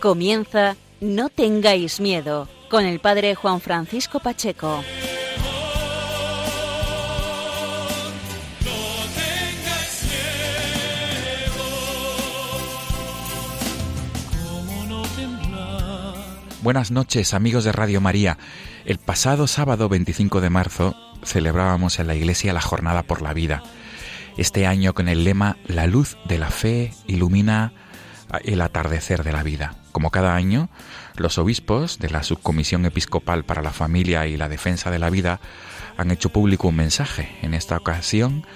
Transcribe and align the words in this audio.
Comienza 0.00 0.76
No 1.00 1.28
tengáis 1.28 1.98
miedo 1.98 2.46
con 2.70 2.84
el 2.84 3.00
padre 3.00 3.34
Juan 3.34 3.60
Francisco 3.60 4.20
Pacheco. 4.20 4.84
Buenas 16.62 16.92
noches 16.92 17.34
amigos 17.34 17.64
de 17.64 17.72
Radio 17.72 18.00
María. 18.00 18.38
El 18.84 18.98
pasado 18.98 19.48
sábado 19.48 19.88
25 19.88 20.40
de 20.40 20.50
marzo 20.50 20.94
celebrábamos 21.24 21.98
en 21.98 22.06
la 22.06 22.14
iglesia 22.14 22.52
la 22.52 22.60
Jornada 22.60 23.02
por 23.02 23.20
la 23.20 23.32
Vida. 23.32 23.64
Este 24.36 24.64
año 24.64 24.94
con 24.94 25.08
el 25.08 25.24
lema 25.24 25.56
La 25.66 25.88
luz 25.88 26.16
de 26.28 26.38
la 26.38 26.50
fe 26.50 26.92
ilumina 27.08 27.72
el 28.44 28.60
atardecer 28.60 29.24
de 29.24 29.32
la 29.32 29.42
vida. 29.42 29.74
Como 29.98 30.12
cada 30.12 30.36
año, 30.36 30.68
los 31.16 31.38
obispos 31.38 31.98
de 31.98 32.08
la 32.08 32.22
Subcomisión 32.22 32.86
Episcopal 32.86 33.42
para 33.42 33.62
la 33.62 33.72
Familia 33.72 34.28
y 34.28 34.36
la 34.36 34.48
Defensa 34.48 34.92
de 34.92 35.00
la 35.00 35.10
Vida 35.10 35.40
han 35.96 36.12
hecho 36.12 36.28
público 36.28 36.68
un 36.68 36.76
mensaje. 36.76 37.36
En 37.42 37.52
esta 37.52 37.76
ocasión 37.76 38.46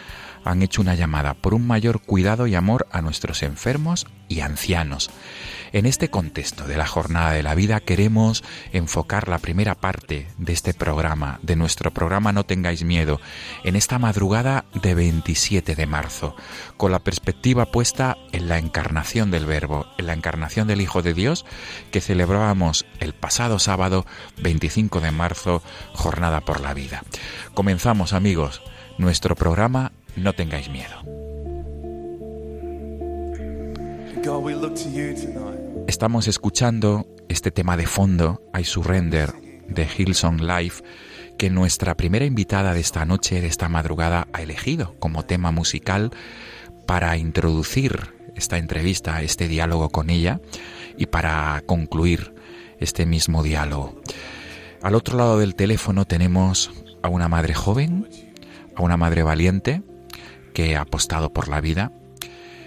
han 0.44 0.62
hecho 0.62 0.80
una 0.80 0.94
llamada 0.94 1.34
por 1.34 1.54
un 1.54 1.66
mayor 1.66 2.00
cuidado 2.00 2.46
y 2.46 2.54
amor 2.54 2.86
a 2.90 3.02
nuestros 3.02 3.42
enfermos 3.42 4.06
y 4.28 4.40
ancianos. 4.40 5.10
En 5.72 5.86
este 5.86 6.10
contexto 6.10 6.66
de 6.66 6.76
la 6.76 6.86
jornada 6.86 7.32
de 7.32 7.42
la 7.42 7.54
vida 7.54 7.80
queremos 7.80 8.44
enfocar 8.72 9.28
la 9.28 9.38
primera 9.38 9.74
parte 9.74 10.28
de 10.36 10.52
este 10.52 10.74
programa, 10.74 11.40
de 11.42 11.56
nuestro 11.56 11.90
programa 11.90 12.32
No 12.32 12.44
tengáis 12.44 12.84
miedo, 12.84 13.20
en 13.64 13.76
esta 13.76 13.98
madrugada 13.98 14.66
de 14.74 14.94
27 14.94 15.74
de 15.74 15.86
marzo, 15.86 16.36
con 16.76 16.92
la 16.92 16.98
perspectiva 16.98 17.66
puesta 17.66 18.18
en 18.32 18.48
la 18.48 18.58
encarnación 18.58 19.30
del 19.30 19.46
Verbo, 19.46 19.86
en 19.96 20.08
la 20.08 20.12
encarnación 20.12 20.68
del 20.68 20.82
Hijo 20.82 21.00
de 21.00 21.14
Dios 21.14 21.46
que 21.90 22.02
celebrábamos 22.02 22.84
el 23.00 23.14
pasado 23.14 23.58
sábado 23.58 24.04
25 24.42 25.00
de 25.00 25.10
marzo, 25.10 25.62
jornada 25.94 26.42
por 26.42 26.60
la 26.60 26.74
vida. 26.74 27.02
Comenzamos 27.54 28.12
amigos 28.12 28.62
nuestro 28.98 29.34
programa 29.36 29.92
No 30.16 30.32
tengáis 30.34 30.68
miedo. 30.68 31.02
Estamos 35.86 36.28
escuchando 36.28 37.06
este 37.28 37.50
tema 37.50 37.76
de 37.76 37.86
fondo, 37.86 38.42
I 38.58 38.64
Surrender, 38.64 39.32
de 39.68 39.86
Hillsong 39.86 40.40
Life, 40.40 40.84
que 41.38 41.50
nuestra 41.50 41.96
primera 41.96 42.24
invitada 42.24 42.74
de 42.74 42.80
esta 42.80 43.04
noche, 43.04 43.40
de 43.40 43.46
esta 43.46 43.68
madrugada, 43.68 44.28
ha 44.32 44.42
elegido 44.42 44.94
como 44.98 45.24
tema 45.24 45.50
musical 45.50 46.10
para 46.86 47.16
introducir 47.16 48.14
esta 48.36 48.58
entrevista, 48.58 49.22
este 49.22 49.48
diálogo 49.48 49.88
con 49.88 50.10
ella 50.10 50.40
y 50.96 51.06
para 51.06 51.62
concluir 51.66 52.34
este 52.80 53.06
mismo 53.06 53.42
diálogo. 53.42 54.00
Al 54.82 54.94
otro 54.94 55.16
lado 55.16 55.38
del 55.38 55.54
teléfono 55.54 56.04
tenemos 56.04 56.70
a 57.02 57.08
una 57.08 57.28
madre 57.28 57.54
joven, 57.54 58.08
a 58.76 58.82
una 58.82 58.96
madre 58.96 59.22
valiente 59.22 59.82
que 60.52 60.76
ha 60.76 60.82
apostado 60.82 61.32
por 61.32 61.48
la 61.48 61.60
vida. 61.60 61.92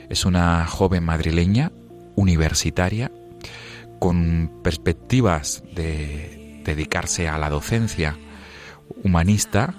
Es 0.09 0.25
una 0.25 0.66
joven 0.66 1.03
madrileña 1.03 1.72
universitaria 2.16 3.12
con 4.00 4.51
perspectivas 4.63 5.63
de 5.73 6.62
dedicarse 6.63 7.28
a 7.28 7.38
la 7.38 7.50
docencia 7.50 8.16
humanista 9.03 9.74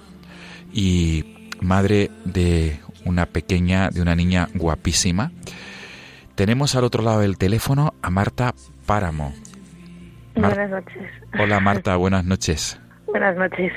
y 0.73 1.51
madre 1.61 2.11
de 2.25 2.79
una 3.05 3.25
pequeña, 3.25 3.89
de 3.89 4.01
una 4.01 4.15
niña 4.15 4.49
guapísima. 4.53 5.31
Tenemos 6.35 6.75
al 6.75 6.83
otro 6.83 7.03
lado 7.03 7.21
del 7.21 7.37
teléfono 7.37 7.93
a 8.01 8.09
Marta 8.09 8.53
Páramo. 8.85 9.33
buenas 10.35 10.69
noches. 10.69 11.03
Hola 11.39 11.59
Marta, 11.59 11.95
buenas 11.95 12.25
noches. 12.25 12.79
Buenas 13.05 13.35
noches. 13.37 13.71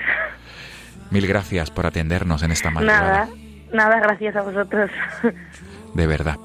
Mil 1.10 1.26
gracias 1.26 1.70
por 1.70 1.86
atendernos 1.86 2.42
en 2.42 2.52
esta 2.52 2.70
madrugada. 2.70 3.26
Nada, 3.26 3.28
nada, 3.72 4.00
gracias 4.00 4.36
a 4.36 4.42
vosotros. 4.42 4.91
De 5.94 6.06
verdad. 6.06 6.36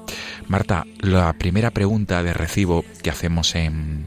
Marta, 0.48 0.84
la 1.00 1.32
primera 1.32 1.70
pregunta 1.70 2.22
de 2.22 2.32
recibo 2.32 2.84
que 3.02 3.10
hacemos 3.10 3.54
en, 3.54 4.06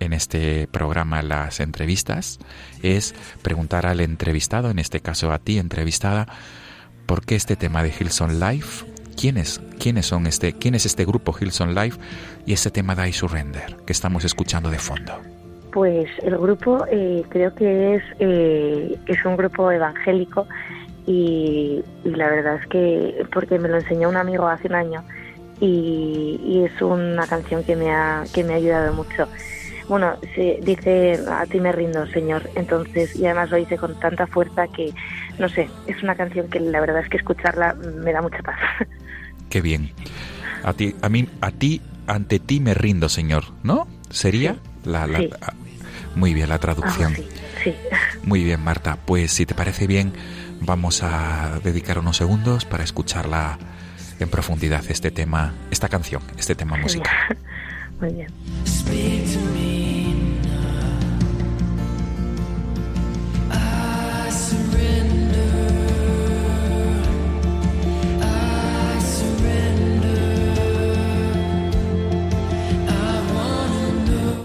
en 0.00 0.12
este 0.12 0.68
programa, 0.68 1.22
las 1.22 1.60
entrevistas, 1.60 2.38
es 2.82 3.14
preguntar 3.42 3.86
al 3.86 4.00
entrevistado, 4.00 4.70
en 4.70 4.78
este 4.78 5.00
caso 5.00 5.32
a 5.32 5.38
ti, 5.38 5.58
entrevistada, 5.58 6.26
¿por 7.06 7.24
qué 7.24 7.36
este 7.36 7.56
tema 7.56 7.82
de 7.82 7.90
Hillsong 7.90 8.38
Life? 8.38 8.86
¿Quiénes, 9.16 9.60
quiénes 9.80 10.06
son 10.06 10.26
este, 10.26 10.52
quién 10.52 10.74
es 10.74 10.86
este 10.86 11.04
grupo 11.04 11.34
Hillsong 11.38 11.74
Life 11.74 11.98
y 12.46 12.52
este 12.52 12.70
tema 12.70 12.94
de 12.94 13.08
I 13.08 13.12
Surrender 13.12 13.76
que 13.84 13.92
estamos 13.92 14.24
escuchando 14.24 14.70
de 14.70 14.78
fondo? 14.78 15.14
Pues 15.72 16.08
el 16.22 16.36
grupo 16.38 16.84
eh, 16.90 17.24
creo 17.28 17.54
que 17.54 17.96
es, 17.96 18.02
eh, 18.20 18.98
es 19.06 19.24
un 19.24 19.36
grupo 19.36 19.70
evangélico 19.72 20.46
y, 21.08 21.82
y, 22.04 22.10
la 22.10 22.28
verdad 22.28 22.56
es 22.56 22.66
que 22.68 23.26
porque 23.32 23.58
me 23.58 23.68
lo 23.68 23.78
enseñó 23.78 24.10
un 24.10 24.16
amigo 24.16 24.46
hace 24.46 24.68
un 24.68 24.74
año 24.74 25.02
y, 25.58 26.64
es 26.64 26.82
una 26.82 27.26
canción 27.26 27.64
que 27.64 27.76
me 27.76 27.90
ha, 27.90 28.24
que 28.32 28.44
me 28.44 28.52
ha 28.52 28.56
ayudado 28.56 28.92
mucho. 28.92 29.26
Bueno, 29.88 30.16
se 30.34 30.58
dice, 30.62 31.18
a 31.30 31.46
ti 31.46 31.60
me 31.60 31.72
rindo, 31.72 32.06
Señor. 32.08 32.50
Entonces, 32.54 33.16
y 33.16 33.24
además 33.24 33.50
lo 33.50 33.56
dice 33.56 33.78
con 33.78 33.98
tanta 33.98 34.26
fuerza 34.26 34.68
que, 34.68 34.92
no 35.38 35.48
sé, 35.48 35.70
es 35.86 36.02
una 36.02 36.14
canción 36.14 36.48
que 36.48 36.60
la 36.60 36.80
verdad 36.80 37.00
es 37.00 37.08
que 37.08 37.16
escucharla 37.16 37.74
me 37.74 38.12
da 38.12 38.20
mucha 38.20 38.42
paz. 38.42 38.58
Qué 39.48 39.62
bien. 39.62 39.90
A 40.62 40.74
ti, 40.74 40.94
a 41.00 41.08
mí, 41.08 41.26
a 41.40 41.50
ti, 41.50 41.80
ante 42.06 42.38
ti 42.38 42.60
me 42.60 42.74
rindo, 42.74 43.08
Señor, 43.08 43.44
¿no? 43.62 43.88
¿Sería? 44.10 44.56
La, 44.84 45.06
la, 45.06 45.24
Muy 46.16 46.34
bien, 46.34 46.50
la 46.50 46.58
traducción. 46.58 47.14
sí, 47.14 47.26
sí. 47.64 47.74
Muy 48.24 48.44
bien, 48.44 48.62
Marta. 48.62 48.98
Pues 49.06 49.32
si 49.32 49.46
te 49.46 49.54
parece 49.54 49.86
bien, 49.86 50.12
vamos 50.60 51.02
a 51.02 51.60
dedicar 51.62 51.98
unos 51.98 52.16
segundos 52.16 52.64
para 52.64 52.84
escucharla 52.84 53.58
en 54.18 54.28
profundidad 54.28 54.84
este 54.88 55.10
tema, 55.10 55.54
esta 55.70 55.88
canción, 55.88 56.22
este 56.36 56.54
tema 56.54 56.76
musical. 56.76 57.12
Muy 58.00 58.12
bien. 58.12 58.28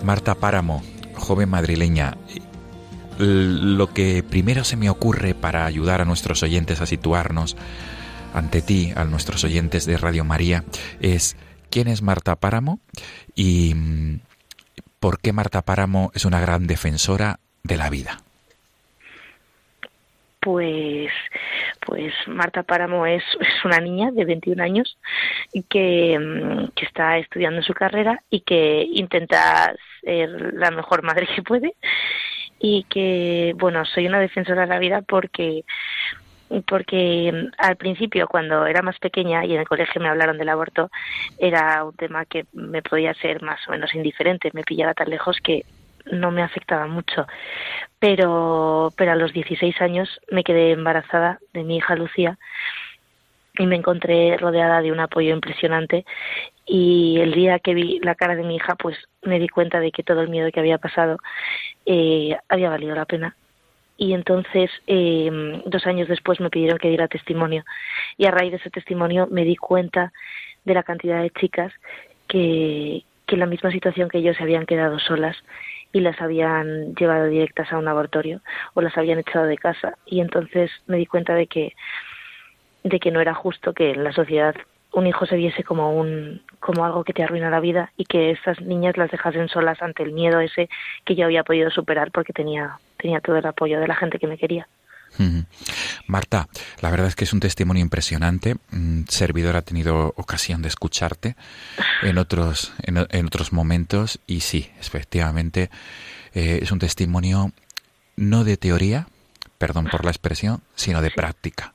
Marta 0.04 0.36
Páramo, 0.36 0.84
joven 1.16 1.50
madrileña, 1.50 2.18
lo 3.20 3.94
que 3.94 4.24
primero 4.24 4.64
se 4.64 4.78
me 4.78 4.90
ocurre 4.90 5.36
para 5.36 5.66
ayudar 5.66 6.02
a 6.02 6.06
nuestros 6.06 6.44
oyentes 6.44 6.82
a 6.82 6.86
situarnos 6.86 7.56
ante 8.34 8.62
ti, 8.62 8.92
a 8.96 9.06
nuestros 9.06 9.44
oyentes 9.44 9.86
de 9.86 9.98
Radio 9.98 10.24
María, 10.24 10.64
es 11.00 11.38
quién 11.70 11.88
es 11.88 12.02
Marta 12.02 12.36
Páramo 12.36 12.80
y 13.36 13.74
mm, 13.76 14.20
por 15.00 15.20
qué 15.20 15.34
Marta 15.34 15.62
Páramo 15.62 16.12
es 16.14 16.26
una 16.26 16.40
gran 16.40 16.68
defensora 16.68 17.40
de 17.64 17.78
la 17.78 17.90
vida. 17.90 18.20
Pues, 20.40 21.10
pues 21.86 22.14
Marta 22.28 22.64
Páramo 22.64 23.06
es, 23.06 23.24
una 23.64 23.80
niña 23.80 24.12
de 24.12 24.26
21 24.26 24.62
años 24.62 24.98
mm, 25.54 25.62
que 25.70 26.86
está 26.86 27.18
estudiando 27.18 27.62
su 27.62 27.74
carrera 27.74 28.22
y 28.30 28.42
que 28.42 28.86
intenta 28.92 29.74
ser 30.02 30.54
la 30.54 30.72
mejor 30.72 31.04
madre 31.04 31.28
que 31.34 31.42
puede 31.42 31.76
y 32.66 32.86
que, 32.86 33.54
bueno, 33.58 33.84
soy 33.84 34.08
una 34.08 34.22
defensora 34.22 34.62
de 34.62 34.68
la 34.68 34.80
vida 34.80 35.02
porque 35.02 35.66
porque 36.66 37.32
mm, 37.34 37.52
al 37.58 37.76
principio 37.76 38.28
cuando 38.28 38.66
era 38.66 38.82
más 38.82 38.98
pequeña 39.00 39.44
y 39.44 39.54
en 39.54 39.60
el 39.60 39.68
colegio 39.68 40.00
me 40.00 40.08
hablaron 40.08 40.38
del 40.38 40.48
aborto 40.48 40.90
era 41.38 41.84
un 41.84 41.94
tema 41.94 42.24
que 42.26 42.46
me 42.54 42.82
podía 42.82 43.14
ser 43.16 43.42
más 43.42 43.60
o 43.68 43.72
menos 43.72 43.94
indiferente 43.94 44.50
me 44.54 44.64
pillaba 44.64 44.94
tan 44.94 45.10
lejos 45.10 45.40
que 45.44 45.66
no 46.12 46.32
me 46.32 46.42
afectaba 46.42 46.88
mucho. 46.88 47.28
Pero, 48.00 48.94
pero 48.98 49.12
a 49.12 49.16
los 49.16 49.34
16 49.34 49.82
años 49.82 50.22
me 50.32 50.44
quedé 50.44 50.72
embarazada 50.72 51.40
de 51.54 51.64
mi 51.64 51.78
hija 51.78 51.96
Lucía 51.96 52.38
y 53.58 53.68
me 53.68 53.76
encontré 53.76 54.36
rodeada 54.38 54.82
de 54.82 54.92
un 54.92 55.00
apoyo 55.00 55.34
impresionante. 55.34 56.06
Y 56.66 57.20
el 57.20 57.34
día 57.34 57.60
que 57.60 57.74
vi 57.74 58.00
la 58.02 58.16
cara 58.16 58.36
de 58.36 58.44
mi 58.44 58.56
hija 58.56 58.76
pues 58.76 58.98
me 59.22 59.40
di 59.40 59.48
cuenta 59.48 59.80
de 59.80 59.92
que 59.92 60.04
todo 60.04 60.22
el 60.22 60.30
miedo 60.30 60.52
que 60.52 60.60
había 60.60 60.78
pasado 60.78 61.18
eh, 61.86 62.36
había 62.50 62.70
valido 62.70 62.96
la 62.96 63.06
pena. 63.06 63.36
Y 63.98 64.14
entonces 64.14 64.72
eh, 64.88 65.62
dos 65.66 65.86
años 65.86 66.08
después 66.08 66.40
me 66.40 66.50
pidieron 66.50 66.80
que 66.80 66.90
diera 66.90 67.08
testimonio. 67.08 67.64
Y 68.18 68.26
a 68.26 68.32
raíz 68.32 68.52
de 68.52 68.58
ese 68.58 68.72
testimonio 68.72 69.28
me 69.30 69.46
di 69.46 69.56
cuenta 69.56 70.12
de 70.66 70.74
la 70.74 70.84
cantidad 70.84 71.22
de 71.22 71.30
chicas 71.30 71.72
que, 72.28 73.04
que 73.28 73.36
en 73.36 73.40
la 73.40 73.46
misma 73.46 73.72
situación 73.72 74.10
que 74.10 74.24
yo 74.24 74.34
se 74.34 74.42
habían 74.42 74.66
quedado 74.66 74.98
solas 75.00 75.38
y 75.92 76.00
las 76.00 76.20
habían 76.22 76.96
llevado 76.96 77.28
directas 77.28 77.72
a 77.72 77.78
un 77.78 77.88
abortorio 77.88 78.42
o 78.74 78.82
las 78.82 78.98
habían 78.98 79.20
echado 79.20 79.46
de 79.46 79.58
casa. 79.58 79.96
Y 80.08 80.22
entonces 80.22 80.72
me 80.88 80.98
di 80.98 81.06
cuenta 81.06 81.36
de 81.36 81.46
que 81.46 81.74
de 82.84 83.00
que 83.00 83.12
no 83.12 83.22
era 83.22 83.34
justo 83.34 83.74
que 83.74 83.92
en 83.92 84.04
la 84.04 84.14
sociedad 84.14 84.56
un 84.92 85.08
hijo 85.08 85.26
se 85.26 85.36
viese 85.36 85.64
como 85.64 85.98
un 85.98 86.42
como 86.60 86.86
algo 86.86 87.04
que 87.04 87.14
te 87.14 87.24
arruina 87.24 87.50
la 87.50 87.60
vida 87.60 87.92
y 87.98 88.06
que 88.06 88.32
estas 88.32 88.62
niñas 88.62 88.96
las 88.96 89.12
dejasen 89.12 89.50
solas 89.50 89.82
ante 89.82 90.04
el 90.04 90.14
miedo 90.14 90.40
ese 90.40 90.70
que 91.04 91.16
yo 91.16 91.26
había 91.26 91.44
podido 91.44 91.70
superar 91.72 92.12
porque 92.12 92.34
tenía 92.34 92.78
tenía 92.98 93.20
todo 93.20 93.38
el 93.38 93.46
apoyo 93.46 93.80
de 93.80 93.88
la 93.88 93.96
gente 93.96 94.20
que 94.20 94.28
me 94.28 94.38
quería. 94.38 94.68
Marta, 96.08 96.48
la 96.82 96.90
verdad 96.90 97.08
es 97.08 97.16
que 97.16 97.24
es 97.24 97.34
un 97.34 97.40
testimonio 97.40 97.82
impresionante. 97.82 98.56
Servidor 99.08 99.56
ha 99.56 99.62
tenido 99.62 100.14
ocasión 100.18 100.62
de 100.62 100.70
escucharte 100.70 101.36
en 102.02 102.18
otros, 102.18 102.74
en, 102.84 103.26
otros 103.26 103.54
momentos 103.54 104.20
y 104.26 104.40
sí, 104.40 104.72
efectivamente, 104.80 105.70
eh, 106.34 106.60
es 106.62 106.72
un 106.72 106.80
testimonio 106.80 107.52
no 108.16 108.44
de 108.44 108.58
teoría, 108.58 109.08
perdón 109.58 109.86
por 109.86 110.04
la 110.04 110.12
expresión, 110.12 110.62
sino 110.76 111.02
de 111.02 111.12
práctica. 111.12 111.73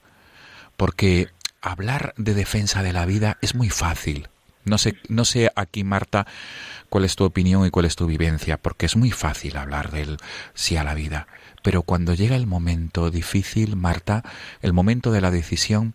Porque 0.79 1.29
hablar 1.61 2.15
de 2.17 2.35
defensa 2.35 2.85
de 2.85 2.93
la 2.93 3.05
vida 3.05 3.37
es 3.43 3.57
muy 3.57 3.69
fácil. 3.69 4.29
No 4.65 4.79
sé, 4.79 4.95
no 5.09 5.25
sé 5.25 5.51
aquí, 5.57 5.83
Marta, 5.83 6.25
cuál 6.89 7.05
es 7.05 7.17
tu 7.17 7.25
opinión 7.25 7.67
y 7.67 7.71
cuál 7.71 7.87
es 7.87 7.97
tu 7.97 8.07
vivencia, 8.07 8.59
porque 8.59 8.87
es 8.87 8.95
muy 8.95 9.11
fácil 9.11 9.57
hablar 9.57 9.91
del 9.91 10.19
sí 10.55 10.77
a 10.77 10.85
la 10.85 10.95
vida. 10.95 11.27
Pero 11.65 11.83
cuando 11.83 12.15
llega 12.15 12.37
el 12.37 12.47
momento 12.47 13.11
difícil, 13.11 13.75
Marta, 13.75 14.23
el 14.63 14.73
momento 14.73 15.11
de 15.11 15.21
la 15.21 15.33
decisión, 15.33 15.95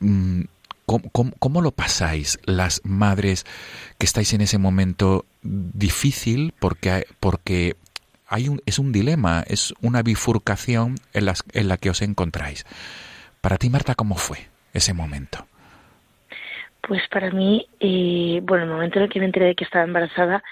mm, 0.00 0.42
¿cómo, 0.84 1.60
lo 1.60 1.70
pasáis 1.70 2.40
las 2.44 2.80
madres 2.82 3.46
que 3.98 4.06
estáis 4.06 4.32
en 4.32 4.40
ese 4.40 4.58
momento 4.58 5.26
difícil? 5.42 6.54
Porque, 6.58 7.06
porque 7.20 7.76
hay 8.26 8.48
un, 8.48 8.60
es 8.66 8.80
un 8.80 8.90
dilema, 8.90 9.44
es 9.46 9.74
una 9.80 10.02
bifurcación 10.02 10.98
en, 11.12 11.26
las, 11.26 11.44
en 11.52 11.68
la 11.68 11.76
que 11.76 11.90
os 11.90 12.02
encontráis. 12.02 12.64
Para 13.42 13.58
ti, 13.58 13.68
Marta, 13.68 13.96
¿cómo 13.96 14.14
fue 14.14 14.38
ese 14.72 14.94
momento? 14.94 15.44
Pues 16.80 17.02
para 17.08 17.30
mí, 17.30 17.66
eh, 17.80 18.40
bueno, 18.44 18.64
el 18.64 18.70
momento 18.70 18.98
en 18.98 19.04
el 19.04 19.10
que 19.10 19.18
me 19.18 19.26
enteré 19.26 19.46
de 19.46 19.54
que 19.56 19.64
estaba 19.64 19.84
embarazada, 19.84 20.44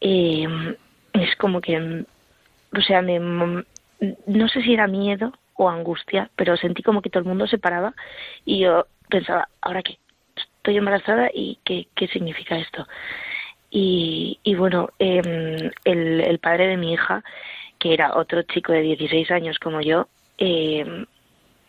eh, 0.00 0.46
es 1.12 1.36
como 1.36 1.60
que 1.60 2.04
o 2.76 2.80
sea, 2.80 3.02
no 3.02 4.48
sé 4.48 4.62
si 4.62 4.74
era 4.74 4.88
miedo 4.88 5.32
o 5.54 5.70
angustia, 5.70 6.28
pero 6.34 6.56
sentí 6.56 6.82
como 6.82 7.02
que 7.02 7.08
todo 7.08 7.20
el 7.20 7.28
mundo 7.28 7.46
se 7.46 7.58
paraba 7.58 7.94
y 8.44 8.58
yo 8.58 8.88
pensaba, 9.08 9.48
¿ahora 9.60 9.82
qué? 9.84 9.98
Estoy 10.36 10.78
embarazada 10.78 11.30
y 11.32 11.60
¿qué, 11.64 11.86
qué 11.94 12.08
significa 12.08 12.58
esto? 12.58 12.88
Y, 13.70 14.38
bueno, 14.56 14.90
eh, 14.98 15.70
el, 15.84 16.20
el 16.20 16.38
padre 16.40 16.66
de 16.66 16.76
mi 16.76 16.92
hija, 16.92 17.22
que 17.78 17.94
era 17.94 18.16
otro 18.16 18.42
chico 18.42 18.72
de 18.72 18.82
16 18.82 19.30
años 19.30 19.58
como 19.58 19.80
yo, 19.80 20.08
eh, 20.38 21.06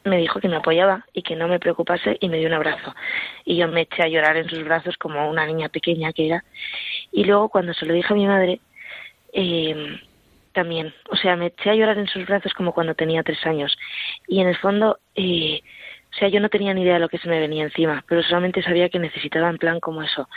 me 0.06 0.18
dijo 0.18 0.40
que 0.40 0.48
me 0.48 0.56
apoyaba 0.56 1.06
y 1.14 1.22
que 1.24 1.36
no 1.36 1.48
me 1.48 1.60
preocupase 1.60 2.18
y 2.20 2.30
me 2.30 2.38
dio 2.38 2.48
un 2.48 2.54
abrazo. 2.54 2.96
Y 3.44 3.58
yo 3.58 3.68
me 3.68 3.82
eché 3.82 4.04
a 4.04 4.08
llorar 4.08 4.38
en 4.38 4.50
sus 4.50 4.64
brazos 4.64 4.98
como 4.98 5.30
una 5.30 5.46
niña 5.46 5.70
pequeña 5.70 6.14
que 6.14 6.28
era. 6.28 6.44
Y 7.12 7.24
luego 7.24 7.50
cuando 7.50 7.74
se 7.74 7.86
lo 7.86 7.94
dije 7.94 8.14
a 8.14 8.16
mi 8.16 8.28
madre, 8.28 8.60
eh, 9.34 10.00
también. 10.56 10.94
O 11.10 11.16
sea, 11.16 11.36
me 11.36 11.48
eché 11.48 11.70
a 11.70 11.76
llorar 11.76 12.00
en 12.00 12.08
sus 12.08 12.26
brazos 12.26 12.54
como 12.54 12.74
cuando 12.74 12.96
tenía 12.96 13.22
tres 13.22 13.46
años. 13.46 13.78
Y 14.28 14.42
en 14.42 14.48
el 14.48 14.58
fondo, 14.58 14.98
eh, 15.14 15.62
o 16.16 16.18
sea, 16.18 16.30
yo 16.30 16.40
no 16.40 16.50
tenía 16.50 16.74
ni 16.74 16.82
idea 16.82 16.96
de 16.96 17.02
lo 17.02 17.10
que 17.10 17.20
se 17.20 17.28
me 17.28 17.40
venía 17.40 17.64
encima, 17.64 18.04
pero 18.08 18.24
solamente 18.24 18.64
sabía 18.64 18.90
que 18.90 18.98
necesitaba 18.98 19.50
en 19.50 19.58
plan 19.58 19.80
como 19.80 20.02
eso, 20.02 20.30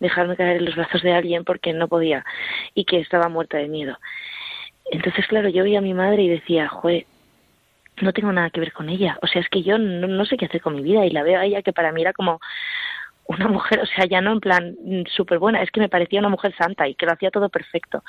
dejarme 0.00 0.34
caer 0.34 0.56
en 0.56 0.64
los 0.64 0.74
brazos 0.74 1.02
de 1.02 1.12
alguien 1.12 1.44
porque 1.44 1.74
no 1.74 1.88
podía 1.88 2.24
y 2.74 2.84
que 2.86 2.98
estaba 2.98 3.28
muerta 3.28 3.58
de 3.58 3.68
miedo. 3.68 3.98
Entonces, 4.90 5.26
claro, 5.26 5.48
yo 5.50 5.62
vi 5.62 5.76
a 5.76 5.80
mi 5.80 5.92
madre 5.92 6.22
y 6.22 6.28
decía, 6.28 6.68
joder, 6.68 7.04
no 8.00 8.12
tengo 8.12 8.32
nada 8.32 8.50
que 8.50 8.60
ver 8.60 8.72
con 8.72 8.88
ella. 8.88 9.18
O 9.22 9.26
sea, 9.26 9.40
es 9.40 9.48
que 9.48 9.62
yo 9.62 9.78
no, 9.78 10.06
no 10.06 10.24
sé 10.24 10.36
qué 10.36 10.46
hacer 10.46 10.60
con 10.60 10.74
mi 10.74 10.82
vida 10.82 11.04
y 11.06 11.10
la 11.10 11.22
veo 11.22 11.40
a 11.40 11.44
ella 11.44 11.62
que 11.62 11.72
para 11.72 11.92
mí 11.92 12.02
era 12.02 12.12
como 12.12 12.40
una 13.26 13.48
mujer, 13.48 13.80
o 13.80 13.86
sea, 13.86 14.06
ya 14.06 14.20
no 14.20 14.32
en 14.32 14.40
plan 14.40 14.76
súper 15.08 15.38
buena, 15.38 15.62
es 15.62 15.70
que 15.70 15.80
me 15.80 15.88
parecía 15.88 16.20
una 16.20 16.28
mujer 16.28 16.54
santa 16.56 16.86
y 16.88 16.94
que 16.94 17.06
lo 17.06 17.12
hacía 17.12 17.30
todo 17.30 17.48
perfecto. 17.48 18.04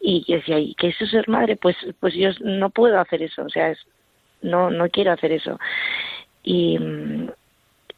Y 0.00 0.24
yo 0.26 0.36
decía, 0.36 0.58
¿y 0.58 0.74
qué 0.74 0.88
es 0.88 0.96
eso 0.96 1.06
ser 1.10 1.28
madre? 1.28 1.56
Pues, 1.56 1.76
pues 2.00 2.14
yo 2.14 2.30
no 2.40 2.70
puedo 2.70 2.98
hacer 2.98 3.22
eso, 3.22 3.44
o 3.44 3.48
sea, 3.50 3.70
es, 3.70 3.78
no, 4.40 4.70
no 4.70 4.88
quiero 4.88 5.12
hacer 5.12 5.32
eso. 5.32 5.58
Y, 6.42 6.78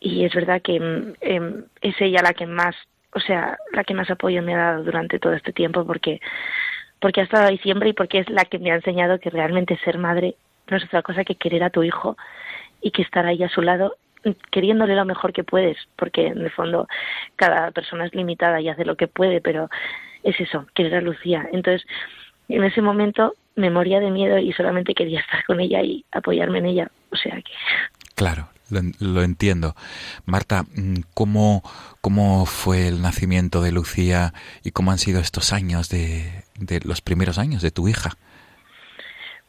y 0.00 0.24
es 0.24 0.34
verdad 0.34 0.60
que 0.62 0.76
em, 1.20 1.64
es 1.80 2.00
ella 2.00 2.22
la 2.22 2.34
que 2.34 2.46
más, 2.46 2.74
o 3.12 3.20
sea, 3.20 3.56
la 3.72 3.84
que 3.84 3.94
más 3.94 4.10
apoyo 4.10 4.42
me 4.42 4.54
ha 4.54 4.58
dado 4.58 4.84
durante 4.84 5.18
todo 5.18 5.34
este 5.34 5.52
tiempo 5.52 5.86
porque, 5.86 6.20
porque 7.00 7.20
ha 7.20 7.24
estado 7.24 7.46
ahí 7.46 7.58
siempre 7.58 7.90
y 7.90 7.92
porque 7.92 8.18
es 8.18 8.28
la 8.30 8.44
que 8.44 8.58
me 8.58 8.72
ha 8.72 8.76
enseñado 8.76 9.20
que 9.20 9.30
realmente 9.30 9.78
ser 9.84 9.98
madre 9.98 10.34
no 10.68 10.76
es 10.76 10.84
otra 10.84 11.02
cosa 11.02 11.24
que 11.24 11.36
querer 11.36 11.62
a 11.62 11.70
tu 11.70 11.82
hijo 11.82 12.16
y 12.80 12.90
que 12.90 13.02
estar 13.02 13.26
ahí 13.26 13.42
a 13.42 13.48
su 13.48 13.62
lado 13.62 13.96
queriéndole 14.50 14.94
lo 14.94 15.04
mejor 15.04 15.32
que 15.32 15.44
puedes, 15.44 15.76
porque 15.96 16.28
en 16.28 16.38
el 16.38 16.50
fondo 16.50 16.88
cada 17.36 17.70
persona 17.72 18.06
es 18.06 18.14
limitada 18.14 18.60
y 18.60 18.68
hace 18.68 18.84
lo 18.84 18.96
que 18.96 19.08
puede, 19.08 19.40
pero 19.40 19.68
es 20.22 20.38
eso, 20.40 20.66
querer 20.74 20.96
a 20.96 21.00
Lucía. 21.00 21.46
Entonces, 21.52 21.86
en 22.48 22.64
ese 22.64 22.80
momento 22.80 23.34
me 23.56 23.70
moría 23.70 24.00
de 24.00 24.10
miedo 24.10 24.38
y 24.38 24.52
solamente 24.52 24.94
quería 24.94 25.20
estar 25.20 25.44
con 25.44 25.60
ella 25.60 25.82
y 25.82 26.04
apoyarme 26.12 26.58
en 26.58 26.66
ella. 26.66 26.90
O 27.10 27.16
sea 27.16 27.36
que. 27.36 27.52
Claro, 28.14 28.48
lo, 29.00 29.22
entiendo. 29.22 29.74
Marta, 30.24 30.64
mm, 30.74 31.02
¿cómo, 31.14 31.62
¿cómo 32.00 32.46
fue 32.46 32.88
el 32.88 33.02
nacimiento 33.02 33.60
de 33.60 33.72
Lucía 33.72 34.32
y 34.62 34.70
cómo 34.70 34.90
han 34.90 34.98
sido 34.98 35.20
estos 35.20 35.52
años 35.52 35.88
de, 35.88 36.44
de 36.58 36.80
los 36.80 37.00
primeros 37.00 37.38
años 37.38 37.62
de 37.62 37.70
tu 37.70 37.88
hija? 37.88 38.16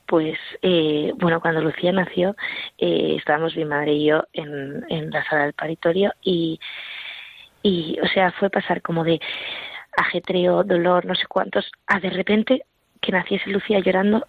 Pues 0.06 0.38
eh, 0.62 1.12
bueno, 1.18 1.42
cuando 1.42 1.62
Lucía 1.62 1.92
nació, 1.92 2.36
eh, 2.78 3.16
estábamos 3.18 3.56
mi 3.56 3.66
madre 3.66 3.94
y 3.94 4.06
yo 4.06 4.24
en, 4.34 4.86
en 4.90 5.10
la 5.10 5.24
sala 5.26 5.44
del 5.44 5.54
paritorio 5.54 6.14
y, 6.22 6.60
y, 7.64 7.98
o 8.02 8.08
sea, 8.08 8.32
fue 8.34 8.50
pasar 8.50 8.82
como 8.82 9.04
de 9.04 9.20
ajetreo, 9.98 10.64
dolor, 10.64 11.06
no 11.06 11.16
sé 11.16 11.26
cuántos, 11.28 11.72
a 11.88 12.00
de 12.00 12.10
repente 12.10 12.66
que 13.02 13.12
naciese 13.12 13.50
Lucía 13.50 13.80
llorando 13.80 14.26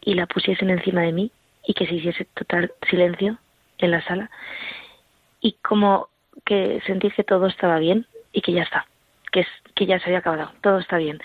y 0.00 0.14
la 0.14 0.26
pusiesen 0.26 0.70
encima 0.70 1.02
de 1.02 1.12
mí 1.12 1.32
y 1.66 1.74
que 1.74 1.86
se 1.86 1.94
hiciese 1.94 2.26
total 2.34 2.72
silencio 2.88 3.38
en 3.78 3.90
la 3.90 4.02
sala. 4.02 4.30
Y 5.40 5.52
como 5.62 6.08
que 6.44 6.80
sentí 6.86 7.10
que 7.10 7.24
todo 7.24 7.46
estaba 7.46 7.78
bien 7.78 8.06
y 8.32 8.40
que 8.40 8.52
ya 8.52 8.62
está, 8.62 8.86
que, 9.32 9.40
es, 9.40 9.48
que 9.74 9.86
ya 9.86 9.98
se 9.98 10.06
había 10.06 10.18
acabado, 10.18 10.52
todo 10.60 10.78
está 10.78 10.96
bien. 10.98 11.20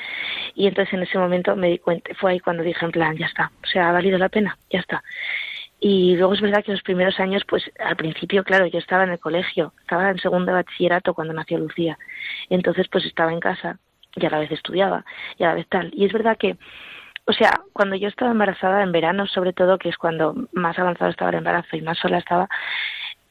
Y 0.55 0.67
entonces 0.67 0.93
en 0.93 1.03
ese 1.03 1.17
momento 1.17 1.55
me 1.55 1.69
di 1.69 1.77
cuenta, 1.77 2.11
fue 2.15 2.31
ahí 2.31 2.39
cuando 2.39 2.63
dije 2.63 2.83
en 2.85 2.91
plan, 2.91 3.17
ya 3.17 3.25
está, 3.25 3.51
o 3.63 3.67
sea, 3.67 3.89
ha 3.89 3.91
valido 3.91 4.17
la 4.17 4.29
pena, 4.29 4.57
ya 4.69 4.79
está. 4.79 5.03
Y 5.83 6.15
luego 6.15 6.35
es 6.35 6.41
verdad 6.41 6.63
que 6.63 6.71
los 6.71 6.83
primeros 6.83 7.19
años, 7.19 7.43
pues 7.47 7.63
al 7.79 7.95
principio, 7.95 8.43
claro, 8.43 8.67
yo 8.67 8.77
estaba 8.77 9.03
en 9.03 9.09
el 9.09 9.19
colegio, 9.19 9.73
estaba 9.81 10.11
en 10.11 10.19
segundo 10.19 10.53
bachillerato 10.53 11.15
cuando 11.15 11.33
nació 11.33 11.57
Lucía. 11.57 11.97
Entonces, 12.51 12.87
pues 12.87 13.03
estaba 13.05 13.33
en 13.33 13.39
casa 13.39 13.79
y 14.15 14.23
a 14.23 14.29
la 14.29 14.37
vez 14.37 14.51
estudiaba 14.51 15.03
y 15.39 15.43
a 15.43 15.47
la 15.47 15.53
vez 15.55 15.67
tal. 15.67 15.89
Y 15.95 16.05
es 16.05 16.13
verdad 16.13 16.37
que, 16.37 16.55
o 17.25 17.33
sea, 17.33 17.61
cuando 17.73 17.95
yo 17.95 18.09
estaba 18.09 18.29
embarazada, 18.29 18.83
en 18.83 18.91
verano 18.91 19.25
sobre 19.25 19.53
todo, 19.53 19.79
que 19.79 19.89
es 19.89 19.97
cuando 19.97 20.35
más 20.53 20.77
avanzado 20.77 21.09
estaba 21.09 21.31
el 21.31 21.37
embarazo 21.37 21.75
y 21.75 21.81
más 21.81 21.97
sola 21.97 22.19
estaba, 22.19 22.47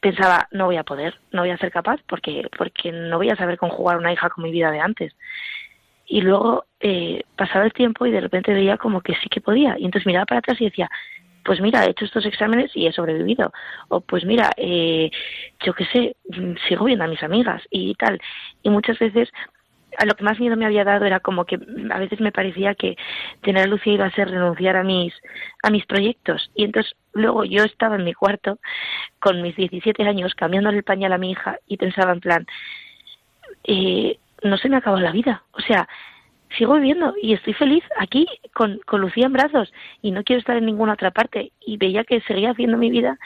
pensaba, 0.01 0.47
no 0.51 0.65
voy 0.65 0.77
a 0.77 0.83
poder, 0.83 1.19
no 1.31 1.41
voy 1.41 1.51
a 1.51 1.57
ser 1.57 1.71
capaz 1.71 2.01
porque, 2.07 2.49
porque 2.57 2.91
no 2.91 3.17
voy 3.17 3.29
a 3.29 3.35
saber 3.35 3.57
conjugar 3.57 3.97
una 3.97 4.11
hija 4.11 4.29
con 4.29 4.43
mi 4.43 4.51
vida 4.51 4.71
de 4.71 4.79
antes. 4.79 5.15
Y 6.07 6.21
luego 6.21 6.65
eh, 6.79 7.23
pasaba 7.37 7.63
el 7.63 7.71
tiempo 7.71 8.05
y 8.05 8.11
de 8.11 8.19
repente 8.19 8.53
veía 8.53 8.77
como 8.77 9.01
que 9.01 9.13
sí 9.15 9.29
que 9.29 9.39
podía. 9.39 9.77
Y 9.77 9.85
entonces 9.85 10.07
miraba 10.07 10.25
para 10.25 10.39
atrás 10.39 10.59
y 10.59 10.65
decía, 10.65 10.89
pues 11.45 11.61
mira, 11.61 11.85
he 11.85 11.91
hecho 11.91 12.05
estos 12.05 12.25
exámenes 12.25 12.71
y 12.75 12.87
he 12.87 12.91
sobrevivido. 12.91 13.53
O 13.87 14.01
pues 14.01 14.25
mira, 14.25 14.51
eh, 14.57 15.11
yo 15.63 15.73
qué 15.73 15.85
sé, 15.85 16.15
sigo 16.67 16.85
viendo 16.85 17.05
a 17.05 17.07
mis 17.07 17.23
amigas 17.23 17.61
y 17.69 17.93
tal. 17.95 18.19
Y 18.63 18.69
muchas 18.71 18.99
veces 18.99 19.29
a 19.97 20.05
lo 20.05 20.15
que 20.15 20.23
más 20.23 20.39
miedo 20.39 20.55
me 20.57 20.65
había 20.65 20.83
dado 20.83 21.05
era 21.05 21.19
como 21.19 21.45
que 21.45 21.59
a 21.91 21.99
veces 21.99 22.19
me 22.19 22.31
parecía 22.31 22.75
que 22.75 22.97
tener 23.41 23.63
a 23.63 23.67
Lucía 23.67 23.93
iba 23.93 24.05
a 24.05 24.11
ser 24.11 24.29
renunciar 24.29 24.75
a 24.75 24.83
mis 24.83 25.13
a 25.63 25.69
mis 25.69 25.85
proyectos 25.85 26.51
y 26.55 26.63
entonces 26.63 26.93
luego 27.13 27.43
yo 27.43 27.63
estaba 27.63 27.95
en 27.95 28.03
mi 28.03 28.13
cuarto 28.13 28.59
con 29.19 29.41
mis 29.41 29.55
17 29.55 30.03
años 30.03 30.33
cambiándole 30.35 30.77
el 30.77 30.83
pañal 30.83 31.13
a 31.13 31.17
mi 31.17 31.31
hija 31.31 31.57
y 31.67 31.77
pensaba 31.77 32.13
en 32.13 32.19
plan 32.19 32.47
eh, 33.63 34.17
no 34.43 34.57
se 34.57 34.69
me 34.69 34.77
acaba 34.77 34.99
la 35.01 35.11
vida 35.11 35.43
o 35.51 35.61
sea 35.61 35.87
sigo 36.57 36.75
viviendo 36.75 37.13
y 37.21 37.33
estoy 37.33 37.53
feliz 37.53 37.83
aquí 37.97 38.27
con, 38.53 38.79
con 38.85 39.01
Lucía 39.01 39.25
en 39.25 39.33
brazos 39.33 39.71
y 40.01 40.11
no 40.11 40.23
quiero 40.23 40.39
estar 40.39 40.57
en 40.57 40.65
ninguna 40.65 40.93
otra 40.93 41.11
parte. 41.11 41.51
Y 41.59 41.77
veía 41.77 42.03
que 42.03 42.21
seguía 42.21 42.51
haciendo 42.51 42.77
mi 42.77 42.89
vida 42.89 43.17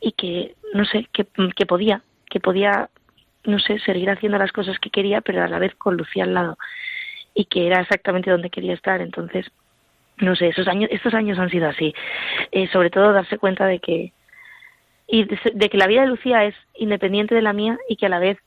y 0.00 0.12
que, 0.12 0.54
no 0.74 0.84
sé, 0.84 1.08
que, 1.12 1.26
que 1.54 1.66
podía, 1.66 2.02
que 2.28 2.40
podía, 2.40 2.90
no 3.44 3.58
sé, 3.58 3.78
seguir 3.80 4.10
haciendo 4.10 4.38
las 4.38 4.52
cosas 4.52 4.78
que 4.78 4.90
quería, 4.90 5.20
pero 5.20 5.42
a 5.42 5.48
la 5.48 5.58
vez 5.58 5.74
con 5.74 5.96
Lucía 5.96 6.24
al 6.24 6.34
lado 6.34 6.58
y 7.34 7.46
que 7.46 7.66
era 7.66 7.80
exactamente 7.80 8.30
donde 8.30 8.50
quería 8.50 8.74
estar. 8.74 9.00
Entonces, 9.00 9.50
no 10.18 10.36
sé, 10.36 10.48
esos 10.48 10.68
años, 10.68 10.90
estos 10.92 11.14
años 11.14 11.38
han 11.38 11.50
sido 11.50 11.68
así. 11.68 11.94
Eh, 12.50 12.68
sobre 12.72 12.90
todo 12.90 13.12
darse 13.12 13.38
cuenta 13.38 13.66
de 13.66 13.78
que 13.78 14.12
y 15.08 15.24
de, 15.24 15.68
que 15.68 15.76
la 15.76 15.86
vida 15.86 16.02
de 16.02 16.06
Lucía 16.06 16.44
es 16.44 16.54
independiente 16.74 17.34
de 17.34 17.42
la 17.42 17.52
mía 17.52 17.76
y 17.88 17.96
que 17.96 18.06
a 18.06 18.08
la 18.08 18.18
vez 18.18 18.38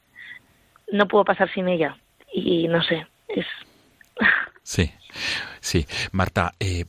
no 0.92 1.08
puedo 1.08 1.24
pasar 1.24 1.52
sin 1.54 1.68
ella. 1.68 1.98
Y 2.34 2.68
no 2.68 2.82
sé, 2.82 3.06
es 3.28 3.46
Sí, 4.64 4.92
sí. 5.60 5.86
Marta, 6.12 6.54
eh, 6.60 6.86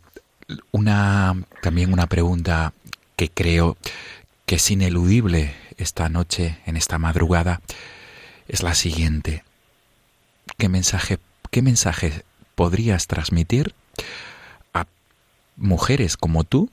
una, 0.73 1.35
también 1.61 1.93
una 1.93 2.07
pregunta 2.07 2.73
que 3.17 3.29
creo 3.29 3.77
que 4.47 4.55
es 4.55 4.71
ineludible 4.71 5.55
esta 5.77 6.09
noche, 6.09 6.59
en 6.65 6.77
esta 6.77 6.99
madrugada, 6.99 7.61
es 8.49 8.63
la 8.63 8.75
siguiente. 8.75 9.45
¿Qué 10.59 10.69
mensaje, 10.69 11.19
qué 11.51 11.63
mensaje 11.63 12.25
podrías 12.55 13.07
transmitir 13.07 13.75
a 14.73 14.87
mujeres 15.57 16.17
como 16.17 16.45
tú 16.45 16.71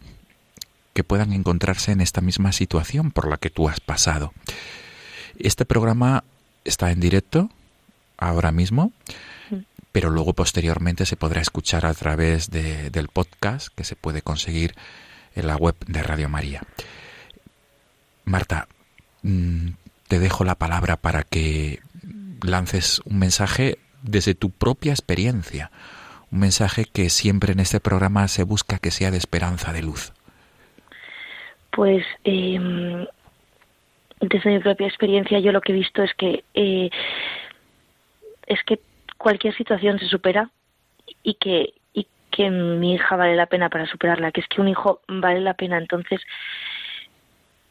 que 0.94 1.04
puedan 1.04 1.34
encontrarse 1.34 1.92
en 1.92 2.02
esta 2.02 2.22
misma 2.22 2.52
situación 2.52 3.12
por 3.12 3.28
la 3.28 3.38
que 3.38 3.50
tú 3.50 3.70
has 3.70 3.80
pasado? 3.80 4.34
Este 5.40 5.66
programa 5.66 6.24
está 6.64 6.92
en 6.92 7.00
directo 7.00 7.50
ahora 8.18 8.52
mismo 8.52 8.92
pero 9.94 10.10
luego 10.10 10.34
posteriormente 10.34 11.06
se 11.06 11.16
podrá 11.16 11.40
escuchar 11.40 11.86
a 11.86 11.94
través 11.94 12.50
de, 12.50 12.90
del 12.90 13.08
podcast 13.08 13.68
que 13.74 13.84
se 13.84 13.96
puede 13.96 14.24
conseguir 14.24 14.74
en 15.36 15.48
la 15.48 15.56
web 15.56 15.76
de 15.86 16.02
Radio 16.02 16.28
María. 16.30 16.64
Marta, 18.26 18.68
mm, 19.22 19.68
te 20.14 20.20
dejo 20.20 20.44
la 20.44 20.54
palabra 20.54 20.96
para 20.98 21.24
que 21.24 21.80
lances 22.46 23.02
un 23.04 23.18
mensaje 23.18 23.80
desde 24.04 24.36
tu 24.36 24.52
propia 24.52 24.92
experiencia, 24.92 25.72
un 26.32 26.42
mensaje 26.42 26.86
que 26.86 27.10
siempre 27.10 27.54
en 27.54 27.60
este 27.60 27.80
programa 27.80 28.28
se 28.28 28.44
busca 28.44 28.78
que 28.78 28.92
sea 28.92 29.10
de 29.10 29.18
esperanza, 29.18 29.74
de 29.74 29.82
luz. 29.82 30.14
Pues 31.72 32.06
em, 32.26 33.08
desde 34.20 34.52
mi 34.52 34.60
propia 34.60 34.86
experiencia 34.86 35.40
yo 35.40 35.52
lo 35.52 35.62
que 35.62 35.72
he 35.72 35.76
visto 35.76 36.04
es 36.04 36.14
que 36.14 36.44
eh, 36.54 36.92
es 38.46 38.60
que 38.68 38.80
cualquier 39.18 39.56
situación 39.56 39.98
se 39.98 40.06
supera 40.06 40.52
y 41.24 41.34
que, 41.34 41.74
y 41.92 42.06
que 42.30 42.52
mi 42.52 42.94
hija 42.94 43.16
vale 43.16 43.36
la 43.36 43.48
pena 43.48 43.68
para 43.70 43.88
superarla, 43.88 44.32
que 44.32 44.42
es 44.42 44.48
que 44.48 44.62
un 44.62 44.68
hijo 44.68 45.02
vale 45.08 45.42
la 45.42 45.56
pena. 45.56 45.80
Entonces, 45.80 46.22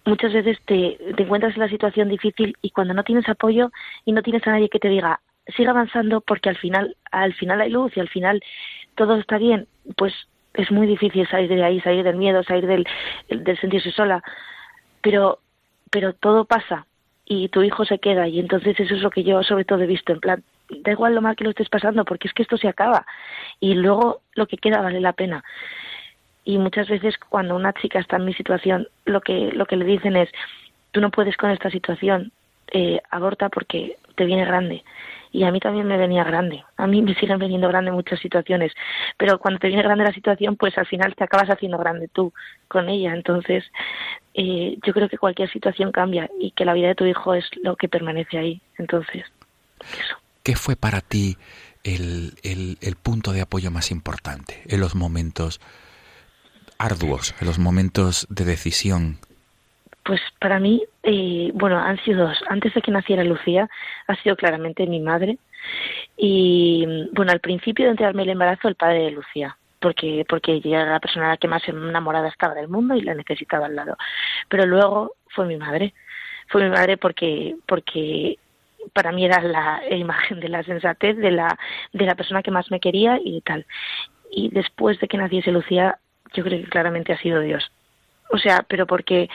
muchas 0.05 0.33
veces 0.33 0.59
te, 0.65 0.99
te 1.17 1.23
encuentras 1.23 1.55
en 1.55 1.61
la 1.61 1.69
situación 1.69 2.09
difícil 2.09 2.57
y 2.63 2.71
cuando 2.71 2.95
no 2.95 3.05
tienes 3.05 3.29
apoyo 3.29 3.71
y 4.05 4.13
no 4.13 4.23
tienes 4.23 4.47
a 4.47 4.53
nadie 4.53 4.69
que 4.69 4.79
te 4.79 4.89
diga, 4.89 5.21
sigue 5.57 5.69
avanzando 5.69 6.21
porque 6.21 6.49
al 6.49 6.57
final, 6.57 6.97
al 7.11 7.35
final 7.35 7.61
hay 7.61 7.71
luz 7.71 7.97
y 7.97 8.01
al 8.01 8.09
final 8.09 8.43
todo 8.95 9.17
está 9.17 9.39
bien, 9.39 9.67
pues 9.97 10.13
es 10.55 10.71
muy 10.71 10.87
difícil 10.87 11.27
salir 11.29 11.49
de 11.49 11.65
ahí, 11.65 11.81
salir 11.81 12.05
del 12.05 12.17
miedo, 12.17 12.43
salir 12.43 12.67
del, 12.67 12.87
del 13.29 13.59
sentirse 13.59 13.91
sola. 13.91 14.23
Pero, 15.01 15.39
pero 15.91 16.13
todo 16.13 16.45
pasa 16.45 16.87
y 17.25 17.49
tu 17.49 17.63
hijo 17.63 17.85
se 17.85 17.99
queda 17.99 18.29
y 18.29 18.39
entonces 18.39 18.79
eso 18.79 18.95
es 18.95 19.03
lo 19.03 19.11
que 19.11 19.25
yo 19.25 19.43
sobre 19.43 19.65
todo 19.65 19.81
he 19.83 19.87
visto 19.87 20.13
en 20.13 20.21
plan 20.21 20.45
da 20.81 20.93
igual 20.93 21.15
lo 21.15 21.23
mal 21.23 21.37
que 21.37 21.45
lo 21.45 21.51
estés 21.51 21.69
pasando, 21.69 22.05
porque 22.05 22.29
es 22.29 22.35
que 22.35 22.43
esto 22.43 22.57
se 22.57 22.69
acaba 22.69 23.07
y 23.61 23.75
luego 23.75 24.23
lo 24.35 24.47
que 24.47 24.57
queda 24.57 24.81
vale 24.81 25.01
la 25.01 25.13
pena. 25.13 25.45
Y 26.45 26.59
muchas 26.59 26.89
veces 26.89 27.15
cuando 27.29 27.55
una 27.55 27.73
chica 27.73 28.01
está 28.01 28.17
en 28.17 28.25
mi 28.25 28.35
situación, 28.35 28.89
lo 29.05 29.21
que, 29.21 29.53
lo 29.53 29.67
que 29.67 29.77
le 29.77 29.85
dicen 29.85 30.17
es, 30.17 30.29
tú 30.91 31.01
no 31.01 31.11
puedes 31.11 31.37
con 31.37 31.51
esta 31.51 31.71
situación, 31.71 32.33
eh, 32.73 33.01
aborta 33.11 33.49
porque 33.49 33.97
te 34.17 34.25
viene 34.25 34.45
grande. 34.45 34.83
Y 35.31 35.45
a 35.45 35.51
mí 35.51 35.61
también 35.61 35.87
me 35.87 35.97
venía 35.97 36.25
grande. 36.25 36.63
A 36.77 36.87
mí 36.87 37.01
me 37.01 37.15
siguen 37.15 37.39
veniendo 37.39 37.67
grande 37.69 37.91
muchas 37.91 38.21
situaciones. 38.21 38.73
Pero 39.17 39.39
cuando 39.39 39.59
te 39.59 39.69
viene 39.69 39.83
grande 39.83 40.05
la 40.05 40.13
situación, 40.13 40.57
pues 40.57 40.77
al 40.77 40.87
final 40.87 41.15
te 41.15 41.25
acabas 41.25 41.49
haciendo 41.49 41.79
grande 41.79 42.09
tú 42.09 42.35
con 42.69 42.91
ella. 42.91 43.15
Entonces, 43.15 43.65
eh, 44.35 44.77
yo 44.85 44.93
creo 44.93 45.09
que 45.09 45.17
cualquier 45.17 45.51
situación 45.51 45.91
cambia 45.91 46.29
y 46.39 46.51
que 46.51 46.67
la 46.67 46.75
vida 46.75 46.89
de 46.89 46.95
tu 46.95 47.07
hijo 47.07 47.35
es 47.35 47.47
lo 47.63 47.77
que 47.77 47.89
permanece 47.89 48.37
ahí. 48.37 48.61
Entonces. 48.77 49.25
¿Qué 50.43 50.55
fue 50.55 50.77
para 50.77 51.01
ti 51.01 51.37
el, 51.85 52.35
el, 52.43 52.97
punto 52.97 53.33
de 53.33 53.41
apoyo 53.41 53.71
más 53.71 53.91
importante 53.91 54.63
en 54.67 54.81
los 54.81 54.95
momentos 54.95 55.61
arduos, 56.79 57.35
en 57.41 57.47
los 57.47 57.59
momentos 57.59 58.27
de 58.31 58.45
decisión? 58.45 59.19
Pues 60.05 60.21
para 60.41 60.59
mí, 60.59 60.83
eh, 61.03 61.51
bueno, 61.55 61.79
han 61.79 62.03
sido 62.05 62.27
dos. 62.27 62.39
Antes 62.49 62.75
de 62.75 62.83
que 62.83 62.91
naciera 62.91 63.23
Lucía, 63.25 63.69
ha 64.09 64.17
sido 64.23 64.37
claramente 64.37 64.87
mi 64.87 65.01
madre. 65.01 65.39
Y 66.17 66.85
bueno, 67.13 67.33
al 67.33 67.41
principio 67.41 67.85
de 67.85 67.93
enterarme 67.93 68.25
el 68.25 68.31
embarazo, 68.31 68.69
el 68.69 68.75
padre 68.75 69.05
de 69.05 69.11
Lucía 69.13 69.57
porque 69.83 70.25
porque 70.29 70.53
ella 70.53 70.83
era 70.83 70.93
la 70.93 71.01
persona 71.01 71.37
que 71.37 71.49
más 71.49 71.69
enamorada 71.69 72.29
estaba 72.29 72.55
del 72.55 72.69
mundo 72.69 72.95
y 72.95 73.03
la 73.03 73.15
necesitaba 73.15 73.67
al 73.67 73.77
lado. 73.77 73.99
Pero 74.49 74.65
luego 74.65 75.17
fue 75.29 75.45
mi 75.45 75.57
madre. 75.57 75.93
Fue 76.49 76.63
mi 76.63 76.71
madre 76.71 76.97
porque 76.97 77.57
porque 77.67 78.39
para 78.95 79.13
mí 79.13 79.25
era 79.25 79.43
la 79.43 79.83
imagen 79.91 80.41
de 80.41 80.49
la 80.49 80.63
sensatez, 80.63 81.17
de 81.17 81.31
la, 81.31 81.59
de 81.93 82.07
la 82.07 82.15
persona 82.15 82.43
que 82.43 82.51
más 82.51 82.71
me 82.71 82.81
quería 82.81 83.19
y 83.23 83.41
tal. 83.43 83.67
Y 84.31 84.49
después 84.49 84.99
de 85.01 85.09
que 85.09 85.19
naciese 85.19 85.53
Lucía, 85.53 85.99
yo 86.35 86.45
creo 86.45 86.63
que 86.63 86.71
claramente 86.71 87.13
ha 87.13 87.19
sido 87.19 87.41
Dios. 87.41 87.71
O 88.31 88.39
sea, 88.39 88.65
pero 88.67 88.87
porque 88.87 89.29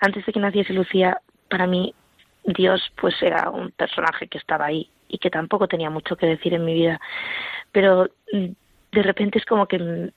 antes 0.00 0.24
de 0.24 0.32
que 0.32 0.40
naciese 0.40 0.72
Lucía, 0.72 1.20
para 1.48 1.66
mí 1.66 1.94
Dios 2.44 2.92
pues 3.00 3.14
era 3.22 3.50
un 3.50 3.70
personaje 3.72 4.28
que 4.28 4.38
estaba 4.38 4.66
ahí 4.66 4.88
y 5.08 5.18
que 5.18 5.30
tampoco 5.30 5.68
tenía 5.68 5.90
mucho 5.90 6.16
que 6.16 6.26
decir 6.26 6.54
en 6.54 6.64
mi 6.64 6.74
vida. 6.74 7.00
Pero 7.72 8.08
mm, 8.32 8.46
de 8.92 9.02
repente 9.02 9.38
es 9.38 9.44
como 9.44 9.66
que 9.66 10.12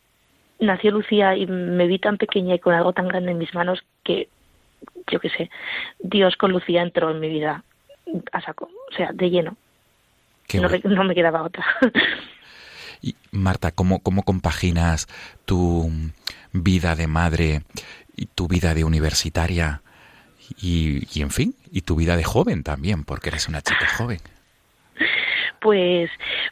nació 0.60 0.92
Lucía 0.92 1.36
y 1.36 1.48
me 1.48 1.88
vi 1.88 2.00
tan 2.00 2.18
pequeña 2.18 2.56
y 2.56 2.60
con 2.60 2.74
algo 2.74 2.94
tan 2.94 3.08
grande 3.08 3.32
en 3.32 3.38
mis 3.38 3.54
manos 3.54 3.84
que, 4.04 4.30
yo 5.12 5.20
qué 5.20 5.30
sé, 5.30 5.50
Dios 6.00 6.36
con 6.38 6.52
Lucía 6.52 6.82
entró 6.82 7.10
en 7.10 7.20
mi 7.20 7.30
vida 7.30 7.64
a 8.32 8.42
saco, 8.42 8.70
o 8.92 8.96
sea, 8.96 9.12
de 9.14 9.30
lleno. 9.30 9.58
No, 10.84 11.04
me 11.04 11.16
quedaba 11.16 11.44
otra. 11.44 11.66
Y 13.02 13.16
Marta, 13.32 13.72
¿cómo, 13.72 14.00
¿cómo 14.00 14.24
compaginas 14.24 15.08
tu 15.46 15.90
vida 16.54 16.96
de 16.96 17.08
madre 17.08 17.62
y 18.16 18.28
tu 18.28 18.48
vida 18.48 18.74
de 18.74 18.84
universitaria 18.84 19.82
y, 20.62 21.08
y, 21.18 21.22
en 21.22 21.32
fin, 21.32 21.56
y 21.72 21.82
tu 21.82 21.96
vida 21.96 22.16
de 22.18 22.24
joven 22.24 22.64
también, 22.64 23.04
porque 23.04 23.30
eres 23.30 23.48
una 23.48 23.62
chica 23.62 23.88
joven? 23.98 24.20
Pues, 25.62 26.10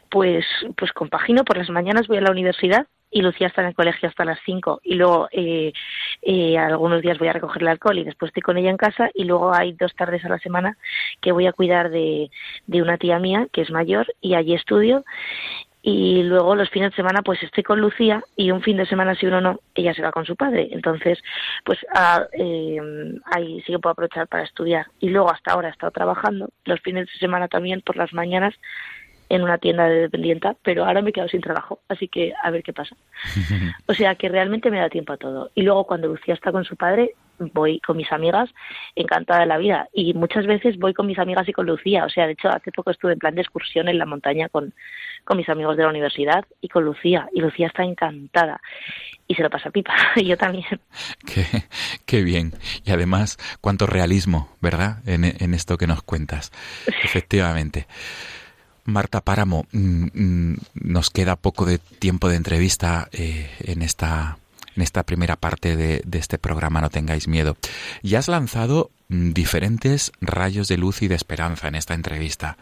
pues, 0.08 0.44
pues 0.76 0.92
compagino. 0.92 1.44
Por 1.44 1.58
las 1.58 1.68
mañanas 1.70 2.06
voy 2.06 2.18
a 2.18 2.22
la 2.22 2.30
universidad 2.30 2.86
y 3.10 3.22
Lucía 3.22 3.48
está 3.48 3.62
en 3.62 3.68
el 3.68 3.74
colegio 3.74 4.08
hasta 4.08 4.24
las 4.24 4.38
5 4.46 4.80
y 4.84 4.94
luego 4.94 5.28
eh, 5.32 5.72
eh, 6.22 6.56
algunos 6.56 7.02
días 7.02 7.18
voy 7.18 7.28
a 7.28 7.32
recoger 7.32 7.62
el 7.62 7.68
alcohol 7.68 7.98
y 7.98 8.04
después 8.04 8.30
estoy 8.30 8.42
con 8.42 8.56
ella 8.56 8.70
en 8.70 8.76
casa 8.76 9.10
y 9.14 9.24
luego 9.24 9.52
hay 9.52 9.72
dos 9.72 9.94
tardes 9.96 10.24
a 10.24 10.28
la 10.28 10.38
semana 10.38 10.76
que 11.20 11.32
voy 11.32 11.46
a 11.46 11.52
cuidar 11.52 11.90
de, 11.90 12.30
de 12.66 12.82
una 12.82 12.98
tía 12.98 13.18
mía 13.18 13.48
que 13.52 13.62
es 13.62 13.70
mayor 13.70 14.06
y 14.20 14.34
allí 14.34 14.54
estudio 14.54 15.04
y 15.82 16.22
luego 16.22 16.54
los 16.54 16.68
fines 16.70 16.90
de 16.90 16.96
semana 16.96 17.22
pues 17.22 17.42
estoy 17.42 17.62
con 17.62 17.80
Lucía 17.80 18.22
y 18.36 18.50
un 18.50 18.62
fin 18.62 18.76
de 18.76 18.86
semana 18.86 19.14
si 19.14 19.26
uno 19.26 19.40
no 19.40 19.60
ella 19.74 19.94
se 19.94 20.02
va 20.02 20.12
con 20.12 20.26
su 20.26 20.36
padre 20.36 20.68
entonces 20.72 21.18
pues 21.64 21.78
ah, 21.94 22.26
eh, 22.32 22.78
ahí 23.24 23.62
sí 23.62 23.72
que 23.72 23.78
puedo 23.78 23.92
aprovechar 23.92 24.28
para 24.28 24.42
estudiar 24.42 24.86
y 25.00 25.08
luego 25.08 25.30
hasta 25.30 25.52
ahora 25.52 25.68
he 25.68 25.72
estado 25.72 25.92
trabajando 25.92 26.50
los 26.64 26.80
fines 26.80 27.06
de 27.06 27.18
semana 27.18 27.48
también 27.48 27.80
por 27.80 27.96
las 27.96 28.12
mañanas 28.12 28.54
en 29.30 29.42
una 29.42 29.58
tienda 29.58 29.88
de 29.88 30.00
dependienta, 30.00 30.56
pero 30.62 30.84
ahora 30.84 31.02
me 31.02 31.10
he 31.10 31.12
quedado 31.12 31.30
sin 31.30 31.40
trabajo, 31.40 31.78
así 31.88 32.08
que 32.08 32.34
a 32.42 32.50
ver 32.50 32.62
qué 32.62 32.72
pasa. 32.72 32.96
O 33.86 33.94
sea 33.94 34.16
que 34.16 34.28
realmente 34.28 34.70
me 34.70 34.80
da 34.80 34.88
tiempo 34.88 35.12
a 35.12 35.16
todo. 35.16 35.50
Y 35.54 35.62
luego 35.62 35.84
cuando 35.84 36.08
Lucía 36.08 36.34
está 36.34 36.52
con 36.52 36.64
su 36.64 36.76
padre, 36.76 37.14
voy 37.52 37.80
con 37.80 37.96
mis 37.96 38.10
amigas 38.12 38.50
encantada 38.94 39.40
de 39.40 39.46
la 39.46 39.58
vida. 39.58 39.88
Y 39.92 40.14
muchas 40.14 40.46
veces 40.46 40.78
voy 40.78 40.94
con 40.94 41.06
mis 41.06 41.18
amigas 41.18 41.48
y 41.48 41.52
con 41.52 41.66
Lucía. 41.66 42.04
O 42.04 42.10
sea, 42.10 42.26
de 42.26 42.32
hecho, 42.32 42.48
hace 42.48 42.72
poco 42.72 42.90
estuve 42.90 43.12
en 43.12 43.18
plan 43.18 43.34
de 43.34 43.42
excursión 43.42 43.88
en 43.88 43.98
la 43.98 44.06
montaña 44.06 44.48
con, 44.48 44.74
con 45.24 45.36
mis 45.36 45.48
amigos 45.48 45.76
de 45.76 45.84
la 45.84 45.88
universidad 45.88 46.44
y 46.60 46.68
con 46.68 46.84
Lucía. 46.84 47.28
Y 47.32 47.40
Lucía 47.40 47.68
está 47.68 47.82
encantada. 47.82 48.60
Y 49.26 49.34
se 49.34 49.42
lo 49.42 49.50
pasa 49.50 49.70
pipa. 49.70 49.94
y 50.16 50.24
yo 50.24 50.36
también. 50.36 50.80
Qué, 51.26 51.44
qué 52.06 52.22
bien. 52.22 52.52
Y 52.84 52.90
además, 52.90 53.38
cuánto 53.60 53.86
realismo, 53.86 54.48
¿verdad? 54.60 54.98
En, 55.06 55.24
en 55.24 55.54
esto 55.54 55.76
que 55.76 55.86
nos 55.86 56.02
cuentas. 56.02 56.52
Efectivamente. 57.04 57.86
Marta 58.84 59.20
Páramo, 59.20 59.66
mm, 59.72 60.06
mm, 60.12 60.56
nos 60.74 61.10
queda 61.10 61.36
poco 61.36 61.64
de 61.64 61.78
tiempo 61.78 62.28
de 62.28 62.36
entrevista 62.36 63.08
eh, 63.12 63.50
en 63.60 63.82
esta 63.82 64.38
en 64.76 64.82
esta 64.82 65.02
primera 65.04 65.36
parte 65.36 65.76
de, 65.76 66.02
este 66.12 66.38
programa 66.38 66.80
No 66.80 66.90
tengáis 66.90 67.28
miedo. 67.28 67.56
Ya 68.02 68.18
has 68.18 68.28
lanzado 68.28 68.90
mm, 69.08 69.32
diferentes 69.32 70.12
rayos 70.20 70.68
de 70.68 70.76
luz 70.76 71.02
y 71.02 71.08
de 71.08 71.14
esperanza 71.14 71.68
en 71.68 71.74
esta 71.74 71.94
entrevista. 71.94 72.56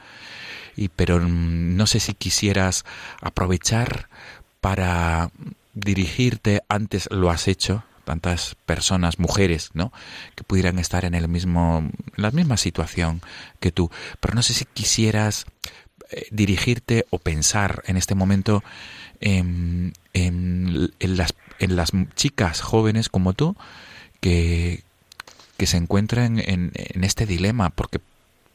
y 0.77 0.89
pero 0.89 1.19
mm, 1.19 1.77
no 1.77 1.87
sé 1.87 2.01
si 2.01 2.15
quisieras 2.15 2.85
aprovechar 3.21 4.09
para 4.61 5.31
dirigirte, 5.75 6.63
antes 6.69 7.09
lo 7.11 7.31
has 7.31 7.47
hecho, 7.49 7.85
tantas 8.05 8.57
personas, 8.65 9.19
mujeres, 9.19 9.71
¿no? 9.75 9.93
Que 10.35 10.43
pudieran 10.43 10.79
estar 10.79 11.05
en 11.05 11.15
el 11.15 11.29
mismo, 11.29 11.79
en 11.81 11.93
la 12.17 12.31
misma 12.31 12.57
situación 12.57 13.21
que 13.61 13.71
tú. 13.71 13.91
Pero 14.19 14.35
no 14.35 14.43
sé 14.43 14.55
si 14.55 14.65
quisieras 14.65 15.45
eh, 16.11 16.27
dirigirte 16.31 17.05
o 17.11 17.19
pensar 17.19 17.83
en 17.87 17.99
este 17.99 18.15
momento 18.15 18.65
en, 19.21 19.93
en, 20.15 20.91
las, 21.01 21.35
en 21.59 21.77
las 21.77 21.93
chicas 22.15 22.61
jóvenes 22.61 23.09
como 23.09 23.33
tú 23.33 23.57
que, 24.21 24.83
que 25.57 25.67
se 25.67 25.77
encuentran 25.77 26.39
en, 26.39 26.73
en 26.75 27.05
este 27.05 27.27
dilema, 27.27 27.71
porque 27.71 28.01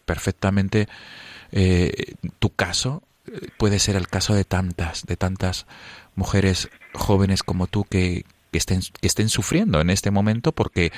perfectamente 0.05 0.87
eh, 1.51 2.15
tu 2.39 2.49
caso 2.49 3.03
eh, 3.27 3.47
puede 3.57 3.79
ser 3.79 3.95
el 3.95 4.07
caso 4.07 4.33
de 4.33 4.43
tantas, 4.43 5.05
de 5.05 5.15
tantas 5.15 5.65
mujeres 6.15 6.69
jóvenes 6.93 7.43
como 7.43 7.67
tú 7.67 7.85
que, 7.85 8.23
que 8.51 8.57
estén, 8.57 8.81
que 8.99 9.07
estén 9.07 9.29
sufriendo 9.29 9.81
en 9.81 9.89
este 9.89 10.11
momento 10.11 10.51
porque, 10.51 10.91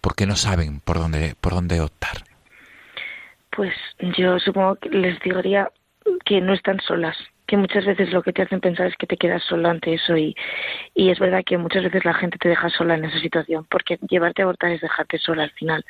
porque 0.00 0.26
no 0.26 0.36
saben 0.36 0.80
por 0.80 0.98
dónde, 0.98 1.34
por 1.40 1.54
dónde 1.54 1.80
optar. 1.80 2.24
Pues 3.54 3.74
yo 4.18 4.38
supongo 4.38 4.76
que 4.76 4.88
les 4.90 5.20
diría 5.20 5.70
que 6.24 6.40
no 6.40 6.54
están 6.54 6.80
solas, 6.80 7.16
que 7.46 7.56
muchas 7.56 7.84
veces 7.84 8.12
lo 8.12 8.22
que 8.22 8.32
te 8.32 8.42
hacen 8.42 8.60
pensar 8.60 8.86
es 8.86 8.96
que 8.96 9.06
te 9.06 9.16
quedas 9.16 9.42
sola 9.42 9.70
ante 9.70 9.94
eso 9.94 10.16
y, 10.16 10.34
y 10.94 11.10
es 11.10 11.18
verdad 11.18 11.42
que 11.44 11.58
muchas 11.58 11.82
veces 11.82 12.04
la 12.04 12.14
gente 12.14 12.38
te 12.38 12.48
deja 12.48 12.70
sola 12.70 12.94
en 12.94 13.04
esa 13.04 13.18
situación 13.18 13.66
porque 13.70 13.98
llevarte 14.08 14.42
a 14.42 14.44
abortar 14.44 14.70
es 14.70 14.80
dejarte 14.80 15.18
sola 15.18 15.44
al 15.44 15.50
final. 15.50 15.84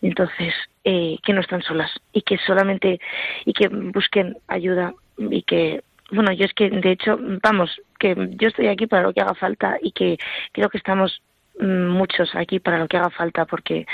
Entonces, 0.00 0.54
eh, 0.84 1.18
que 1.22 1.32
no 1.32 1.40
están 1.40 1.62
solas 1.62 1.90
y 2.12 2.22
que 2.22 2.38
solamente 2.38 3.00
y 3.44 3.52
que 3.52 3.68
busquen 3.68 4.36
ayuda 4.48 4.94
y 5.18 5.42
que 5.42 5.82
bueno, 6.10 6.30
yo 6.32 6.44
es 6.44 6.52
que 6.52 6.68
de 6.68 6.92
hecho, 6.92 7.18
vamos, 7.42 7.80
que 7.98 8.14
yo 8.32 8.48
estoy 8.48 8.68
aquí 8.68 8.86
para 8.86 9.02
lo 9.02 9.12
que 9.12 9.22
haga 9.22 9.34
falta 9.34 9.78
y 9.80 9.92
que 9.92 10.18
creo 10.52 10.68
que 10.68 10.78
estamos 10.78 11.22
mm, 11.58 11.88
muchos 11.88 12.34
aquí 12.34 12.60
para 12.60 12.78
lo 12.78 12.86
que 12.86 12.98
haga 12.98 13.10
falta 13.10 13.46
porque 13.46 13.86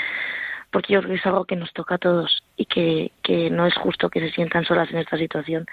porque 0.71 0.93
yo 0.93 0.99
creo 0.99 1.13
que 1.13 1.19
es 1.19 1.25
algo 1.25 1.45
que 1.45 1.55
nos 1.55 1.73
toca 1.73 1.95
a 1.95 1.97
todos 1.97 2.43
y 2.55 2.65
que, 2.65 3.11
que 3.23 3.49
no 3.49 3.65
es 3.65 3.75
justo 3.75 4.09
que 4.09 4.19
se 4.19 4.31
sientan 4.31 4.65
solas 4.65 4.91
en 4.91 4.97
esta 4.97 5.17
situación. 5.17 5.65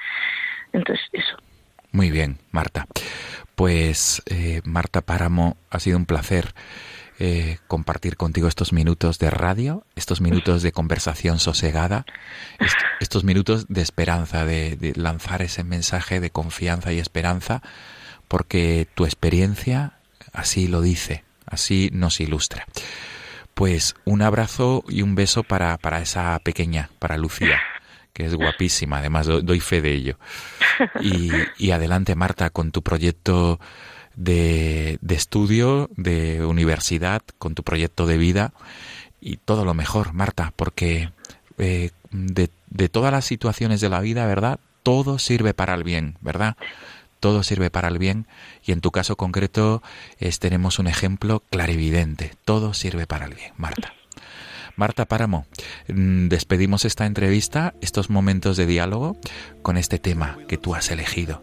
Entonces, 0.73 1.05
eso. 1.13 1.37
Muy 1.93 2.11
bien, 2.11 2.39
Marta. 2.51 2.87
Pues 3.55 4.23
eh, 4.27 4.61
Marta 4.65 5.01
Páramo, 5.01 5.57
ha 5.71 5.81
sido 5.81 5.97
un 5.97 6.05
placer 6.05 6.55
eh, 7.19 7.57
compartir 7.69 8.19
contigo 8.19 8.49
estos 8.49 8.75
minutos 8.75 9.19
de 9.19 9.31
radio, 9.31 9.87
estos 9.97 10.21
minutos 10.21 10.61
de 10.61 10.73
conversación 10.73 11.39
sosegada, 11.39 12.05
estos 13.01 13.25
minutos 13.25 13.65
de 13.69 13.81
esperanza, 13.81 14.45
de, 14.45 14.93
lanzar 14.97 15.41
ese 15.41 15.65
mensaje 15.65 16.21
de 16.21 16.29
confianza 16.29 16.93
y 16.93 16.99
esperanza, 16.99 17.63
porque 18.29 18.87
tu 18.95 19.07
experiencia 19.07 19.95
así 20.35 20.69
lo 20.69 20.83
dice, 20.83 21.25
así 21.47 21.89
nos 21.95 22.21
ilustra. 22.21 22.67
Pues 23.55 23.95
un 24.05 24.21
abrazo 24.21 24.85
y 24.87 25.01
un 25.01 25.15
beso 25.15 25.43
para, 25.43 25.79
para 25.79 26.03
esa 26.03 26.39
pequeña, 26.41 26.91
para 26.99 27.17
Lucía 27.17 27.59
que 28.17 28.25
es 28.25 28.35
guapísima, 28.35 29.01
además 29.01 29.27
doy 29.27 29.61
fe 29.61 29.83
de 29.83 29.93
ello. 29.93 30.19
Y, 31.59 31.71
adelante, 31.71 32.15
Marta, 32.15 32.49
con 32.49 32.71
tu 32.71 32.83
proyecto 32.83 33.61
de, 34.15 34.99
estudio, 35.09 35.91
de 35.97 36.45
universidad, 36.47 37.21
con 37.39 37.55
tu 37.55 37.63
proyecto 37.63 38.07
de 38.07 38.17
vida 38.17 38.55
y 39.21 39.37
todo 39.37 39.67
lo 39.67 39.75
mejor, 39.75 40.15
Marta, 40.15 40.55
porque 40.57 41.11
eh, 41.59 41.91
de, 42.11 42.49
de 42.71 42.89
todas 42.89 43.13
las 43.13 43.27
situaciones 43.27 43.83
de 43.83 43.91
la 43.91 44.01
vida, 44.01 44.25
¿verdad? 44.27 44.61
Todo 44.83 45.19
sirve 45.19 45.53
para 45.53 45.75
el 45.75 45.85
bien, 45.85 46.17
¿verdad? 46.23 46.57
todo 47.21 47.43
sirve 47.43 47.71
para 47.71 47.89
el 47.89 47.99
bien 47.99 48.27
y 48.65 48.73
en 48.73 48.81
tu 48.81 48.91
caso 48.91 49.17
concreto 49.17 49.83
es, 50.19 50.39
tenemos 50.39 50.79
un 50.79 50.87
ejemplo 50.87 51.43
clarividente. 51.51 52.33
Todo 52.45 52.73
sirve 52.73 53.07
para 53.07 53.27
el 53.27 53.35
bien, 53.35 53.53
Marta. 53.57 53.95
Marta 54.77 55.07
Páramo, 55.07 55.47
mm, 55.89 56.29
despedimos 56.29 56.85
esta 56.85 57.07
entrevista, 57.07 57.75
estos 57.81 58.11
momentos 58.11 58.57
de 58.57 58.67
diálogo, 58.67 59.17
con 59.63 59.79
este 59.79 59.99
tema 59.99 60.39
que 60.49 60.59
tú 60.59 60.75
has 60.75 60.91
elegido. 60.91 61.43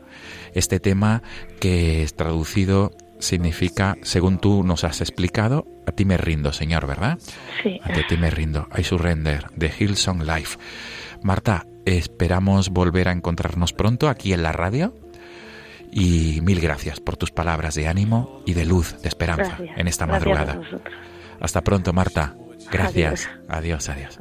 Este 0.54 0.80
tema 0.80 1.24
que 1.60 2.04
es 2.04 2.16
traducido 2.16 2.92
significa, 3.20 3.98
según 4.04 4.38
tú 4.38 4.64
nos 4.64 4.84
has 4.84 5.02
explicado, 5.02 5.66
a 5.88 5.92
ti 5.92 6.06
me 6.06 6.18
rindo, 6.18 6.54
Señor, 6.54 6.86
¿verdad? 6.86 7.18
Sí. 7.64 7.80
A 7.84 8.08
ti 8.08 8.18
me 8.18 8.30
rindo. 8.30 8.68
I 8.78 8.84
surrender, 8.84 9.48
de 9.56 9.72
Hillsong 9.78 10.24
Life. 10.24 10.58
Marta, 11.24 11.66
esperamos 11.86 12.70
volver 12.70 13.08
a 13.08 13.14
encontrarnos 13.14 13.74
pronto 13.74 14.10
aquí 14.10 14.34
en 14.34 14.44
la 14.44 14.52
radio. 14.52 14.94
Y 15.92 16.42
mil 16.42 16.60
gracias 16.60 17.00
por 17.00 17.18
tus 17.18 17.32
palabras 17.32 17.76
de 17.76 17.88
ánimo 17.88 18.42
y 18.46 18.54
de 18.54 18.66
luz, 18.66 19.00
de 19.02 19.10
esperanza 19.10 19.58
en 19.60 19.88
esta 19.88 20.08
madrugada. 20.08 20.60
Hasta 21.40 21.62
pronto, 21.62 21.94
Marta. 21.94 22.36
Gracias. 22.74 23.30
Adiós, 23.48 23.88
adiós. 23.90 24.18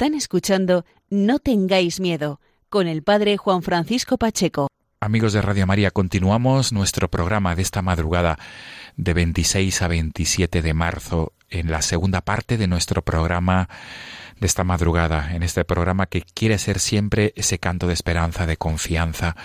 Están 0.00 0.14
escuchando 0.14 0.86
No 1.10 1.40
tengáis 1.40 2.00
miedo 2.00 2.40
con 2.70 2.88
el 2.88 3.02
padre 3.02 3.36
Juan 3.36 3.60
Francisco 3.60 4.16
Pacheco. 4.16 4.68
Amigos 4.98 5.34
de 5.34 5.42
Radio 5.42 5.66
María, 5.66 5.90
continuamos 5.90 6.72
nuestro 6.72 7.10
programa 7.10 7.54
de 7.54 7.60
esta 7.60 7.82
madrugada 7.82 8.38
de 8.96 9.12
26 9.12 9.82
a 9.82 9.88
27 9.88 10.62
de 10.62 10.72
marzo 10.72 11.34
en 11.50 11.70
la 11.70 11.82
segunda 11.82 12.22
parte 12.22 12.56
de 12.56 12.66
nuestro 12.66 13.02
programa 13.02 13.68
de 14.40 14.46
esta 14.46 14.64
madrugada, 14.64 15.34
en 15.34 15.42
este 15.42 15.64
programa 15.64 16.06
que 16.06 16.22
quiere 16.22 16.58
ser 16.58 16.78
siempre 16.78 17.32
ese 17.36 17.58
canto 17.58 17.86
de 17.86 17.92
esperanza, 17.92 18.46
de 18.46 18.56
confianza, 18.56 19.36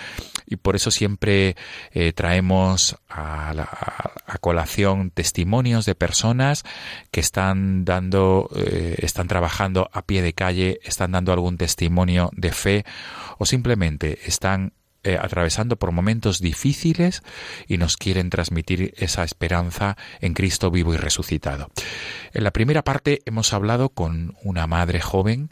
y 0.47 0.55
por 0.55 0.75
eso 0.75 0.89
siempre 0.89 1.55
eh, 1.91 2.13
traemos 2.13 2.97
a, 3.09 3.51
a, 4.25 4.37
colación 4.39 5.11
testimonios 5.11 5.85
de 5.85 5.95
personas 5.95 6.63
que 7.11 7.19
están 7.19 7.83
dando, 7.83 8.49
eh, 8.55 8.95
están 8.99 9.27
trabajando 9.27 9.89
a 9.91 10.01
pie 10.03 10.21
de 10.21 10.33
calle, 10.33 10.79
están 10.83 11.11
dando 11.11 11.33
algún 11.33 11.57
testimonio 11.57 12.29
de 12.33 12.51
fe 12.51 12.85
o 13.37 13.45
simplemente 13.45 14.19
están 14.25 14.73
eh, 15.05 15.19
atravesando 15.21 15.77
por 15.77 15.91
momentos 15.91 16.39
difíciles 16.39 17.21
y 17.67 17.77
nos 17.77 17.95
quieren 17.95 18.31
transmitir 18.31 18.93
esa 18.97 19.23
esperanza 19.23 19.97
en 20.19 20.33
Cristo 20.33 20.71
vivo 20.71 20.95
y 20.95 20.97
resucitado. 20.97 21.69
En 22.33 22.43
la 22.43 22.49
primera 22.49 22.83
parte 22.83 23.21
hemos 23.25 23.53
hablado 23.53 23.89
con 23.89 24.35
una 24.43 24.65
madre 24.65 25.01
joven 25.01 25.49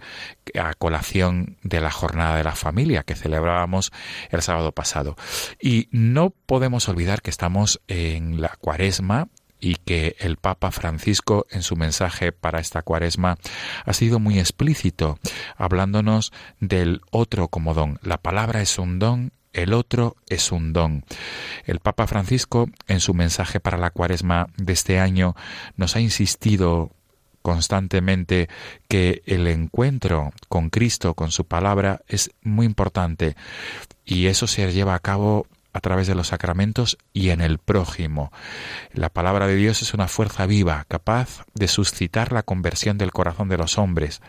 a 0.60 0.74
colación 0.74 1.58
de 1.62 1.82
la 1.82 1.92
jornada 1.92 2.38
de 2.38 2.44
la 2.44 2.56
familia 2.56 3.04
que 3.04 3.14
celebrábamos 3.14 3.92
el 4.32 4.42
sábado 4.42 4.72
pasado. 4.72 5.16
Y 5.62 5.88
no 5.92 6.32
podemos 6.32 6.90
olvidar 6.90 7.22
que 7.22 7.30
estamos 7.30 7.80
en 7.88 8.42
la 8.42 8.58
cuaresma 8.60 9.28
y 9.64 9.76
que 9.76 10.18
el 10.20 10.36
Papa 10.38 10.72
Francisco 10.72 11.48
en 11.50 11.64
su 11.64 11.78
mensaje 11.78 12.34
para 12.34 12.60
esta 12.60 12.82
cuaresma 12.82 13.38
ha 13.86 13.94
sido 13.94 14.20
muy 14.20 14.38
explícito, 14.38 15.20
hablándonos 15.56 16.34
del 16.60 17.02
otro 17.12 17.48
como 17.48 17.74
don. 17.74 17.98
La 18.02 18.18
palabra 18.18 18.62
es 18.62 18.78
un 18.78 19.00
don 19.00 19.32
el 19.54 19.74
otro 19.74 20.18
es 20.28 20.52
un 20.52 20.74
don. 20.74 21.06
El 21.66 21.80
Papa 21.80 22.08
Francisco, 22.08 22.70
en 22.88 23.00
su 23.00 23.14
mensaje 23.14 23.60
para 23.60 23.78
la 23.78 23.92
cuaresma 23.92 24.48
de 24.58 24.74
este 24.74 25.00
año, 25.00 25.36
nos 25.78 25.96
ha 25.96 26.02
insistido 26.02 26.92
constantemente 27.42 28.50
que 28.88 29.22
el 29.26 29.48
encuentro 29.48 30.32
con 30.50 30.70
Cristo, 30.70 31.14
con 31.14 31.32
su 31.32 31.46
palabra, 31.46 32.02
es 32.08 32.32
muy 32.42 32.66
importante 32.66 33.36
y 34.06 34.28
eso 34.28 34.48
se 34.48 34.72
lleva 34.72 34.96
a 34.96 35.00
cabo 35.00 35.48
a 35.74 35.82
través 35.82 36.08
de 36.08 36.16
los 36.16 36.28
sacramentos 36.28 36.98
y 37.14 37.30
en 37.30 37.42
el 37.42 37.58
prójimo. 37.58 38.32
La 38.94 39.10
palabra 39.10 39.48
de 39.48 39.56
Dios 39.56 39.82
es 39.82 39.94
una 39.94 40.08
fuerza 40.08 40.46
viva, 40.46 40.86
capaz 40.88 41.46
de 41.56 41.68
suscitar 41.68 42.32
la 42.32 42.44
conversión 42.44 42.98
del 42.98 43.12
corazón 43.12 43.50
de 43.50 43.58
los 43.58 43.78
hombres. 43.78 44.22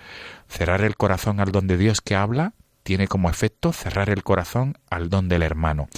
Cerrar 0.48 0.82
el 0.82 0.96
corazón 0.96 1.40
al 1.40 1.52
don 1.52 1.66
de 1.66 1.76
Dios 1.76 2.00
que 2.00 2.16
habla 2.16 2.54
tiene 2.84 3.08
como 3.08 3.28
efecto 3.28 3.72
cerrar 3.72 4.10
el 4.10 4.22
corazón 4.22 4.78
al 4.88 5.10
don 5.10 5.28
del 5.28 5.42
hermano. 5.42 5.88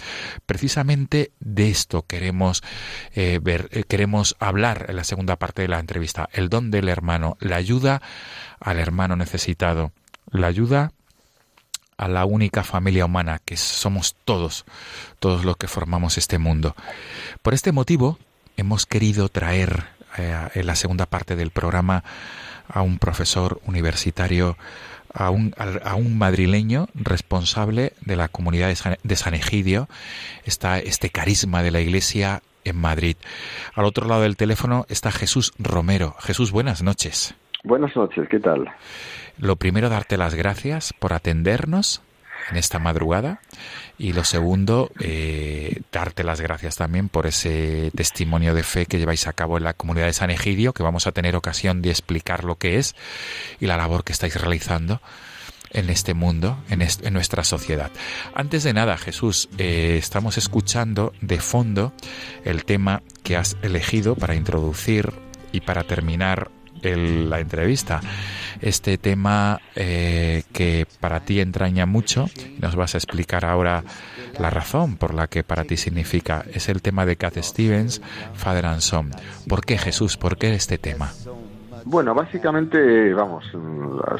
Precisamente 0.47 1.33
de 1.41 1.69
esto 1.69 2.07
queremos 2.07 2.63
eh, 3.15 3.39
ver, 3.43 3.69
eh, 3.73 3.85
queremos 3.85 4.37
hablar 4.39 4.87
en 4.89 4.97
la 4.97 5.05
segunda 5.05 5.37
parte 5.37 5.63
de 5.63 5.69
la 5.69 5.81
entrevista. 5.81 6.31
El 6.33 6.49
don 6.49 6.71
del 6.71 6.89
hermano, 6.89 7.37
la 7.41 7.57
ayuda 7.57 8.01
al 8.61 8.79
hermano 8.79 9.17
necesitado, 9.17 9.93
la 10.31 10.47
ayuda 10.47 10.93
a 11.99 12.09
la 12.09 12.25
única 12.25 12.63
familia 12.63 13.05
humana 13.05 13.41
que 13.45 13.57
somos 13.57 14.17
todos, 14.25 14.65
todos 15.19 15.45
los 15.45 15.57
que 15.57 15.69
formamos 15.69 16.19
este 16.19 16.39
mundo. 16.39 16.77
Por 17.43 17.53
este 17.53 17.73
motivo, 17.73 18.19
hemos 18.57 18.87
querido 18.87 19.29
traer 19.29 19.87
eh, 20.19 20.49
en 20.55 20.67
la 20.67 20.77
segunda 20.77 21.07
parte 21.07 21.37
del 21.37 21.51
programa 21.51 22.05
a 22.69 22.83
un 22.83 22.99
profesor 22.99 23.61
universitario, 23.65 24.57
a 25.17 25.31
un, 25.31 25.55
a 25.57 25.95
un 25.95 26.19
madrileño 26.19 26.89
responsable 26.95 27.95
de 28.03 28.17
la 28.17 28.29
comunidad 28.29 28.69
de 29.03 29.17
San, 29.17 29.35
Egidio, 29.35 29.89
está 30.45 30.79
este 30.79 31.11
carisma 31.11 31.63
de 31.63 31.71
la 31.71 31.81
Iglesia 31.81 32.43
en 32.65 32.77
Madrid. 32.77 33.17
Al 33.75 33.87
otro 33.87 34.07
lado 34.07 34.23
del 34.23 34.37
teléfono 34.37 34.85
está 34.89 35.11
Jesús 35.11 35.55
Romero. 35.59 36.15
Jesús, 36.21 36.53
buenas 36.53 36.83
noches. 36.83 37.35
Buenas 37.65 37.97
noches, 37.97 38.29
¿qué 38.29 38.39
tal? 38.39 38.71
Lo 39.39 39.57
primero, 39.57 39.89
darte 39.89 40.17
las 40.17 40.35
gracias 40.35 40.93
por 40.93 41.13
atendernos 41.13 42.03
en 42.51 42.57
esta 42.57 42.79
madrugada 42.79 43.41
y 43.99 44.13
lo 44.13 44.25
segundo, 44.25 44.91
eh, 45.01 45.81
darte 45.91 46.23
las 46.23 46.41
gracias 46.41 46.77
también 46.77 47.09
por 47.09 47.27
ese 47.27 47.91
testimonio 47.95 48.55
de 48.55 48.63
fe 48.63 48.87
que 48.87 48.99
lleváis 48.99 49.27
a 49.27 49.33
cabo 49.33 49.57
en 49.57 49.65
la 49.65 49.73
comunidad 49.73 50.07
de 50.07 50.13
San 50.13 50.31
Egidio, 50.31 50.73
que 50.73 50.83
vamos 50.83 51.07
a 51.07 51.13
tener 51.13 51.35
ocasión 51.35 51.83
de 51.83 51.91
explicar 51.91 52.45
lo 52.45 52.57
que 52.57 52.79
es 52.79 52.95
y 53.59 53.67
la 53.67 53.77
labor 53.77 54.05
que 54.05 54.13
estáis 54.13 54.35
realizando 54.35 55.01
en 55.71 55.91
este 55.91 56.15
mundo, 56.15 56.59
en, 56.69 56.83
en 56.83 57.13
nuestra 57.13 57.43
sociedad. 57.45 57.91
Antes 58.35 58.65
de 58.65 58.73
nada, 58.73 58.97
Jesús, 58.97 59.49
eh, 59.59 59.97
estamos 59.99 60.39
escuchando 60.39 61.13
de 61.21 61.41
fondo 61.41 61.93
el 62.45 62.65
tema 62.65 63.03
que 63.23 63.37
has 63.37 63.57
elegido 63.63 64.15
para 64.15 64.35
introducir 64.35 65.13
y 65.53 65.61
para 65.61 65.85
terminar 65.85 66.51
la 66.95 67.41
entrevista. 67.41 68.01
Este 68.61 68.99
tema 68.99 69.61
eh, 69.75 70.45
que 70.53 70.87
para 71.01 71.21
ti 71.21 71.41
entraña 71.41 71.87
mucho, 71.87 72.29
nos 72.59 72.75
vas 72.77 72.95
a 72.95 72.99
explicar 72.99 73.45
ahora 73.45 73.85
la 74.39 74.51
razón 74.51 74.97
por 74.97 75.15
la 75.15 75.27
que 75.27 75.45
para 75.45 75.65
ti 75.65 75.77
significa, 75.77 76.45
es 76.53 76.69
el 76.69 76.83
tema 76.83 77.07
de 77.07 77.17
Cat 77.17 77.37
Stevens, 77.39 78.01
Father 78.35 78.67
and 78.67 78.81
Son. 78.81 79.11
¿Por 79.49 79.65
qué 79.65 79.79
Jesús? 79.79 80.17
¿Por 80.17 80.39
qué 80.39 80.55
este 80.55 80.79
tema? 80.79 81.13
Bueno, 81.89 82.15
básicamente, 82.15 83.15
vamos, 83.15 83.45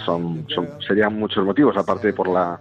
son, 0.05 0.47
serían 0.87 1.19
muchos 1.19 1.45
motivos, 1.45 1.77
aparte 1.77 2.13
por 2.13 2.29
la, 2.29 2.61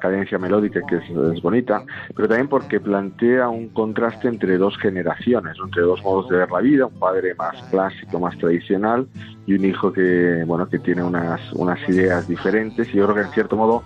cadencia 0.00 0.36
melódica 0.36 0.80
que 0.88 0.96
es, 0.96 1.40
bonita, 1.40 1.84
pero 2.16 2.26
también 2.26 2.48
porque 2.48 2.80
plantea 2.80 3.48
un 3.48 3.68
contraste 3.68 4.26
entre 4.26 4.58
dos 4.58 4.76
generaciones, 4.78 5.56
entre 5.64 5.82
dos 5.82 6.02
modos 6.02 6.28
de 6.28 6.38
ver 6.38 6.50
la 6.50 6.58
vida, 6.58 6.86
un 6.86 6.98
padre 6.98 7.36
más 7.36 7.54
clásico, 7.70 8.18
más 8.18 8.36
tradicional, 8.36 9.06
y 9.46 9.54
un 9.54 9.64
hijo 9.64 9.92
que, 9.92 10.42
bueno, 10.44 10.68
que 10.68 10.80
tiene 10.80 11.04
unas, 11.04 11.40
unas 11.52 11.78
ideas 11.88 12.26
diferentes, 12.26 12.88
y 12.88 12.96
yo 12.96 13.04
creo 13.04 13.14
que 13.14 13.28
en 13.28 13.34
cierto 13.34 13.56
modo 13.56 13.84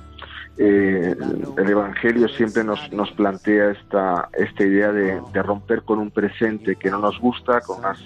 eh, 0.58 1.14
el 1.58 1.68
Evangelio 1.68 2.28
siempre 2.28 2.64
nos, 2.64 2.92
nos 2.92 3.10
plantea 3.12 3.70
esta, 3.72 4.28
esta 4.32 4.64
idea 4.64 4.92
de, 4.92 5.20
romper 5.42 5.82
con 5.82 5.98
un 5.98 6.10
presente 6.10 6.76
que 6.76 6.90
no 6.90 6.98
nos 6.98 7.18
gusta, 7.20 7.60
con 7.60 7.80
unas 7.80 7.98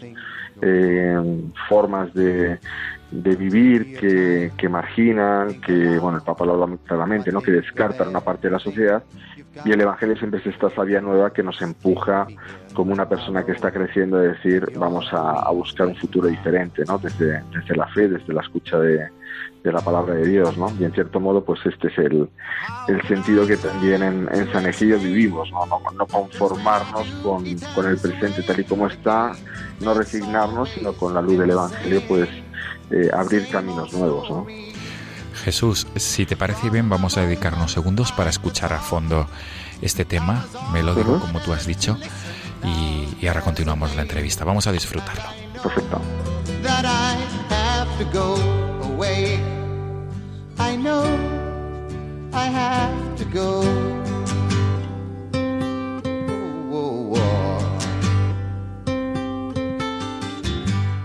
eh, 0.61 1.19
formas 1.69 2.13
de, 2.13 2.59
de 3.11 3.37
vivir 3.37 3.99
que, 3.99 4.53
que, 4.57 4.69
marginan, 4.69 5.61
que, 5.61 5.99
bueno, 5.99 6.19
el 6.19 6.25
Papa 6.25 6.45
lo 6.45 6.63
habla 6.63 6.77
claramente, 6.85 7.33
¿no? 7.33 7.41
que 7.41 7.53
descartan 7.53 8.09
una 8.09 8.21
parte 8.21 8.49
de 8.49 8.53
la 8.53 8.59
sociedad 8.59 9.03
y 9.65 9.73
el 9.73 9.81
Evangelio 9.81 10.17
siempre 10.17 10.41
es 10.41 10.47
esta 10.47 10.71
sabia 10.71 11.01
nueva 11.01 11.33
que 11.33 11.43
nos 11.43 11.61
empuja 11.61 12.27
como 12.73 12.93
una 12.93 13.09
persona 13.09 13.45
que 13.45 13.53
está 13.53 13.73
creciendo 13.73 14.19
a 14.19 14.23
decir 14.23 14.65
vamos 14.77 15.09
a, 15.13 15.51
buscar 15.51 15.89
un 15.89 15.97
futuro 15.97 16.29
diferente, 16.29 16.85
¿no? 16.87 16.99
Desde, 16.99 17.43
desde 17.53 17.77
la 17.77 17.89
fe, 17.89 18.09
desde 18.09 18.33
la 18.33 18.43
escucha 18.43 18.79
de, 18.79 19.09
de, 19.63 19.73
la 19.73 19.81
palabra 19.81 20.15
de 20.15 20.27
Dios, 20.27 20.57
¿no? 20.57 20.73
Y 20.79 20.85
en 20.85 20.93
cierto 20.93 21.19
modo, 21.19 21.45
pues 21.45 21.61
este 21.67 21.89
es 21.89 21.99
el, 21.99 22.29
el 22.89 23.03
sentido 23.09 23.47
que 23.47 23.57
también 23.57 24.03
en, 24.03 24.29
en 24.33 24.53
San 24.53 24.67
Egidio 24.67 24.99
vivimos, 24.99 25.51
¿no? 25.51 25.67
No, 25.67 26.07
conformarnos 26.07 27.09
con, 27.23 27.45
con, 27.75 27.87
el 27.87 27.99
presente 27.99 28.43
tal 28.45 28.61
y 28.61 28.65
como 28.65 28.87
está, 28.87 29.33
no 29.81 29.95
resignarnos, 29.95 30.71
sino 30.71 30.93
con 30.93 31.13
la 31.13 31.23
luz 31.23 31.39
del 31.39 31.51
Evangelio, 31.51 32.03
pues 32.07 32.29
eh, 32.93 33.11
abrir 33.13 33.49
caminos 33.49 33.93
nuevos, 33.93 34.31
¿no? 34.31 34.47
Jesús, 35.45 35.87
si 35.97 36.27
te 36.27 36.37
parece 36.37 36.71
bien, 36.71 36.89
vamos 36.89 37.17
a 37.17 37.23
dedicar 37.23 37.55
unos 37.55 37.73
segundos 37.73 38.13
para 38.13 38.31
escuchar 38.31 38.73
a 38.73 38.79
fondo 38.79 39.27
este 39.81 40.05
tema 40.05 40.47
melódico, 40.73 41.19
como 41.19 41.41
tú 41.41 41.53
has 41.53 41.67
dicho, 41.67 41.99
y, 42.63 43.27
ahora 43.27 43.41
continuamos 43.41 43.97
la 43.97 44.03
entrevista. 44.03 44.45
Vamos 44.45 44.67
a 44.67 44.73
disfrutarlo. 44.73 45.25
Perfecto. 45.63 46.01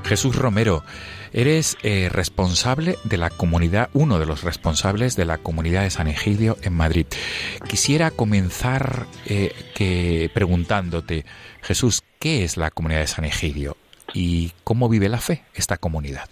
Jesús 0.06 0.36
Romero, 0.36 0.84
Eres 1.38 1.78
eh, 1.84 2.08
responsable 2.10 2.95
de 3.04 3.17
la 3.17 3.30
comunidad, 3.30 3.89
uno 3.93 4.19
de 4.19 4.26
los 4.26 4.45
responsables 4.45 5.17
de 5.17 5.26
la 5.26 5.38
comunidad 5.38 5.82
de 5.82 5.89
San 5.89 6.08
Egidio 6.08 6.56
en 6.63 6.71
Madrid. 6.71 7.08
Quisiera 7.67 8.10
comenzar 8.10 9.06
eh, 9.28 9.52
que 9.76 10.30
preguntándote, 10.34 11.26
Jesús, 11.62 12.04
¿qué 12.21 12.45
es 12.45 12.56
la 12.56 12.71
comunidad 12.71 13.02
de 13.02 13.08
San 13.08 13.26
Egidio 13.26 13.76
y 14.13 14.54
cómo 14.63 14.88
vive 14.88 15.10
la 15.10 15.17
fe 15.17 15.43
esta 15.54 15.76
comunidad? 15.76 16.30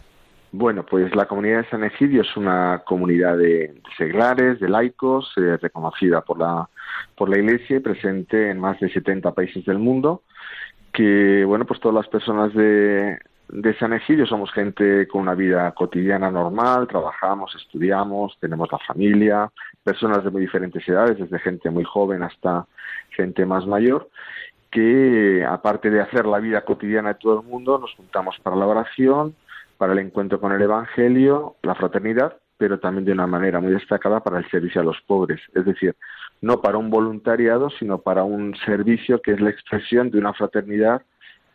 Bueno, 0.54 0.86
pues 0.86 1.13
la 1.13 1.26
comunidad 1.26 1.63
de 1.63 1.70
San 1.70 1.84
Egidio 1.84 2.22
es 2.22 2.38
una 2.38 2.84
comunidad 2.86 3.38
de 3.38 3.76
seglares, 3.98 4.62
de 4.62 4.70
laicos, 4.70 5.34
eh, 5.36 5.58
reconocida 5.62 6.22
por 6.22 6.39
la, 6.39 6.70
por 7.18 7.28
la 7.28 7.39
Iglesia 7.39 7.76
y 7.76 7.82
presente 7.82 8.50
en 8.50 8.58
más 8.58 8.80
de 8.80 8.89
70 8.89 9.34
países 9.34 9.66
del 9.66 9.80
mundo 9.80 10.24
que 10.94 11.44
bueno 11.44 11.66
pues 11.66 11.80
todas 11.80 11.96
las 11.96 12.08
personas 12.08 12.54
de, 12.54 13.18
de 13.50 13.78
San 13.78 13.94
Egidio 13.94 14.26
somos 14.26 14.52
gente 14.52 15.08
con 15.08 15.22
una 15.22 15.36
vida 15.36 15.72
cotidiana 15.72 16.32
normal, 16.32 16.88
trabajamos, 16.88 17.54
estudiamos, 17.56 18.38
tenemos 18.40 18.72
la 18.72 18.80
familia, 18.80 19.52
personas 19.84 20.24
de 20.24 20.32
muy 20.32 20.42
diferentes 20.42 20.88
edades, 20.88 21.20
desde 21.20 21.40
gente 21.40 21.70
muy 21.70 21.84
joven 21.84 22.24
hasta 22.24 22.66
gente 23.10 23.46
más 23.46 23.68
mayor, 23.68 24.10
que 24.72 25.46
aparte 25.48 25.90
de 25.90 26.02
hacer 26.02 26.26
la 26.26 26.40
vida 26.40 26.62
cotidiana 26.62 27.10
de 27.10 27.20
todo 27.20 27.42
el 27.42 27.48
mundo, 27.48 27.78
nos 27.78 27.94
juntamos 27.94 28.38
para 28.42 28.56
la 28.56 28.66
oración, 28.66 29.36
para 29.78 29.94
el 29.94 30.00
encuentro 30.00 30.40
con 30.40 30.52
el 30.52 30.62
Evangelio, 30.62 31.56
la 31.62 31.76
fraternidad, 31.76 32.38
pero 32.58 32.80
también 32.80 33.06
de 33.06 33.12
una 33.12 33.28
manera 33.28 33.60
muy 33.60 33.72
destacada 33.72 34.22
para 34.22 34.40
el 34.40 34.50
servicio 34.50 34.82
a 34.82 34.84
los 34.84 35.00
pobres, 35.02 35.42
es 35.54 35.66
decir, 35.66 35.96
no 36.42 36.62
para 36.62 36.78
un 36.78 36.90
voluntariado, 36.90 37.70
sino 37.70 38.00
para 38.00 38.24
un 38.24 38.56
servicio 38.66 39.22
que 39.22 39.32
es 39.32 39.42
la 39.42 39.50
expresión 39.50 40.10
de 40.10 40.20
una 40.20 40.34
fraternidad 40.34 41.02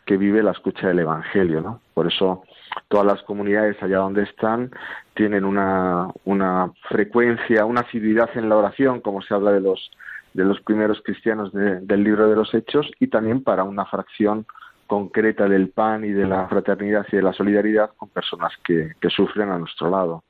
que 0.09 0.17
vive 0.17 0.41
la 0.41 0.53
escucha 0.53 0.87
del 0.87 0.97
Evangelio, 0.97 1.61
¿no? 1.61 1.81
Por 1.93 2.07
eso 2.07 2.41
todas 2.87 3.05
las 3.05 3.21
comunidades 3.21 3.77
allá 3.83 3.97
donde 3.97 4.23
están 4.23 4.71
tienen 5.13 5.45
una, 5.45 6.07
una 6.25 6.71
frecuencia, 6.89 7.63
una 7.65 7.81
asiduidad 7.81 8.27
en 8.33 8.49
la 8.49 8.57
oración, 8.57 9.01
como 9.01 9.21
se 9.21 9.35
habla 9.35 9.51
de 9.51 9.61
los 9.61 9.91
de 10.33 10.45
los 10.45 10.59
primeros 10.61 10.99
cristianos 11.03 11.51
del 11.53 12.03
libro 12.03 12.27
de 12.27 12.35
los 12.35 12.51
Hechos, 12.55 12.89
y 12.99 13.07
también 13.07 13.43
para 13.43 13.63
una 13.63 13.85
fracción 13.85 14.47
concreta 14.87 15.47
del 15.47 15.69
pan 15.69 16.03
y 16.03 16.09
de 16.09 16.25
la 16.25 16.47
fraternidad 16.47 17.05
y 17.11 17.17
de 17.17 17.21
la 17.21 17.33
solidaridad 17.33 17.91
con 17.95 18.09
personas 18.09 18.51
que, 18.63 18.93
que 18.99 19.09
sufren 19.11 19.49
a 19.51 19.59
nuestro 19.59 19.91
lado. 19.91 20.23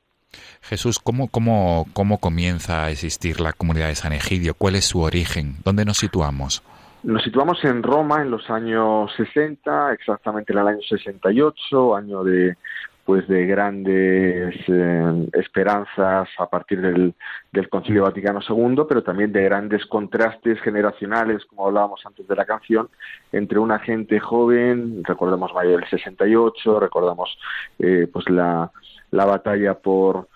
Jesús, 0.62 1.00
¿cómo, 1.00 1.30
cómo, 1.30 1.86
¿cómo 1.94 2.18
comienza 2.18 2.84
a 2.84 2.92
existir 2.92 3.40
la 3.40 3.54
comunidad 3.54 3.88
de 3.88 3.96
San 3.96 4.12
Egidio? 4.12 4.56
¿Cuál 4.56 4.76
es 4.76 4.86
su 4.86 5.00
origen? 5.00 5.56
¿Dónde 5.64 5.86
nos 5.86 6.00
situamos? 6.00 6.64
Nos 7.04 7.24
situamos 7.24 7.64
en 7.64 7.82
Roma 7.82 8.22
en 8.22 8.30
los 8.30 8.50
años 8.50 9.12
60, 9.16 9.94
exactamente 9.94 10.52
en 10.52 10.60
el 10.60 10.68
año 10.68 10.82
68, 10.82 11.96
año 11.96 12.24
de 12.24 12.58
pues 13.06 13.28
de 13.28 13.48
grandes 13.48 14.54
eh, 14.68 15.28
esperanzas 15.34 16.30
a 16.38 16.46
partir 16.48 16.80
del, 16.80 17.16
del 17.52 17.68
Concilio 17.68 18.04
Vaticano 18.04 18.40
II, 18.48 18.84
pero 18.88 19.02
también 19.02 19.32
de 19.32 19.44
grandes 19.46 19.84
contrastes 19.88 20.62
generacionales, 20.62 21.44
como 21.46 21.66
hablábamos 21.66 22.06
antes 22.06 22.28
de 22.28 22.36
la 22.36 22.46
canción, 22.46 22.88
entre 23.32 23.58
una 23.58 23.80
gente 23.80 24.20
joven, 24.20 25.04
recordamos 25.04 25.52
mayo 25.56 25.72
del 25.72 25.90
68, 25.90 26.80
recordamos 26.80 27.36
eh, 27.80 28.08
pues 28.14 28.30
la, 28.30 28.70
la 29.10 29.26
batalla 29.26 29.74
por 29.74 30.28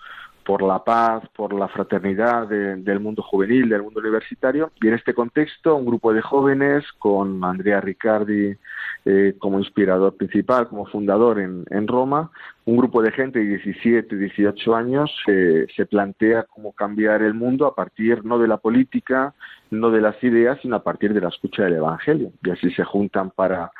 por 0.44 0.62
la 0.62 0.84
paz, 0.84 1.22
por 1.34 1.52
la 1.52 1.68
fraternidad 1.68 2.46
del 2.48 3.00
mundo 3.00 3.22
juvenil, 3.22 3.68
del 3.68 3.82
mundo 3.82 4.00
universitario. 4.00 4.70
Y 4.80 4.88
en 4.88 4.94
este 4.94 5.14
contexto, 5.14 5.76
un 5.76 5.86
grupo 5.86 6.12
de 6.12 6.20
jóvenes 6.20 6.84
con 6.98 7.42
Andrea 7.44 7.80
Riccardi 7.80 8.56
eh, 9.04 9.34
como 9.38 9.58
inspirador 9.58 10.16
principal, 10.16 10.68
como 10.68 10.86
fundador 10.86 11.40
en, 11.40 11.86
Roma, 11.86 12.30
un 12.64 12.76
grupo 12.76 13.02
de 13.02 13.12
gente 13.12 13.38
de 13.38 13.58
17, 13.58 14.16
18 14.16 14.74
años 14.74 15.10
se 15.24 15.86
plantea 15.86 16.44
cómo 16.44 16.72
cambiar 16.72 17.22
el 17.22 17.34
mundo 17.34 17.66
a 17.66 17.74
partir 17.74 18.24
no 18.24 18.38
de 18.38 18.48
la 18.48 18.56
política, 18.56 19.34
no 19.70 19.90
de 19.90 20.00
las 20.00 20.22
ideas, 20.22 20.58
sino 20.62 20.76
a 20.76 20.82
partir 20.82 21.12
de 21.12 21.20
la 21.20 21.28
escucha 21.28 21.64
del 21.64 21.74
Evangelio. 21.74 22.32
Y 22.42 22.50
así 22.50 22.70
se 22.70 22.84
juntan 22.84 23.30
para 23.30 23.70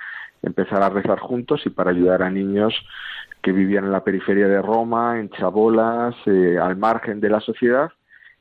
empezar 0.42 0.82
a 0.82 0.90
rezar 0.90 1.18
juntos 1.18 1.62
y 1.64 1.70
para 1.70 1.90
ayudar 1.90 2.22
a 2.22 2.30
niños 2.30 2.74
que 3.44 3.52
vivían 3.52 3.84
en 3.84 3.92
la 3.92 4.02
periferia 4.02 4.48
de 4.48 4.62
Roma, 4.62 5.20
en 5.20 5.28
chabolas, 5.28 6.14
eh, 6.24 6.56
al 6.58 6.76
margen 6.76 7.20
de 7.20 7.28
la 7.28 7.40
sociedad, 7.40 7.92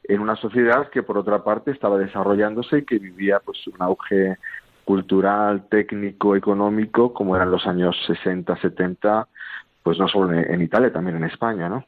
en 0.06 0.22
una 0.22 0.38
sociedad 0.38 0.90
que 0.90 1.04
por 1.04 1.18
otra 1.18 1.44
parte 1.44 1.72
estaba 1.72 1.98
desarrollándose 1.98 2.78
y 2.78 2.86
que 2.86 3.00
vivía 3.00 3.42
pues 3.44 3.68
un 3.68 3.82
auge 3.82 4.38
cultural, 4.86 5.68
técnico, 5.70 6.38
económico, 6.38 7.14
como 7.14 7.36
eran 7.36 7.52
los 7.52 7.68
años 7.68 7.98
60, 8.08 8.56
70, 8.56 9.28
pues 9.84 10.00
no 10.00 10.08
solo 10.08 10.32
en, 10.32 10.62
Italia, 10.62 10.94
también 10.94 11.18
en 11.18 11.26
España, 11.26 11.68
¿no? 11.68 11.86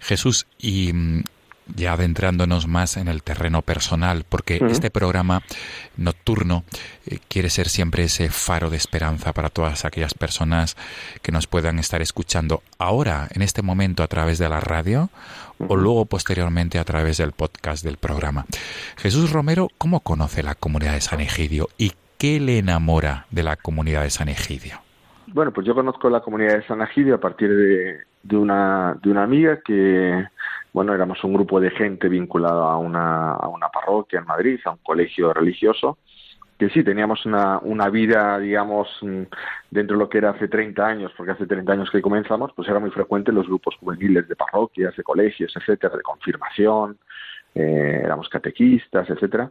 Jesús, 0.00 0.46
y 0.58 0.92
mm, 0.92 1.24
ya 1.74 1.94
adentrándonos 1.94 2.66
más 2.66 2.96
en 2.96 3.08
el 3.08 3.22
terreno 3.22 3.62
personal, 3.62 4.24
porque 4.28 4.60
este 4.70 4.90
programa 4.90 5.42
nocturno 5.96 6.64
eh, 7.06 7.18
quiere 7.28 7.50
ser 7.50 7.68
siempre 7.68 8.04
ese 8.04 8.28
faro 8.28 8.70
de 8.70 8.76
esperanza 8.76 9.32
para 9.32 9.48
todas 9.48 9.84
aquellas 9.84 10.14
personas 10.14 10.76
que 11.22 11.32
nos 11.32 11.46
puedan 11.46 11.78
estar 11.78 12.02
escuchando 12.02 12.62
ahora, 12.78 13.28
en 13.32 13.42
este 13.42 13.62
momento, 13.62 14.02
a 14.02 14.06
través 14.06 14.38
de 14.38 14.48
la 14.48 14.60
radio 14.60 15.10
o 15.58 15.76
luego 15.76 16.04
posteriormente 16.04 16.78
a 16.78 16.84
través 16.84 17.16
del 17.16 17.32
podcast 17.32 17.84
del 17.84 17.96
programa. 17.96 18.44
Jesús 18.96 19.32
Romero, 19.32 19.68
¿cómo 19.78 20.00
conoce 20.00 20.42
la 20.42 20.54
comunidad 20.54 20.92
de 20.92 21.00
San 21.00 21.20
Egidio 21.20 21.68
y 21.78 21.92
qué 22.18 22.40
le 22.40 22.58
enamora 22.58 23.26
de 23.30 23.42
la 23.42 23.56
comunidad 23.56 24.02
de 24.02 24.10
San 24.10 24.28
Egidio? 24.28 24.80
Bueno, 25.28 25.52
pues 25.52 25.66
yo 25.66 25.74
conozco 25.74 26.08
la 26.08 26.20
comunidad 26.20 26.56
de 26.56 26.66
San 26.66 26.82
Egidio 26.82 27.16
a 27.16 27.20
partir 27.20 27.48
de, 27.48 27.98
de, 28.22 28.36
una, 28.36 28.96
de 29.02 29.10
una 29.10 29.24
amiga 29.24 29.60
que 29.64 30.26
bueno, 30.76 30.92
éramos 30.92 31.24
un 31.24 31.32
grupo 31.32 31.58
de 31.58 31.70
gente 31.70 32.06
vinculado 32.06 32.64
a 32.64 32.76
una, 32.76 33.32
a 33.32 33.48
una 33.48 33.70
parroquia 33.70 34.18
en 34.18 34.26
Madrid, 34.26 34.60
a 34.66 34.72
un 34.72 34.78
colegio 34.82 35.32
religioso, 35.32 35.96
que 36.58 36.68
sí, 36.68 36.84
teníamos 36.84 37.24
una, 37.24 37.58
una 37.62 37.88
vida, 37.88 38.38
digamos, 38.38 38.86
mm, 39.00 39.22
dentro 39.70 39.96
de 39.96 40.04
lo 40.04 40.10
que 40.10 40.18
era 40.18 40.32
hace 40.32 40.48
30 40.48 40.86
años, 40.86 41.12
porque 41.16 41.32
hace 41.32 41.46
30 41.46 41.72
años 41.72 41.90
que 41.90 42.02
comenzamos, 42.02 42.52
pues 42.54 42.68
era 42.68 42.78
muy 42.78 42.90
frecuente 42.90 43.32
los 43.32 43.46
grupos 43.46 43.74
juveniles 43.76 44.28
de 44.28 44.36
parroquias, 44.36 44.94
de 44.94 45.02
colegios, 45.02 45.50
etcétera, 45.56 45.96
de 45.96 46.02
confirmación, 46.02 46.98
eh, 47.54 48.02
éramos 48.04 48.28
catequistas, 48.28 49.08
etcétera, 49.08 49.50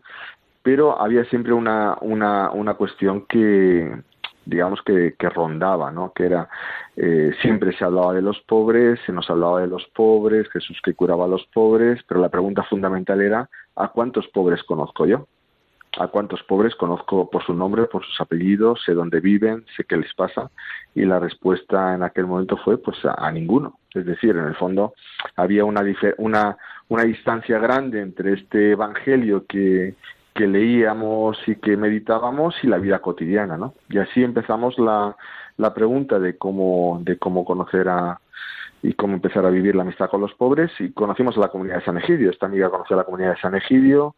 pero 0.61 1.01
había 1.01 1.25
siempre 1.25 1.53
una, 1.53 1.97
una, 2.01 2.51
una 2.51 2.75
cuestión 2.75 3.25
que, 3.25 3.99
digamos 4.45 4.81
que, 4.83 5.15
que 5.17 5.29
rondaba, 5.29 5.91
¿no? 5.91 6.13
Que 6.13 6.25
era 6.25 6.49
eh, 6.95 7.33
siempre 7.41 7.75
se 7.77 7.83
hablaba 7.83 8.13
de 8.13 8.21
los 8.21 8.39
pobres, 8.41 8.99
se 9.05 9.11
nos 9.11 9.29
hablaba 9.29 9.61
de 9.61 9.67
los 9.67 9.85
pobres, 9.87 10.49
Jesús 10.49 10.79
que 10.83 10.93
curaba 10.93 11.25
a 11.25 11.27
los 11.27 11.45
pobres, 11.47 12.01
pero 12.07 12.21
la 12.21 12.29
pregunta 12.29 12.63
fundamental 12.63 13.21
era 13.21 13.49
¿a 13.75 13.87
cuántos 13.89 14.27
pobres 14.29 14.63
conozco 14.63 15.05
yo? 15.05 15.27
¿A 15.97 16.07
cuántos 16.07 16.43
pobres 16.43 16.75
conozco 16.75 17.29
por 17.29 17.43
su 17.43 17.53
nombre, 17.53 17.85
por 17.85 18.05
sus 18.05 18.19
apellidos, 18.19 18.81
sé 18.85 18.93
dónde 18.93 19.21
viven, 19.21 19.65
sé 19.77 19.85
qué 19.85 19.95
les 19.95 20.13
pasa? 20.13 20.51
Y 20.93 21.05
la 21.05 21.19
respuesta 21.19 21.95
en 21.95 22.03
aquel 22.03 22.27
momento 22.27 22.57
fue 22.57 22.77
pues 22.77 22.97
a, 23.05 23.31
ninguno. 23.31 23.79
Es 23.93 24.05
decir, 24.05 24.31
en 24.31 24.43
el 24.45 24.55
fondo 24.55 24.93
había 25.37 25.63
una, 25.63 25.83
una, 26.17 26.57
una 26.89 27.03
distancia 27.03 27.59
grande 27.59 28.01
entre 28.01 28.33
este 28.33 28.71
evangelio 28.71 29.45
que, 29.47 29.95
que 30.35 30.47
leíamos 30.47 31.37
y 31.47 31.55
que 31.55 31.77
meditábamos 31.77 32.55
y 32.61 32.67
la 32.67 32.77
vida 32.77 32.99
cotidiana, 32.99 33.57
¿no? 33.57 33.73
Y 33.89 33.99
así 33.99 34.21
empezamos 34.21 34.77
la, 34.77 35.15
la 35.55 35.73
pregunta 35.73 36.19
de 36.19 36.37
cómo, 36.37 36.99
de 37.03 37.17
cómo 37.17 37.45
conocer 37.45 37.87
a, 37.87 38.19
y 38.83 38.93
cómo 38.93 39.13
empezar 39.13 39.45
a 39.45 39.49
vivir 39.49 39.75
la 39.75 39.83
amistad 39.83 40.09
con 40.09 40.19
los 40.19 40.33
pobres 40.33 40.69
y 40.79 40.91
conocimos 40.91 41.37
a 41.37 41.39
la 41.39 41.47
comunidad 41.47 41.77
de 41.77 41.85
San 41.85 41.97
Egidio. 41.97 42.29
Esta 42.29 42.47
amiga 42.47 42.69
conoció 42.69 42.95
a 42.95 42.99
la 42.99 43.05
comunidad 43.05 43.31
de 43.31 43.41
San 43.41 43.55
Egidio, 43.55 44.15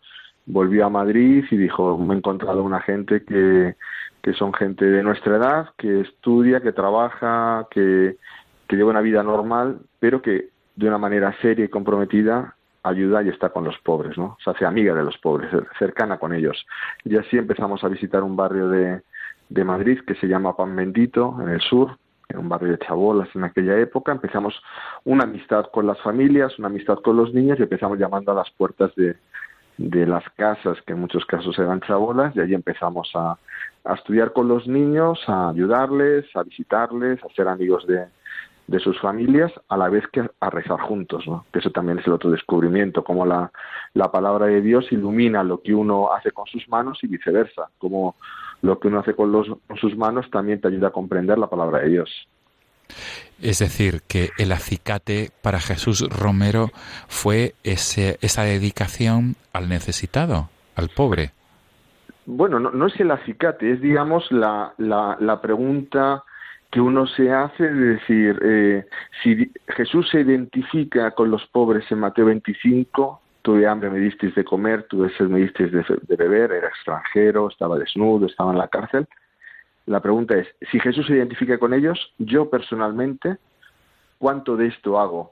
volvió 0.48 0.88
a 0.88 0.90
Madrid 0.90 1.46
y 1.52 1.56
dijo, 1.56 2.00
me 2.00 2.16
he 2.16 2.18
encontrado 2.18 2.64
una 2.64 2.82
gente 2.82 3.24
que, 3.24 3.76
que 4.24 4.34
son 4.34 4.54
gente 4.56 4.86
de 4.86 5.04
nuestra 5.04 5.38
edad, 5.38 5.70
que 5.78 6.02
estudia, 6.02 6.62
que 6.62 6.72
trabaja, 6.72 7.68
que, 7.70 8.18
que 8.68 8.76
lleva 8.76 8.90
una 8.90 9.02
vida 9.02 9.22
normal, 9.22 9.82
pero 10.00 10.24
que 10.24 10.50
de 10.76 10.88
una 10.88 10.98
manera 10.98 11.36
seria 11.42 11.66
y 11.66 11.70
comprometida 11.70 12.57
ayuda 12.88 13.24
y 13.24 13.30
está 13.30 13.50
con 13.50 13.64
los 13.64 13.78
pobres, 13.80 14.18
¿no? 14.18 14.38
Se 14.44 14.50
hace 14.50 14.66
amiga 14.66 14.94
de 14.94 15.04
los 15.04 15.18
pobres, 15.18 15.50
cercana 15.78 16.18
con 16.18 16.34
ellos. 16.34 16.66
Y 17.04 17.16
así 17.18 17.38
empezamos 17.38 17.84
a 17.84 17.88
visitar 17.88 18.24
un 18.24 18.36
barrio 18.36 18.70
de, 18.70 19.02
de 19.50 19.64
Madrid 19.64 20.00
que 20.06 20.16
se 20.16 20.28
llama 20.28 20.56
Pan 20.56 20.76
Bendito, 20.76 21.38
en 21.42 21.50
el 21.50 21.62
sur, 21.62 21.98
en 22.30 22.40
un 22.40 22.50
barrio 22.50 22.72
de 22.72 22.80
chabolas 22.80 23.30
en 23.36 23.44
aquella 23.44 23.78
época. 23.80 24.12
Empezamos 24.12 24.54
una 25.06 25.24
amistad 25.24 25.66
con 25.72 25.88
las 25.88 26.00
familias, 26.02 26.58
una 26.60 26.68
amistad 26.68 27.00
con 27.00 27.18
los 27.18 27.34
niños 27.34 27.60
y 27.60 27.64
empezamos 27.64 27.98
llamando 27.98 28.32
a 28.32 28.36
las 28.36 28.50
puertas 28.52 28.94
de, 28.96 29.16
de 29.78 30.06
las 30.06 30.24
casas, 30.36 30.78
que 30.86 30.94
en 30.94 31.00
muchos 31.00 31.26
casos 31.26 31.58
eran 31.60 31.82
chabolas, 31.82 32.36
y 32.36 32.42
allí 32.42 32.54
empezamos 32.54 33.12
a, 33.16 33.38
a 33.86 33.94
estudiar 33.94 34.34
con 34.34 34.48
los 34.48 34.68
niños, 34.68 35.20
a 35.28 35.50
ayudarles, 35.50 36.26
a 36.36 36.44
visitarles, 36.44 37.24
a 37.24 37.30
ser 37.30 37.48
amigos 37.48 37.86
de, 37.88 38.06
de 38.68 38.80
sus 38.80 39.00
familias 39.00 39.52
a 39.70 39.78
la 39.78 39.90
vez 39.90 40.06
que 40.12 40.30
a 40.40 40.50
rezar 40.50 40.80
juntos, 40.82 41.26
¿no? 41.26 41.46
Que 41.52 41.60
eso 41.60 41.72
también 41.72 42.00
es 42.00 42.08
el 42.08 42.14
otro 42.14 42.30
descubrimiento, 42.30 43.04
cómo 43.04 43.26
la, 43.26 43.52
la 43.94 44.12
palabra 44.12 44.48
de 44.48 44.62
Dios 44.62 44.92
ilumina 44.92 45.44
lo 45.44 45.62
que 45.62 45.74
uno 45.74 46.12
hace 46.14 46.32
con 46.32 46.46
sus 46.48 46.68
manos 46.68 47.00
y 47.02 47.08
viceversa, 47.08 47.70
como 47.78 48.16
lo 48.62 48.80
que 48.80 48.90
uno 48.90 49.00
hace 49.00 49.14
con, 49.14 49.32
los, 49.32 49.48
con 49.68 49.78
sus 49.78 49.96
manos 49.96 50.30
también 50.30 50.60
te 50.60 50.68
ayuda 50.68 50.90
a 50.90 50.92
comprender 50.92 51.38
la 51.38 51.48
palabra 51.48 51.80
de 51.80 51.90
Dios. 51.90 52.28
Es 53.42 53.60
decir, 53.60 54.02
que 54.08 54.30
el 54.38 54.52
acicate 54.52 55.30
para 55.42 55.60
Jesús 55.60 56.08
Romero 56.10 56.70
fue 57.08 57.54
ese, 57.64 58.18
esa 58.22 58.44
dedicación 58.44 59.36
al 59.54 59.70
necesitado, 59.70 60.50
al 60.76 60.90
pobre. 60.90 61.32
Bueno, 62.26 62.60
no, 62.60 62.72
no 62.72 62.88
es 62.88 63.00
el 63.00 63.12
acicate, 63.12 63.72
es 63.72 63.82
digamos 63.82 64.30
la, 64.32 64.74
la, 64.78 65.16
la 65.20 65.40
pregunta 65.40 66.24
que 66.72 66.82
uno 66.82 67.08
se 67.08 67.32
hace 67.32 67.64
de 67.64 67.86
decir, 67.96 68.40
eh, 68.44 68.86
si 69.24 69.52
Jesús 69.68 70.10
se 70.10 70.22
identifica 70.22 71.12
con 71.12 71.32
los 71.32 71.46
pobres 71.48 71.90
en 71.92 72.00
Mateo 72.00 72.26
25, 72.26 73.22
tuve 73.42 73.66
hambre, 73.66 73.90
me 73.90 74.00
disteis 74.00 74.36
de 74.36 74.44
comer, 74.44 74.84
tuve 74.84 75.10
sed, 75.16 75.28
me 75.28 75.40
disteis 75.40 75.72
de, 75.72 76.16
beber, 76.18 76.52
era 76.52 76.68
extranjero, 76.68 77.48
estaba 77.48 77.78
desnudo, 77.78 78.26
estaba 78.26 78.52
en 78.52 78.58
la 78.58 78.68
cárcel. 78.68 79.08
La 79.86 80.02
pregunta 80.02 80.36
es, 80.36 80.48
si 80.70 80.80
Jesús 80.82 81.08
se 81.08 81.14
identifica 81.14 81.58
con 81.58 81.74
ellos, 81.74 82.14
yo 82.18 82.50
personalmente, 82.50 83.38
¿cuánto 84.18 84.58
de 84.58 84.68
esto 84.68 85.00
hago? 85.00 85.32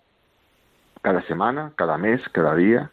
¿Cada 1.02 1.21
semana, 1.24 1.74
cada 1.76 1.98
mes, 1.98 2.21
cada 2.32 2.56
día? 2.56 2.89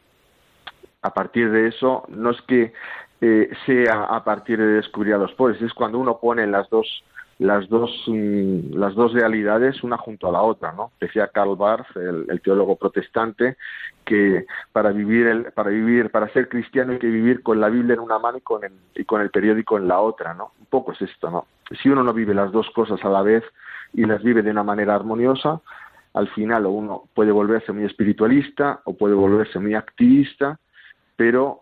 A 1.02 1.14
partir 1.14 1.52
de 1.52 1.68
eso, 1.68 2.04
no 2.08 2.30
es 2.30 2.42
que 2.42 2.72
eh, 3.20 3.50
sea 3.64 4.02
a 4.02 4.24
partir 4.24 4.58
de 4.58 4.66
descubrir 4.66 5.14
a 5.14 5.18
los 5.18 5.32
pobres, 5.34 5.62
es 5.62 5.72
cuando 5.72 6.00
uno 6.00 6.18
pone 6.18 6.44
las 6.48 6.68
dos 6.68 7.04
las 7.42 7.68
dos, 7.68 7.90
mm, 8.06 8.74
las 8.74 8.94
dos 8.94 9.12
realidades 9.12 9.82
una 9.82 9.96
junto 9.98 10.28
a 10.28 10.32
la 10.32 10.42
otra, 10.42 10.72
¿no? 10.72 10.92
Decía 11.00 11.28
Karl 11.28 11.56
Barth, 11.56 11.96
el, 11.96 12.40
teólogo 12.40 12.76
protestante, 12.76 13.56
que 14.04 14.46
para 14.72 14.92
vivir, 14.92 15.26
el, 15.26 15.44
para 15.52 15.70
vivir, 15.70 16.10
para 16.10 16.32
ser 16.32 16.48
cristiano 16.48 16.92
hay 16.92 16.98
que 16.98 17.08
vivir 17.08 17.42
con 17.42 17.60
la 17.60 17.68
Biblia 17.68 17.94
en 17.94 18.00
una 18.00 18.18
mano 18.18 18.38
y 18.38 18.42
con, 18.42 18.64
el, 18.64 18.72
y 18.94 19.04
con 19.04 19.20
el 19.20 19.30
periódico 19.30 19.76
en 19.76 19.88
la 19.88 20.00
otra, 20.00 20.34
¿no? 20.34 20.52
Un 20.60 20.66
poco 20.66 20.92
es 20.92 21.02
esto, 21.02 21.30
¿no? 21.30 21.46
Si 21.82 21.88
uno 21.88 22.02
no 22.02 22.12
vive 22.12 22.34
las 22.34 22.52
dos 22.52 22.70
cosas 22.70 23.04
a 23.04 23.08
la 23.08 23.22
vez 23.22 23.44
y 23.92 24.04
las 24.04 24.22
vive 24.22 24.42
de 24.42 24.50
una 24.50 24.62
manera 24.62 24.94
armoniosa, 24.94 25.60
al 26.14 26.28
final 26.28 26.66
uno 26.66 27.04
puede 27.14 27.32
volverse 27.32 27.72
muy 27.72 27.84
espiritualista 27.84 28.80
o 28.84 28.94
puede 28.94 29.14
volverse 29.14 29.58
muy 29.58 29.74
activista, 29.74 30.58
pero 31.16 31.61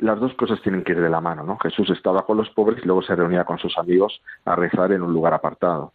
las 0.00 0.18
dos 0.18 0.34
cosas 0.34 0.60
tienen 0.62 0.82
que 0.82 0.92
ir 0.92 1.00
de 1.00 1.10
la 1.10 1.20
mano, 1.20 1.44
¿no? 1.44 1.58
Jesús 1.58 1.90
estaba 1.90 2.24
con 2.26 2.36
los 2.36 2.50
pobres 2.50 2.80
y 2.82 2.86
luego 2.86 3.02
se 3.02 3.14
reunía 3.14 3.44
con 3.44 3.58
sus 3.58 3.76
amigos 3.78 4.20
a 4.44 4.56
rezar 4.56 4.92
en 4.92 5.02
un 5.02 5.12
lugar 5.12 5.34
apartado. 5.34 5.92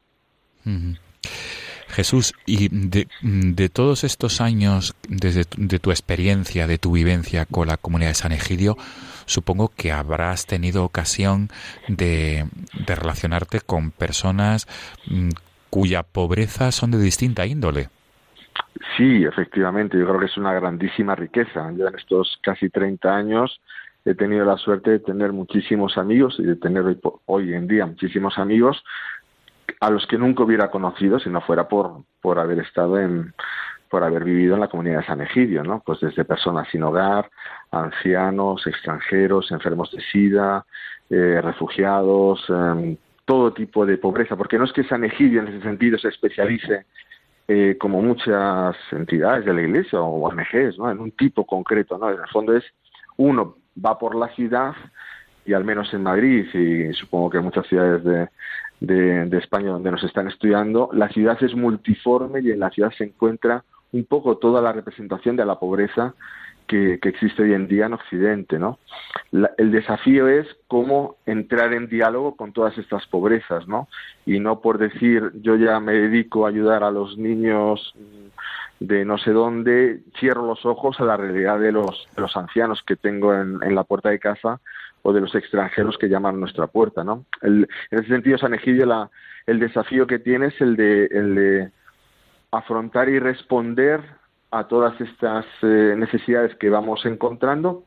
Jesús, 1.88 2.34
y 2.46 2.70
de, 2.70 3.70
todos 3.70 4.04
estos 4.04 4.42
años, 4.42 4.96
desde 5.08 5.44
de 5.58 5.80
tu 5.80 5.92
experiencia, 5.92 6.68
de 6.68 6.78
tu 6.78 6.92
vivencia 6.92 7.46
con 7.46 7.68
la 7.68 7.78
comunidad 7.78 8.10
de 8.10 8.16
San 8.16 8.32
Egidio, 8.32 8.76
supongo 9.26 9.72
que 9.76 9.92
habrás 9.92 10.46
tenido 10.46 10.84
ocasión 10.84 11.50
de, 11.88 12.46
de 12.86 12.96
relacionarte 12.96 13.62
con 13.62 13.92
personas 13.92 14.68
mm, 15.08 15.30
cuya 15.70 16.04
pobreza 16.04 16.72
son 16.72 16.92
de 16.92 17.00
distinta 17.00 17.46
índole. 17.46 17.90
Sí, 18.98 19.24
efectivamente, 19.24 19.98
yo 19.98 20.06
creo 20.06 20.20
que 20.20 20.26
es 20.26 20.38
una 20.38 20.54
grandísima 20.54 21.16
riqueza. 21.16 21.72
Yo 21.78 21.88
en 21.88 21.96
estos 21.96 22.38
casi 22.42 22.70
30 22.70 23.16
años 23.16 23.62
he 24.06 24.14
tenido 24.14 24.46
la 24.46 24.58
suerte 24.58 24.92
de 24.92 25.00
tener 25.00 25.34
muchísimos 25.34 25.98
amigos 25.98 26.36
y 26.38 26.44
de 26.44 26.56
tener 26.56 26.98
hoy, 27.26 27.54
en 27.54 27.68
día 27.68 27.86
muchísimos 27.86 28.38
amigos 28.38 28.84
a 29.82 29.90
los 29.90 30.06
que 30.08 30.18
nunca 30.18 30.44
hubiera 30.44 30.70
conocido 30.70 31.20
si 31.20 31.30
no 31.30 31.42
fuera 31.42 31.68
por, 31.68 32.04
por 32.22 32.40
haber 32.40 32.60
estado 32.60 33.00
en 33.00 33.34
por 33.90 34.04
haber 34.04 34.24
vivido 34.24 34.56
en 34.56 34.62
la 34.62 34.68
comunidad 34.68 35.00
de 35.00 35.06
San 35.06 35.22
Egidio, 35.22 35.64
¿no? 35.64 35.82
Pues 35.86 36.00
desde 36.02 36.26
personas 36.26 36.68
sin 36.70 36.84
hogar, 36.84 37.30
ancianos, 37.72 38.66
extranjeros, 38.68 39.52
enfermos 39.52 39.92
de 39.92 40.02
SIDA, 40.02 40.66
eh, 41.10 41.40
refugiados, 41.42 42.44
em, 42.50 42.98
todo 43.26 43.54
tipo 43.54 43.86
de 43.86 43.98
pobreza, 43.98 44.36
porque 44.36 44.58
no 44.58 44.66
es 44.66 44.74
que 44.74 44.84
San 44.84 45.04
Egidio 45.04 45.42
en 45.42 45.50
ese 45.50 45.62
sentido 45.62 45.98
se 45.98 46.10
especialice 46.10 46.86
eh, 47.48 47.78
como 47.80 48.02
muchas 48.02 48.76
entidades 48.92 49.46
de 49.46 49.54
la 49.54 49.62
Iglesia 49.62 50.02
o 50.02 50.28
ONGs, 50.28 50.80
¿no? 50.80 50.90
En 50.90 51.00
un 51.00 51.12
tipo 51.12 51.46
concreto, 51.46 51.98
¿no? 51.98 52.10
En 52.10 52.20
el 52.20 52.28
fondo 52.30 52.58
es 52.58 52.66
uno 53.18 53.56
va 53.84 53.98
por 53.98 54.16
la 54.16 54.30
ciudad 54.30 54.74
y 55.46 55.54
al 55.54 55.64
menos 55.64 55.94
en 55.94 56.04
Madrid 56.04 56.46
y 56.54 56.94
supongo 56.94 57.30
que 57.30 57.38
en 57.38 57.44
muchas 57.44 57.68
ciudades 57.68 58.04
de, 58.04 58.30
de, 58.80 59.38
España 59.38 59.72
donde 59.72 59.92
nos 59.92 60.04
están 60.04 60.28
estudiando, 60.28 60.90
la 60.94 61.10
ciudad 61.10 61.38
es 61.44 61.56
multiforme 61.56 62.42
y 62.42 62.52
en 62.52 62.60
la 62.60 62.70
ciudad 62.72 62.92
se 62.98 63.06
encuentra 63.06 63.64
un 63.92 64.06
poco 64.06 64.38
toda 64.38 64.62
la 64.62 64.74
representación 64.74 65.36
de 65.36 65.46
la 65.46 65.60
pobreza 65.60 66.14
que, 66.68 67.00
existe 67.02 67.44
hoy 67.44 67.54
en 67.54 67.68
día 67.68 67.86
en 67.86 67.94
Occidente, 67.94 68.58
¿no? 68.58 68.80
el 69.32 69.72
desafío 69.72 70.28
es 70.28 70.48
cómo 70.68 71.18
entrar 71.26 71.74
en 71.74 71.88
diálogo 71.88 72.36
con 72.36 72.54
todas 72.54 72.76
estas 72.78 73.06
pobrezas, 73.08 73.68
¿no? 73.68 73.88
Y 74.26 74.40
no 74.40 74.62
por 74.62 74.80
decir 74.80 75.32
yo 75.42 75.56
ya 75.58 75.80
me 75.80 75.94
dedico 75.94 76.46
a 76.46 76.50
ayudar 76.50 76.84
a 76.84 76.92
los 76.92 77.18
niños 77.18 77.94
de 78.80 79.06
no 79.06 79.18
sé 79.18 79.32
dónde, 79.32 80.02
cierro 80.20 80.46
los 80.46 80.66
ojos 80.66 81.00
a 81.00 81.06
la 81.06 81.18
realidad 81.18 81.60
de 81.60 81.72
los, 81.72 82.08
los 82.18 82.36
ancianos 82.36 82.84
que 82.86 82.96
tengo 82.96 83.34
en, 83.34 83.76
la 83.76 83.84
puerta 83.84 84.10
de 84.10 84.20
casa 84.20 84.60
o 85.02 85.14
de 85.14 85.22
los 85.22 85.34
extranjeros 85.36 85.98
que 85.98 86.10
llaman 86.10 86.36
a 86.36 86.40
nuestra 86.40 86.68
puerta, 86.68 87.04
¿no? 87.04 87.26
en 87.42 87.68
ese 87.92 88.08
sentido, 88.08 88.38
San 88.38 88.54
Egidio, 88.54 88.86
la, 88.86 89.10
el 89.46 89.60
desafío 89.60 90.08
que 90.08 90.20
tiene 90.20 90.48
es 90.48 90.60
el 90.60 90.76
de, 90.76 91.06
el 91.06 91.36
de 91.36 91.72
afrontar 92.52 93.10
y 93.10 93.20
responder 93.20 94.02
a 94.52 94.68
todas 94.68 95.00
estas 95.02 95.46
eh, 95.62 95.96
necesidades 95.98 96.56
que 96.56 96.70
vamos 96.70 97.06
encontrando, 97.06 97.84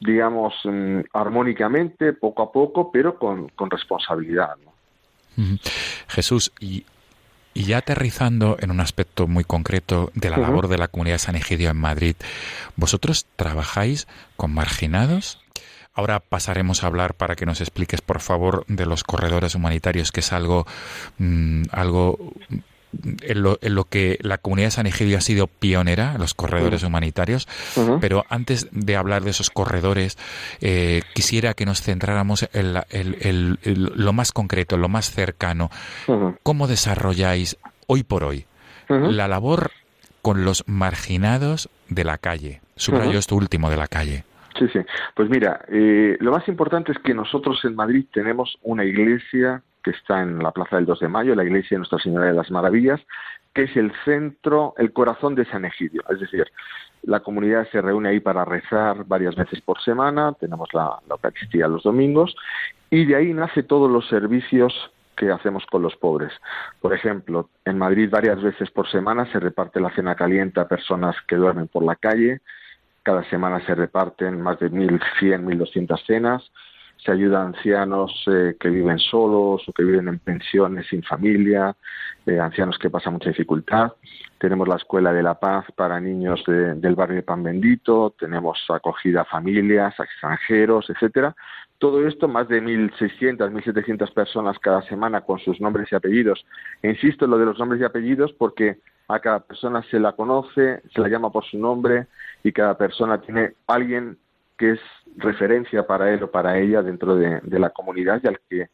digamos, 0.00 0.54
mm, 0.64 1.00
armónicamente, 1.12 2.12
poco 2.12 2.42
a 2.42 2.52
poco, 2.52 2.90
pero 2.90 3.18
con, 3.18 3.50
responsabilidad. 3.70 4.56
Jesús, 6.08 6.52
y, 6.60 6.84
ya 7.64 7.78
aterrizando 7.78 8.56
en 8.60 8.70
un 8.70 8.80
aspecto 8.80 9.26
muy 9.26 9.44
concreto 9.44 10.10
de 10.14 10.30
la 10.30 10.38
labor 10.38 10.68
de 10.68 10.78
la 10.78 10.88
comunidad 10.88 11.16
de 11.16 11.20
San 11.20 11.36
Egidio 11.36 11.70
en 11.70 11.76
Madrid, 11.76 12.14
¿vosotros 12.76 13.26
trabajáis 13.36 14.06
con 14.36 14.52
marginados? 14.52 15.40
Ahora 15.94 16.20
pasaremos 16.20 16.84
a 16.84 16.86
hablar 16.86 17.14
para 17.14 17.34
que 17.34 17.46
nos 17.46 17.60
expliques, 17.60 18.00
por 18.00 18.20
favor, 18.20 18.64
de 18.68 18.86
los 18.86 19.02
corredores 19.02 19.56
humanitarios, 19.56 20.12
que 20.12 20.20
es 20.20 20.32
algo, 20.32 20.66
mm, 21.18 21.64
algo 21.72 22.32
en 22.92 23.42
lo, 23.42 23.84
que 23.84 24.18
la 24.22 24.38
comunidad 24.38 24.68
de 24.68 24.72
San 24.72 24.86
Egidio 24.86 25.18
ha 25.18 25.20
sido 25.20 25.46
pionera, 25.46 26.16
los 26.18 26.34
corredores 26.34 26.82
humanitarios, 26.82 27.48
pero 28.00 28.24
antes 28.28 28.68
de 28.72 28.96
hablar 28.96 29.22
de 29.22 29.30
esos 29.30 29.50
corredores, 29.50 30.16
eh, 30.60 31.02
quisiera 31.14 31.54
que 31.54 31.66
nos 31.66 31.82
centráramos 31.82 32.48
en 32.52 33.58
lo 33.62 34.12
más 34.12 34.32
concreto, 34.32 34.76
lo 34.76 34.88
más 34.88 35.10
cercano. 35.10 35.70
¿Cómo 36.42 36.66
desarrolláis 36.66 37.58
hoy 37.86 38.02
por 38.02 38.24
hoy 38.24 38.46
la 38.88 39.28
labor 39.28 39.70
con 40.22 40.44
los 40.44 40.64
marginados 40.66 41.68
de 41.88 42.04
la 42.04 42.18
calle? 42.18 42.60
Subrayo 42.76 43.18
esto 43.18 43.36
último 43.36 43.70
de 43.70 43.76
la 43.76 43.88
calle. 43.88 44.24
Sí, 44.58 44.66
sí. 44.72 44.80
Pues 45.14 45.28
mira, 45.28 45.60
eh, 45.68 46.16
lo 46.20 46.32
más 46.32 46.48
importante 46.48 46.90
es 46.90 46.98
que 46.98 47.14
nosotros 47.14 47.64
en 47.64 47.76
Madrid 47.76 48.06
tenemos 48.12 48.58
una 48.62 48.84
iglesia 48.84 49.62
que 49.88 49.96
está 49.96 50.20
en 50.20 50.38
la 50.42 50.52
Plaza 50.52 50.76
del 50.76 50.84
2 50.84 51.00
de 51.00 51.08
Mayo, 51.08 51.34
la 51.34 51.44
iglesia 51.44 51.70
de 51.70 51.78
Nuestra 51.78 51.98
Señora 51.98 52.26
de 52.26 52.34
las 52.34 52.50
Maravillas, 52.50 53.00
que 53.54 53.62
es 53.62 53.76
el 53.76 53.90
centro, 54.04 54.74
el 54.76 54.92
corazón 54.92 55.34
de 55.34 55.46
San 55.46 55.64
Egidio. 55.64 56.02
Es 56.10 56.20
decir, 56.20 56.46
la 57.04 57.20
comunidad 57.20 57.66
se 57.72 57.80
reúne 57.80 58.10
ahí 58.10 58.20
para 58.20 58.44
rezar 58.44 59.04
varias 59.06 59.34
veces 59.34 59.62
por 59.62 59.80
semana, 59.80 60.34
tenemos 60.38 60.68
la, 60.74 60.98
la 61.08 61.14
Eucaristía 61.14 61.68
los 61.68 61.84
domingos, 61.84 62.36
y 62.90 63.06
de 63.06 63.16
ahí 63.16 63.32
nace 63.32 63.62
todos 63.62 63.90
los 63.90 64.06
servicios 64.08 64.74
que 65.16 65.30
hacemos 65.30 65.64
con 65.64 65.80
los 65.80 65.96
pobres. 65.96 66.32
Por 66.80 66.92
ejemplo, 66.92 67.48
en 67.64 67.78
Madrid 67.78 68.10
varias 68.10 68.42
veces 68.42 68.70
por 68.70 68.90
semana 68.90 69.24
se 69.32 69.40
reparte 69.40 69.80
la 69.80 69.94
cena 69.94 70.14
caliente 70.16 70.60
a 70.60 70.68
personas 70.68 71.16
que 71.26 71.36
duermen 71.36 71.68
por 71.68 71.82
la 71.82 71.96
calle, 71.96 72.40
cada 73.02 73.24
semana 73.30 73.64
se 73.64 73.74
reparten 73.74 74.42
más 74.42 74.58
de 74.60 74.70
1.100, 74.70 75.44
1.200 75.44 76.04
cenas, 76.06 76.52
se 77.04 77.12
ayuda 77.12 77.40
a 77.40 77.46
ancianos 77.46 78.12
eh, 78.26 78.56
que 78.58 78.68
viven 78.68 78.98
solos 78.98 79.62
o 79.66 79.72
que 79.72 79.84
viven 79.84 80.08
en 80.08 80.18
pensiones 80.18 80.86
sin 80.88 81.02
familia, 81.02 81.74
eh, 82.26 82.38
ancianos 82.38 82.78
que 82.78 82.90
pasan 82.90 83.14
mucha 83.14 83.30
dificultad. 83.30 83.92
Tenemos 84.38 84.68
la 84.68 84.76
Escuela 84.76 85.12
de 85.12 85.22
la 85.22 85.38
Paz 85.38 85.66
para 85.74 86.00
niños 86.00 86.42
del 86.46 86.94
barrio 86.94 87.16
de 87.16 87.22
Pan 87.22 87.42
Bendito, 87.42 88.14
tenemos 88.18 88.58
acogida 88.68 89.22
a 89.22 89.24
familias, 89.24 89.98
a 89.98 90.04
extranjeros, 90.04 90.90
etcétera. 90.90 91.34
Todo 91.78 92.06
esto, 92.06 92.26
más 92.26 92.48
de 92.48 92.60
1.600, 92.60 93.38
1.700 93.52 94.12
personas 94.12 94.58
cada 94.58 94.82
semana 94.82 95.20
con 95.20 95.38
sus 95.38 95.60
nombres 95.60 95.88
y 95.92 95.94
apellidos. 95.94 96.44
E 96.82 96.90
insisto 96.90 97.24
en 97.24 97.30
lo 97.30 97.38
de 97.38 97.46
los 97.46 97.58
nombres 97.58 97.80
y 97.80 97.84
apellidos 97.84 98.32
porque 98.32 98.78
a 99.08 99.20
cada 99.20 99.40
persona 99.40 99.82
se 99.90 99.98
la 99.98 100.12
conoce, 100.12 100.82
se 100.92 101.00
la 101.00 101.08
llama 101.08 101.30
por 101.30 101.44
su 101.44 101.58
nombre 101.58 102.08
y 102.42 102.52
cada 102.52 102.76
persona 102.76 103.20
tiene 103.20 103.54
alguien 103.66 104.18
que 104.58 104.72
es 104.72 104.80
referencia 105.16 105.86
para 105.86 106.12
él 106.12 106.22
o 106.22 106.30
para 106.30 106.58
ella 106.58 106.82
dentro 106.82 107.16
de, 107.16 107.40
la 107.58 107.70
comunidad 107.70 108.20
y 108.22 108.28
al 108.28 108.40
que, 108.48 108.68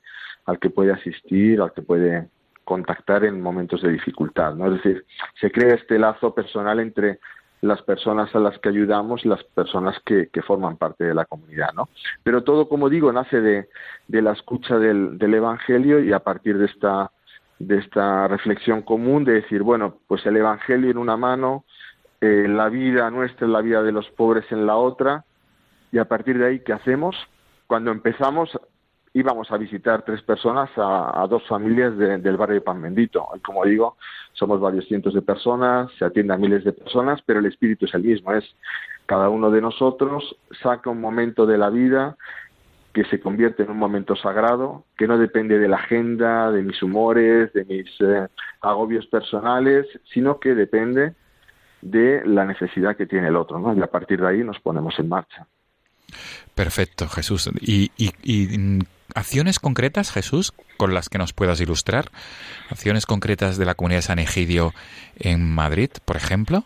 al 0.47 0.59
que 0.59 0.71
puede 0.71 0.93
asistir, 0.93 1.61
al 1.61 1.73
que 1.73 1.83
puede 1.83 2.29
contactar 2.65 3.25
en 3.25 3.41
momentos 3.41 3.83
de 3.83 3.93
dificultad. 3.93 4.55
¿no? 4.55 4.67
Es 4.67 4.83
decir, 4.83 5.05
se 5.41 5.51
crea 5.51 5.75
este 5.75 5.99
lazo 5.99 6.35
personal 6.35 6.81
entre 6.81 7.21
las 7.61 7.81
personas 7.83 8.35
a 8.35 8.41
las 8.41 8.59
que 8.59 8.69
ayudamos 8.69 9.25
y 9.25 9.29
las 9.29 9.43
personas 9.45 9.97
que, 10.05 10.29
forman 10.47 10.77
parte 10.77 11.05
de 11.05 11.15
la 11.15 11.25
comunidad. 11.25 11.73
¿no? 11.75 11.89
Pero 12.23 12.43
todo, 12.43 12.69
como 12.69 12.89
digo, 12.89 13.13
nace 13.13 13.41
de, 13.41 13.69
de 14.09 14.23
la 14.23 14.33
escucha 14.33 14.79
del, 14.79 15.19
del, 15.19 15.35
Evangelio 15.35 16.01
y 16.01 16.13
a 16.13 16.21
partir 16.21 16.59
de 16.59 16.67
esta, 16.67 17.11
de 17.59 17.79
esta 17.79 18.29
reflexión 18.29 18.83
común 18.83 19.25
de 19.25 19.35
decir, 19.35 19.63
bueno, 19.63 19.99
pues 20.07 20.25
el 20.27 20.37
Evangelio 20.37 20.91
en 20.91 20.99
una 20.99 21.17
mano, 21.17 21.65
eh, 22.21 22.47
la 22.49 22.69
vida 22.69 23.11
nuestra, 23.11 23.47
la 23.47 23.61
vida 23.61 23.83
de 23.83 23.93
los 23.93 24.09
pobres 24.11 24.45
en 24.51 24.67
la 24.67 24.77
otra, 24.77 25.25
y 25.95 25.99
a 25.99 26.07
partir 26.07 26.37
de 26.39 26.47
ahí, 26.47 26.59
¿qué 26.59 26.73
hacemos? 26.73 27.15
Cuando 27.69 27.93
empezamos 27.93 28.51
íbamos 29.13 29.49
a 29.53 29.57
visitar 29.57 30.03
tres 30.03 30.23
personas 30.23 30.69
a, 30.77 31.25
dos 31.31 31.47
familias 31.47 31.97
del 31.97 32.37
barrio 32.37 32.57
de 32.57 32.61
Pan 32.63 32.83
Bendito. 32.83 33.29
Como 33.45 33.65
digo, 33.65 33.97
somos 34.33 34.61
varios 34.61 34.87
cientos 34.89 35.15
de 35.15 35.23
personas, 35.23 35.89
se 36.01 36.05
atiende 36.05 36.35
a 36.35 36.37
miles 36.37 36.65
de 36.65 36.73
personas, 36.73 37.23
pero 37.25 37.39
el 37.39 37.47
espíritu 37.47 37.87
es 37.87 37.95
el 37.95 38.03
mismo, 38.03 38.33
es 38.33 38.45
cada 39.07 39.29
uno 39.29 39.53
de 39.53 39.61
nosotros 39.61 40.37
saca 40.61 40.91
un 40.91 41.01
momento 41.01 41.47
de 41.47 41.59
la 41.59 41.71
vida 41.71 42.17
que 42.93 43.05
se 43.05 43.21
convierte 43.21 43.63
en 43.63 43.71
un 43.71 43.79
momento 43.79 44.17
sagrado, 44.17 44.85
que 44.99 45.07
no 45.07 45.17
depende 45.17 45.61
de 45.61 45.69
la 45.69 45.77
agenda, 45.77 46.51
de 46.51 46.63
mis 46.63 46.83
humores, 46.83 47.53
de 47.53 47.65
mis 47.67 47.89
eh, 48.01 48.27
agobios 48.63 49.07
personales, 49.07 49.87
sino 50.13 50.41
que 50.41 50.57
depende 50.57 51.15
de 51.83 52.23
la 52.27 52.45
necesidad 52.47 52.97
que 52.97 53.07
tiene 53.07 53.29
el 53.29 53.37
otro. 53.37 53.63
Y 53.77 53.81
a 53.81 53.87
partir 53.87 54.21
de 54.21 54.27
ahí 54.27 54.43
nos 54.43 54.59
ponemos 54.59 54.99
en 54.99 55.09
marcha. 55.09 55.47
Perfecto, 56.55 57.09
Jesús. 57.09 57.51
¿Y, 57.61 57.91
mm, 58.59 58.81
acciones 59.15 59.59
concretas, 59.59 60.13
Jesús, 60.13 60.53
con 60.77 60.95
las 60.95 61.09
que 61.09 61.19
nos 61.19 61.33
puedas 61.33 61.61
ilustrar? 61.61 62.07
¿Acciones 62.71 63.07
concretas 63.07 63.59
de 63.59 63.65
la 63.65 63.75
comunidad 63.75 63.99
de 63.99 64.03
San 64.03 64.19
Egidio 64.19 64.73
en 65.17 65.55
Madrid, 65.55 65.91
por 66.05 66.17
ejemplo? 66.17 66.65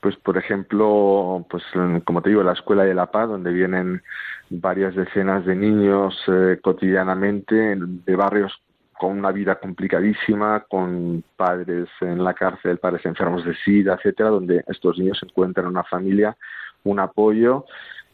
Pues, 0.00 0.16
por 0.16 0.36
ejemplo, 0.36 1.44
pues 1.50 1.64
como 2.04 2.22
te 2.22 2.28
digo, 2.30 2.42
la 2.42 2.52
Escuela 2.52 2.84
de 2.84 2.94
la 2.94 3.06
Paz, 3.06 3.28
donde 3.28 3.52
vienen 3.52 4.02
varias 4.50 4.94
decenas 4.94 5.44
de 5.44 5.56
niños 5.56 6.14
eh, 6.28 6.58
cotidianamente 6.62 7.74
de 7.76 8.16
barrios 8.16 8.52
con 8.98 9.18
una 9.18 9.32
vida 9.32 9.56
complicadísima, 9.56 10.64
con 10.68 11.22
padres 11.36 11.88
en 12.00 12.22
la 12.22 12.34
cárcel, 12.34 12.78
padres 12.78 13.04
enfermos 13.04 13.44
de 13.44 13.54
SIDA, 13.56 13.94
etcétera, 13.94 14.30
donde 14.30 14.64
estos 14.68 14.98
niños 14.98 15.20
encuentran 15.22 15.66
una 15.66 15.84
familia, 15.84 16.36
un 16.84 17.00
apoyo 17.00 17.66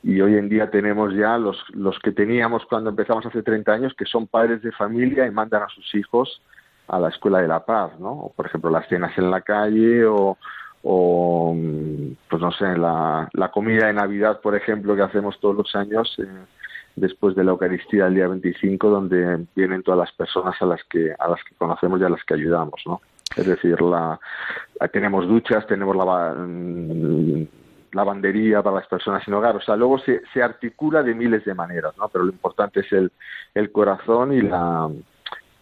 y 0.02 0.20
hoy 0.20 0.36
en 0.36 0.48
día 0.48 0.70
tenemos 0.70 1.14
ya 1.14 1.38
los, 1.38 1.56
los 1.72 1.98
que 2.00 2.12
teníamos 2.12 2.64
cuando 2.66 2.90
empezamos 2.90 3.24
hace 3.24 3.42
30 3.42 3.72
años, 3.72 3.94
que 3.96 4.04
son 4.04 4.26
padres 4.26 4.62
de 4.62 4.72
familia 4.72 5.26
y 5.26 5.30
mandan 5.30 5.62
a 5.62 5.68
sus 5.68 5.94
hijos 5.94 6.42
a 6.88 6.98
la 6.98 7.08
Escuela 7.08 7.40
de 7.40 7.48
la 7.48 7.64
Paz, 7.64 7.92
¿no? 8.00 8.32
por 8.34 8.46
ejemplo, 8.46 8.70
las 8.70 8.88
cenas 8.88 9.16
en 9.16 9.30
la 9.30 9.40
calle 9.42 10.04
o, 10.04 10.36
o 10.82 11.56
pues 12.28 12.42
no 12.42 12.50
sé, 12.52 12.76
la, 12.76 13.28
la 13.32 13.50
comida 13.50 13.86
de 13.86 13.92
Navidad, 13.92 14.40
por 14.40 14.56
ejemplo, 14.56 14.96
que 14.96 15.02
hacemos 15.02 15.38
todos 15.40 15.56
los 15.56 15.74
años 15.76 16.12
eh, 16.18 16.26
después 16.96 17.36
de 17.36 17.44
la 17.44 17.52
Eucaristía 17.52 18.06
el 18.06 18.14
día 18.14 18.28
25, 18.28 18.90
donde 18.90 19.46
vienen 19.54 19.82
todas 19.82 20.00
las 20.00 20.12
personas 20.12 20.60
a 20.60 20.66
las 20.66 20.82
que 20.84 21.14
a 21.16 21.28
las 21.28 21.42
que 21.44 21.54
conocemos 21.54 22.00
y 22.00 22.04
a 22.04 22.08
las 22.08 22.24
que 22.24 22.34
ayudamos, 22.34 22.82
¿no? 22.86 23.00
Es 23.36 23.46
decir, 23.46 23.80
la, 23.80 24.20
tenemos 24.92 25.26
duchas, 25.26 25.66
tenemos 25.66 25.96
la, 25.96 26.34
lavandería 27.92 28.62
para 28.62 28.76
las 28.76 28.86
personas 28.88 29.24
sin 29.24 29.34
hogar. 29.34 29.56
O 29.56 29.60
sea, 29.60 29.76
luego 29.76 29.98
se, 29.98 30.22
se 30.32 30.42
articula 30.42 31.02
de 31.02 31.14
miles 31.14 31.44
de 31.44 31.54
maneras, 31.54 31.94
¿no? 31.98 32.08
Pero 32.08 32.24
lo 32.24 32.32
importante 32.32 32.80
es 32.80 32.92
el, 32.92 33.12
el 33.54 33.70
corazón 33.70 34.32
y 34.32 34.40
la, 34.40 34.88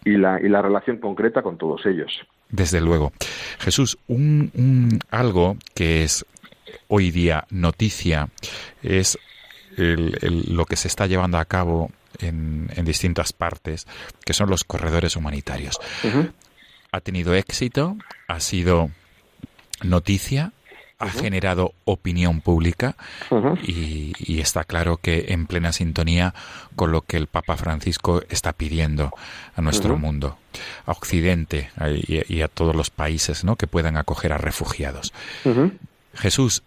y, 0.03 0.17
la, 0.17 0.41
y 0.41 0.49
la 0.49 0.61
relación 0.61 0.97
concreta 0.97 1.41
con 1.41 1.57
todos 1.57 1.85
ellos. 1.85 2.11
Desde 2.49 2.81
luego. 2.81 3.13
Jesús, 3.59 3.97
un, 4.07 4.99
algo 5.09 5.55
que 5.73 6.03
es 6.03 6.25
hoy 6.87 7.11
día 7.11 7.45
noticia 7.49 8.27
es 8.81 9.17
lo 9.77 10.65
que 10.65 10.75
se 10.75 10.89
está 10.89 11.07
llevando 11.07 11.37
a 11.37 11.45
cabo 11.45 11.91
en, 12.19 12.67
distintas 12.83 13.31
partes, 13.31 13.87
que 14.25 14.33
son 14.33 14.49
los 14.49 14.63
corredores 14.63 15.15
humanitarios. 15.15 15.79
Ha 16.91 16.99
tenido 16.99 17.33
éxito, 17.33 17.95
ha 18.27 18.39
sido 18.41 18.89
noticia, 19.81 20.51
ha 21.01 21.09
generado 21.09 21.73
opinión 21.85 22.41
pública 22.41 22.95
y, 23.63 24.39
está 24.39 24.63
claro 24.63 24.97
que 24.97 25.25
en 25.29 25.47
plena 25.47 25.71
sintonía 25.71 26.33
con 26.75 26.91
lo 26.91 27.01
que 27.01 27.17
el 27.17 27.27
Papa 27.27 27.57
Francisco 27.57 28.21
está 28.29 28.53
pidiendo 28.53 29.11
a 29.55 29.61
nuestro 29.61 29.97
mundo, 29.97 30.37
a 30.85 30.91
Occidente 30.91 31.71
y, 32.07 32.41
a 32.41 32.47
todos 32.47 32.75
los 32.75 32.89
países 32.89 33.43
¿no? 33.43 33.55
que 33.55 33.67
puedan 33.67 33.97
acoger 33.97 34.31
a 34.31 34.37
refugiados. 34.37 35.11
Jesús, 36.13 36.63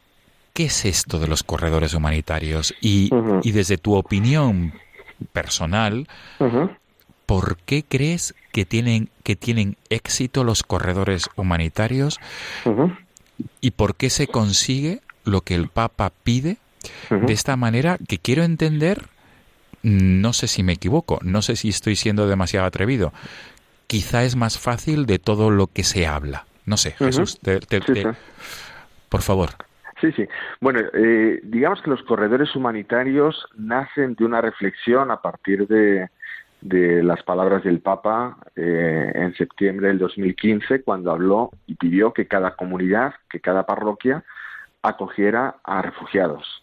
¿qué 0.52 0.66
es 0.66 0.84
esto 0.84 1.20
de 1.20 1.28
los 1.28 1.42
corredores 1.42 1.94
humanitarios? 1.94 2.74
Y, 2.80 3.10
y 3.42 3.52
desde 3.52 3.78
tu 3.78 3.94
opinión 3.94 4.74
personal, 5.32 6.08
¿por 7.26 7.56
qué 7.58 7.84
crees 7.88 8.34
que 8.52 8.64
tienen, 8.64 9.10
que 9.22 9.36
tienen 9.36 9.76
éxito 9.90 10.42
los 10.42 10.64
corredores 10.64 11.28
humanitarios? 11.36 12.18
Y 13.60 13.72
por 13.72 13.96
qué 13.96 14.10
se 14.10 14.26
consigue 14.26 15.00
lo 15.24 15.40
que 15.40 15.54
el 15.54 15.68
Papa 15.68 16.12
pide 16.22 16.58
de 17.10 17.32
esta 17.32 17.56
manera 17.56 17.98
que 18.08 18.18
quiero 18.18 18.42
entender, 18.42 19.06
no 19.82 20.32
sé 20.32 20.48
si 20.48 20.62
me 20.62 20.74
equivoco, 20.74 21.18
no 21.22 21.42
sé 21.42 21.56
si 21.56 21.70
estoy 21.70 21.96
siendo 21.96 22.26
demasiado 22.28 22.66
atrevido, 22.66 23.12
quizá 23.86 24.24
es 24.24 24.36
más 24.36 24.58
fácil 24.58 25.06
de 25.06 25.18
todo 25.18 25.50
lo 25.50 25.66
que 25.66 25.82
se 25.82 26.06
habla. 26.06 26.44
No 26.66 26.76
sé, 26.76 26.92
Jesús, 26.92 27.38
por 29.08 29.22
favor. 29.22 29.50
Sí, 30.00 30.12
sí. 30.12 30.26
Bueno, 30.60 30.80
eh, 30.92 31.40
digamos 31.44 31.80
que 31.82 31.90
los 31.90 32.02
corredores 32.02 32.54
humanitarios 32.56 33.46
nacen 33.56 34.14
de 34.14 34.24
una 34.24 34.40
reflexión 34.40 35.10
a 35.10 35.22
partir 35.22 35.66
de, 35.66 36.08
de 36.64 37.02
las 37.02 37.22
palabras 37.22 37.62
del 37.62 37.80
Papa 37.80 38.38
eh, 38.56 39.12
en 39.14 39.34
septiembre 39.34 39.88
del 39.88 39.98
2015, 39.98 40.82
cuando 40.82 41.12
habló 41.12 41.50
y 41.66 41.74
pidió 41.74 42.14
que 42.14 42.26
cada 42.26 42.56
comunidad, 42.56 43.14
que 43.28 43.38
cada 43.40 43.66
parroquia 43.66 44.24
acogiera 44.82 45.56
a 45.62 45.82
refugiados. 45.82 46.62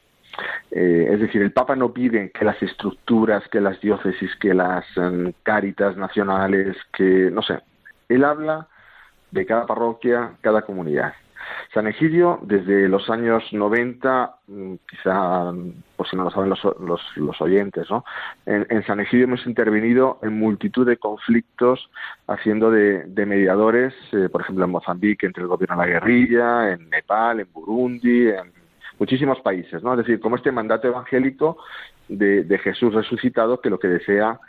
Eh, 0.71 1.09
es 1.11 1.19
decir, 1.19 1.43
el 1.43 1.51
Papa 1.51 1.75
no 1.75 1.93
pide 1.93 2.31
que 2.31 2.43
las 2.43 2.61
estructuras, 2.63 3.47
que 3.49 3.61
las 3.61 3.79
diócesis, 3.79 4.35
que 4.37 4.55
las 4.55 4.85
um, 4.97 5.31
cáritas 5.43 5.95
nacionales, 5.97 6.75
que 6.93 7.29
no 7.31 7.43
sé, 7.43 7.59
él 8.09 8.23
habla 8.23 8.67
de 9.29 9.45
cada 9.45 9.67
parroquia, 9.67 10.31
cada 10.41 10.63
comunidad. 10.63 11.13
San 11.73 11.87
Egidio, 11.87 12.39
desde 12.41 12.89
los 12.89 13.09
años 13.09 13.43
90, 13.51 14.35
mm, 14.47 14.73
quizá, 14.89 15.51
por 15.95 16.07
si 16.07 16.15
no 16.15 16.25
lo 16.25 16.31
saben 16.31 16.49
los, 16.49 16.61
los, 17.15 17.41
oyentes, 17.41 17.89
¿no? 17.89 18.03
En, 18.45 18.83
San 18.85 18.99
Egidio 18.99 19.25
hemos 19.25 19.45
intervenido 19.45 20.19
en 20.21 20.37
multitud 20.37 20.85
de 20.85 20.97
conflictos 20.97 21.89
haciendo 22.27 22.71
de, 22.71 23.05
mediadores, 23.25 23.93
eh, 24.11 24.27
por 24.29 24.41
ejemplo, 24.41 24.65
en 24.65 24.71
Mozambique 24.71 25.25
entre 25.25 25.43
el 25.43 25.47
gobierno 25.47 25.75
y 25.75 25.79
la 25.79 25.93
guerrilla, 25.93 26.71
en 26.71 26.89
Nepal, 26.89 27.39
en 27.39 27.47
Burundi, 27.53 28.29
en 28.29 28.51
muchísimos 28.99 29.39
países, 29.41 29.81
¿no? 29.81 29.93
Es 29.93 29.99
decir, 29.99 30.19
como 30.19 30.35
este 30.35 30.51
mandato 30.51 30.87
evangélico 30.87 31.57
de, 32.09 32.59
Jesús 32.63 32.93
resucitado 32.93 33.61
que 33.61 33.69
lo 33.69 33.79
que 33.79 33.87
desea 33.87 34.39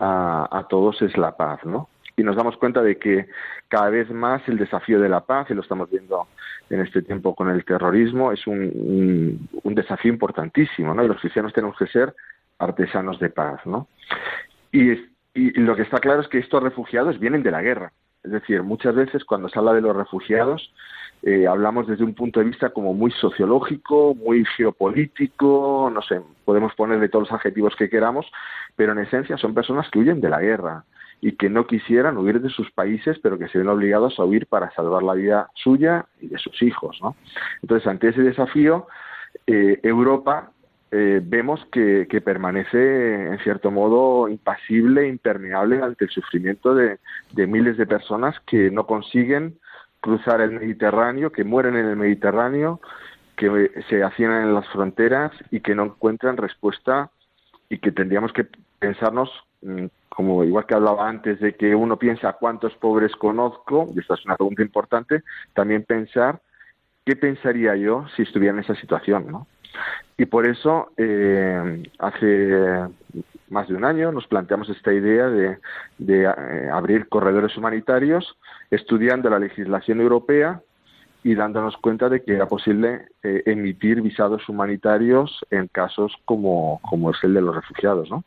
a, 0.00 0.48
a 0.50 0.66
todos 0.68 1.00
es 1.02 1.16
la 1.16 1.36
paz, 1.36 1.64
¿no? 1.64 1.88
Y 2.16 2.22
nos 2.22 2.36
damos 2.36 2.56
cuenta 2.56 2.82
de 2.82 2.98
que 2.98 3.26
cada 3.68 3.90
vez 3.90 4.10
más 4.10 4.46
el 4.48 4.58
desafío 4.58 5.00
de 5.00 5.08
la 5.08 5.20
paz, 5.20 5.50
y 5.50 5.54
lo 5.54 5.62
estamos 5.62 5.90
viendo 5.90 6.28
en 6.70 6.80
este 6.80 7.02
tiempo 7.02 7.34
con 7.34 7.50
el 7.50 7.64
terrorismo, 7.64 8.32
es 8.32 8.46
un, 8.46 9.48
desafío 9.64 10.12
importantísimo, 10.12 10.94
¿no? 10.94 11.04
Y 11.04 11.08
los 11.08 11.20
cristianos 11.20 11.52
tenemos 11.52 11.76
que 11.76 11.86
ser 11.88 12.14
artesanos 12.58 13.18
de 13.18 13.30
paz, 13.30 13.66
¿no? 13.66 13.88
Y, 14.70 14.92
y 15.34 15.60
lo 15.60 15.74
que 15.74 15.82
está 15.82 15.98
claro 15.98 16.20
es 16.20 16.28
que 16.28 16.38
estos 16.38 16.62
refugiados 16.62 17.18
vienen 17.18 17.42
de 17.42 17.50
la 17.50 17.62
guerra. 17.62 17.92
Es 18.22 18.30
decir, 18.30 18.62
muchas 18.62 18.94
veces 18.94 19.24
cuando 19.24 19.48
se 19.48 19.58
habla 19.58 19.74
de 19.74 19.82
los 19.82 19.94
refugiados, 19.94 20.72
eh, 21.22 21.46
hablamos 21.46 21.86
desde 21.86 22.04
un 22.04 22.14
punto 22.14 22.40
de 22.40 22.46
vista 22.46 22.70
como 22.70 22.94
muy 22.94 23.10
sociológico, 23.10 24.14
muy 24.14 24.44
geopolítico, 24.56 25.90
no 25.92 26.02
sé, 26.02 26.20
podemos 26.44 26.74
ponerle 26.74 27.08
todos 27.08 27.30
los 27.30 27.32
adjetivos 27.32 27.74
que 27.76 27.88
queramos, 27.88 28.26
pero 28.76 28.92
en 28.92 28.98
esencia 28.98 29.38
son 29.38 29.54
personas 29.54 29.88
que 29.90 29.98
huyen 29.98 30.20
de 30.20 30.28
la 30.28 30.40
guerra, 30.40 30.84
y 31.24 31.32
que 31.32 31.48
no 31.48 31.66
quisieran 31.66 32.18
huir 32.18 32.38
de 32.42 32.50
sus 32.50 32.70
países, 32.70 33.18
pero 33.22 33.38
que 33.38 33.48
se 33.48 33.56
ven 33.56 33.68
obligados 33.68 34.20
a 34.20 34.24
huir 34.24 34.46
para 34.46 34.70
salvar 34.72 35.02
la 35.02 35.14
vida 35.14 35.48
suya 35.54 36.04
y 36.20 36.28
de 36.28 36.36
sus 36.36 36.60
hijos. 36.60 36.98
¿no? 37.00 37.16
Entonces, 37.62 37.88
ante 37.88 38.08
ese 38.08 38.20
desafío, 38.20 38.86
eh, 39.46 39.80
Europa 39.82 40.50
eh, 40.90 41.22
vemos 41.24 41.64
que, 41.72 42.06
permanece, 42.22 43.28
en 43.28 43.38
cierto 43.38 43.70
modo, 43.70 44.28
impasible, 44.28 45.08
impermeable 45.08 45.82
ante 45.82 46.04
el 46.04 46.10
sufrimiento 46.10 46.74
de, 46.74 46.98
miles 47.46 47.78
de 47.78 47.86
personas 47.86 48.38
que 48.40 48.70
no 48.70 48.86
consiguen 48.86 49.58
cruzar 50.02 50.42
el 50.42 50.50
Mediterráneo, 50.50 51.32
que 51.32 51.42
mueren 51.42 51.74
en 51.74 51.86
el 51.86 51.96
Mediterráneo, 51.96 52.82
que 53.34 53.70
se 53.88 54.02
hacinan 54.02 54.42
en 54.42 54.52
las 54.52 54.68
fronteras 54.68 55.32
y 55.50 55.60
que 55.60 55.74
no 55.74 55.84
encuentran 55.84 56.36
respuesta 56.36 57.08
y 57.70 57.78
que 57.78 57.92
tendríamos 57.92 58.34
que 58.34 58.46
pensarnos 58.78 59.30
como 60.08 60.44
igual 60.44 60.66
que 60.66 60.74
hablaba 60.74 61.08
antes 61.08 61.40
de 61.40 61.54
que 61.54 61.74
uno 61.74 61.98
piensa 61.98 62.34
cuántos 62.34 62.74
pobres 62.74 63.14
conozco, 63.16 63.88
y 63.94 64.00
esta 64.00 64.14
es 64.14 64.24
una 64.24 64.36
pregunta 64.36 64.62
importante, 64.62 65.22
también 65.54 65.84
pensar 65.84 66.40
qué 67.04 67.16
pensaría 67.16 67.76
yo 67.76 68.06
si 68.16 68.22
estuviera 68.22 68.54
en 68.54 68.62
esa 68.62 68.74
situación, 68.76 69.26
¿no? 69.30 69.46
Y 70.16 70.26
por 70.26 70.46
eso 70.46 70.92
eh, 70.96 71.82
hace 71.98 72.88
más 73.48 73.68
de 73.68 73.74
un 73.74 73.84
año 73.84 74.12
nos 74.12 74.26
planteamos 74.26 74.68
esta 74.68 74.92
idea 74.92 75.28
de, 75.28 75.58
eh, 76.06 76.70
abrir 76.72 77.08
corredores 77.08 77.56
humanitarios 77.56 78.36
estudiando 78.70 79.28
la 79.28 79.38
legislación 79.38 80.00
europea 80.00 80.60
y 81.24 81.34
dándonos 81.34 81.76
cuenta 81.78 82.08
de 82.08 82.22
que 82.22 82.34
era 82.34 82.46
posible 82.46 83.08
eh, 83.22 83.42
emitir 83.46 84.00
visados 84.02 84.48
humanitarios 84.48 85.44
en 85.50 85.68
casos 85.68 86.14
como, 86.24 86.80
como 86.88 87.10
es 87.10 87.16
el 87.24 87.34
de 87.34 87.40
los 87.40 87.54
refugiados, 87.54 88.10
¿no? 88.10 88.24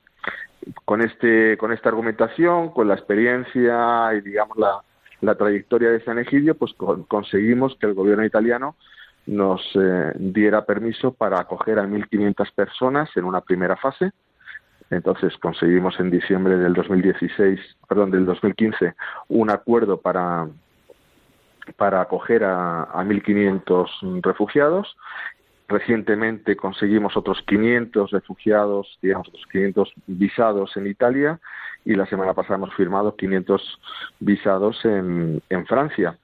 Con 0.86 1.02
este 1.02 1.58
con 1.58 1.72
esta 1.72 1.90
argumentación, 1.90 2.70
con 2.70 2.88
la 2.88 2.96
experiencia 2.96 4.14
y 4.14 4.22
digamos 4.22 4.58
la, 4.58 4.82
la 5.22 5.36
trayectoria 5.36 5.90
de 5.90 6.04
San 6.04 6.20
Egidio, 6.20 6.56
pues 6.56 6.74
conseguimos 7.08 7.76
que 7.80 7.88
el 7.88 7.94
gobierno 7.94 8.26
italiano 8.26 8.76
nos 9.26 9.62
eh, 9.76 10.14
diera 10.16 10.66
permiso 10.66 11.12
para 11.12 11.40
acoger 11.40 11.80
a 11.80 11.86
1.500 11.86 12.54
personas 12.54 13.10
en 13.16 13.26
una 13.26 13.42
primera 13.42 13.76
fase. 13.76 14.12
Entonces 14.90 15.36
conseguimos 15.38 16.00
en 16.00 16.10
diciembre 16.10 16.58
del 16.58 16.74
2016, 16.74 17.60
perdón, 17.90 18.12
del 18.12 18.26
2015, 18.26 18.96
un 19.30 19.50
acuerdo 19.50 20.00
para 20.00 20.48
para 21.76 22.00
acoger 22.00 22.46
a, 22.46 22.84
a 22.84 23.04
1.500 23.04 24.22
refugiados 24.22 24.96
Recientemente 25.70 26.56
conseguimos 26.56 27.18
otros 27.18 27.44
500 27.46 28.12
refugiados, 28.12 28.98
digamos, 29.02 29.28
otros 29.28 29.46
500 29.52 29.94
visados 30.08 30.78
en 30.78 30.88
Italia 30.88 31.40
y 31.84 31.96
la 31.96 32.06
semana 32.06 32.34
pasada 32.34 32.56
hemos 32.56 32.74
firmado 32.74 33.16
500 33.18 33.80
visados 34.20 34.80
en, 34.86 35.42
Francia. 35.68 36.18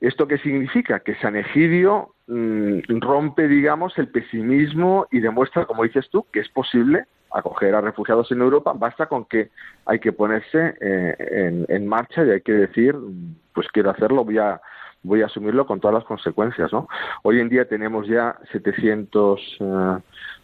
¿Esto 0.00 0.28
qué 0.28 0.38
significa? 0.38 1.00
Que 1.00 1.16
San 1.16 1.34
Egidio 1.34 2.14
mm, 2.28 3.00
rompe, 3.00 3.48
digamos, 3.48 3.98
el 3.98 4.08
pesimismo 4.08 5.08
y 5.10 5.18
demuestra, 5.18 5.64
como 5.64 5.82
dices 5.82 6.08
tú, 6.10 6.24
que 6.32 6.40
es 6.40 6.48
posible 6.48 7.06
acoger 7.32 7.74
a 7.74 7.80
refugiados 7.80 8.30
en 8.30 8.40
Europa. 8.40 8.72
Basta 8.72 9.06
con 9.06 9.24
que 9.24 9.50
hay 9.84 9.98
que 9.98 10.12
ponerse 10.12 10.76
eh, 10.80 11.16
en, 11.18 11.66
en, 11.68 11.86
marcha 11.88 12.24
y 12.24 12.30
hay 12.30 12.40
que 12.40 12.52
decir, 12.52 12.94
pues 13.52 13.66
quiero 13.72 13.90
hacerlo, 13.90 14.24
voy 14.24 14.38
a 14.38 14.60
voy 15.06 15.22
a 15.22 15.26
asumirlo 15.26 15.66
con 15.66 15.80
todas 15.80 15.94
las 15.94 16.04
consecuencias. 16.04 16.72
¿no? 16.72 16.88
Hoy 17.22 17.40
en 17.40 17.48
día 17.48 17.68
tenemos 17.68 18.06
ya 18.06 18.36
700 18.52 19.40
eh, 19.60 19.98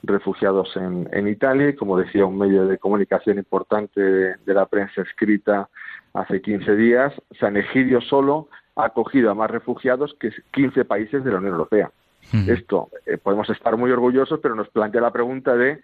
refugiados 0.05 0.75
en, 0.77 1.09
en, 1.13 1.29
Italia 1.29 1.71
y, 1.71 1.75
como 1.75 1.99
decía 1.99 2.25
un 2.25 2.39
medio 2.39 2.67
de 2.67 2.79
comunicación 2.79 3.39
importante 3.39 4.01
de, 4.01 4.55
la 4.55 4.67
prensa 4.67 5.03
escrita 5.03 5.69
hace 6.15 6.41
15 6.41 6.77
días, 6.77 7.13
San 7.41 7.57
Egidio 7.57 8.01
solo 8.01 8.49
ha 8.77 8.87
acogido 8.87 9.31
a 9.31 9.35
más 9.35 9.51
refugiados 9.51 10.15
que 10.19 10.31
15 10.53 10.85
países 10.85 11.25
de 11.25 11.31
la 11.31 11.39
Unión 11.39 11.55
Europea. 11.55 11.91
Esto 12.47 12.89
eh, 13.05 13.19
podemos 13.19 13.51
estar 13.51 13.77
muy 13.77 13.91
orgullosos, 13.91 14.41
pero 14.41 14.55
nos 14.55 14.69
plantea 14.69 15.03
la 15.03 15.11
pregunta 15.11 15.55
de 15.55 15.83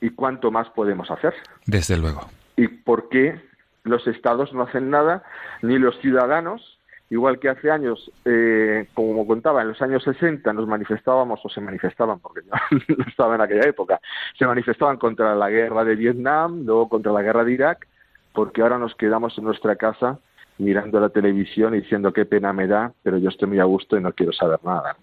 ¿y 0.00 0.10
cuánto 0.10 0.50
más 0.50 0.68
podemos 0.70 1.10
hacer? 1.10 1.34
Desde 1.66 1.96
luego. 1.96 2.20
¿Y 2.56 2.68
por 2.68 3.08
qué 3.08 3.40
los 3.84 4.06
estados 4.06 4.52
no 4.52 4.62
hacen 4.62 4.90
nada, 4.90 5.24
ni 5.62 5.78
los 5.78 5.98
ciudadanos, 6.00 6.78
igual 7.12 7.38
que 7.38 7.50
hace 7.50 7.70
años, 7.70 8.10
eh, 8.24 8.88
como 8.94 9.26
contaba, 9.26 9.60
en 9.60 9.68
los 9.68 9.82
años 9.82 10.02
60 10.02 10.50
nos 10.54 10.66
manifestábamos, 10.66 11.40
o 11.44 11.48
se 11.50 11.60
manifestaban, 11.60 12.20
porque 12.20 12.40
yo 12.46 12.78
no 12.96 13.04
estaba 13.06 13.34
en 13.34 13.42
aquella 13.42 13.68
época, 13.68 14.00
se 14.38 14.46
manifestaban 14.46 14.96
contra 14.96 15.34
la 15.34 15.50
guerra 15.50 15.84
de 15.84 15.94
Vietnam, 15.94 16.64
luego 16.64 16.88
contra 16.88 17.12
la 17.12 17.20
guerra 17.20 17.44
de 17.44 17.52
Irak, 17.52 17.86
porque 18.32 18.62
ahora 18.62 18.78
nos 18.78 18.94
quedamos 18.94 19.36
en 19.36 19.44
nuestra 19.44 19.76
casa 19.76 20.20
mirando 20.56 21.00
la 21.00 21.10
televisión 21.10 21.74
y 21.74 21.82
diciendo 21.82 22.14
qué 22.14 22.24
pena 22.24 22.54
me 22.54 22.66
da, 22.66 22.94
pero 23.02 23.18
yo 23.18 23.28
estoy 23.28 23.48
muy 23.48 23.60
a 23.60 23.64
gusto 23.64 23.98
y 23.98 24.00
no 24.00 24.12
quiero 24.12 24.32
saber 24.32 24.60
nada. 24.64 24.96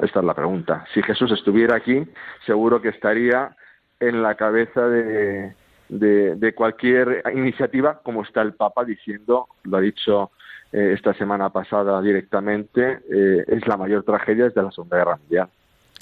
Esta 0.00 0.20
es 0.20 0.26
la 0.26 0.34
pregunta. 0.34 0.84
Si 0.92 1.02
Jesús 1.02 1.32
estuviera 1.32 1.76
aquí, 1.76 2.06
seguro 2.44 2.82
que 2.82 2.90
estaría 2.90 3.56
en 4.00 4.22
la 4.22 4.34
cabeza 4.34 4.86
de, 4.86 5.54
de, 5.88 6.54
cualquier 6.54 7.22
iniciativa, 7.34 8.00
como 8.02 8.22
está 8.22 8.42
el 8.42 8.52
Papa 8.52 8.84
diciendo, 8.84 9.48
lo 9.64 9.78
ha 9.78 9.80
dicho 9.80 10.30
eh, 10.72 10.92
esta 10.94 11.14
semana 11.14 11.50
pasada 11.50 12.00
directamente, 12.02 13.00
eh, 13.10 13.44
es 13.48 13.66
la 13.66 13.76
mayor 13.76 14.04
tragedia 14.04 14.44
desde 14.44 14.62
la 14.62 14.70
Segunda 14.70 14.96
Guerra 14.98 15.16
Mundial. 15.16 15.48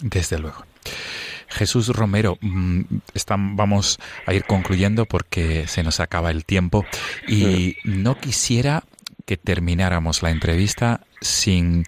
Desde 0.03 0.39
luego. 0.39 0.65
Jesús 1.49 1.89
Romero, 1.89 2.37
mm, 2.41 2.81
vamos 3.55 3.99
a 4.27 4.35
ir 4.35 4.45
concluyendo 4.45 5.07
porque 5.07 5.67
se 5.69 5.83
nos 5.83 6.01
acaba 6.01 6.31
el 6.31 6.45
tiempo 6.45 6.85
y 7.29 7.77
no 7.85 8.17
quisiera 8.17 8.83
que 9.25 9.37
termináramos 9.37 10.23
la 10.23 10.31
entrevista 10.31 11.01
sin, 11.21 11.85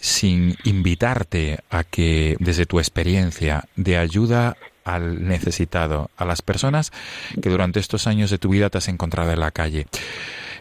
sin 0.00 0.56
invitarte 0.64 1.60
a 1.70 1.84
que 1.84 2.36
desde 2.40 2.66
tu 2.66 2.78
experiencia 2.78 3.64
de 3.76 3.96
ayuda 3.96 4.56
al 4.84 5.26
necesitado, 5.26 6.10
a 6.16 6.24
las 6.24 6.42
personas 6.42 6.92
que 7.42 7.50
durante 7.50 7.80
estos 7.80 8.06
años 8.06 8.30
de 8.30 8.38
tu 8.38 8.50
vida 8.50 8.70
te 8.70 8.78
has 8.78 8.88
encontrado 8.88 9.32
en 9.32 9.40
la 9.40 9.50
calle. 9.50 9.86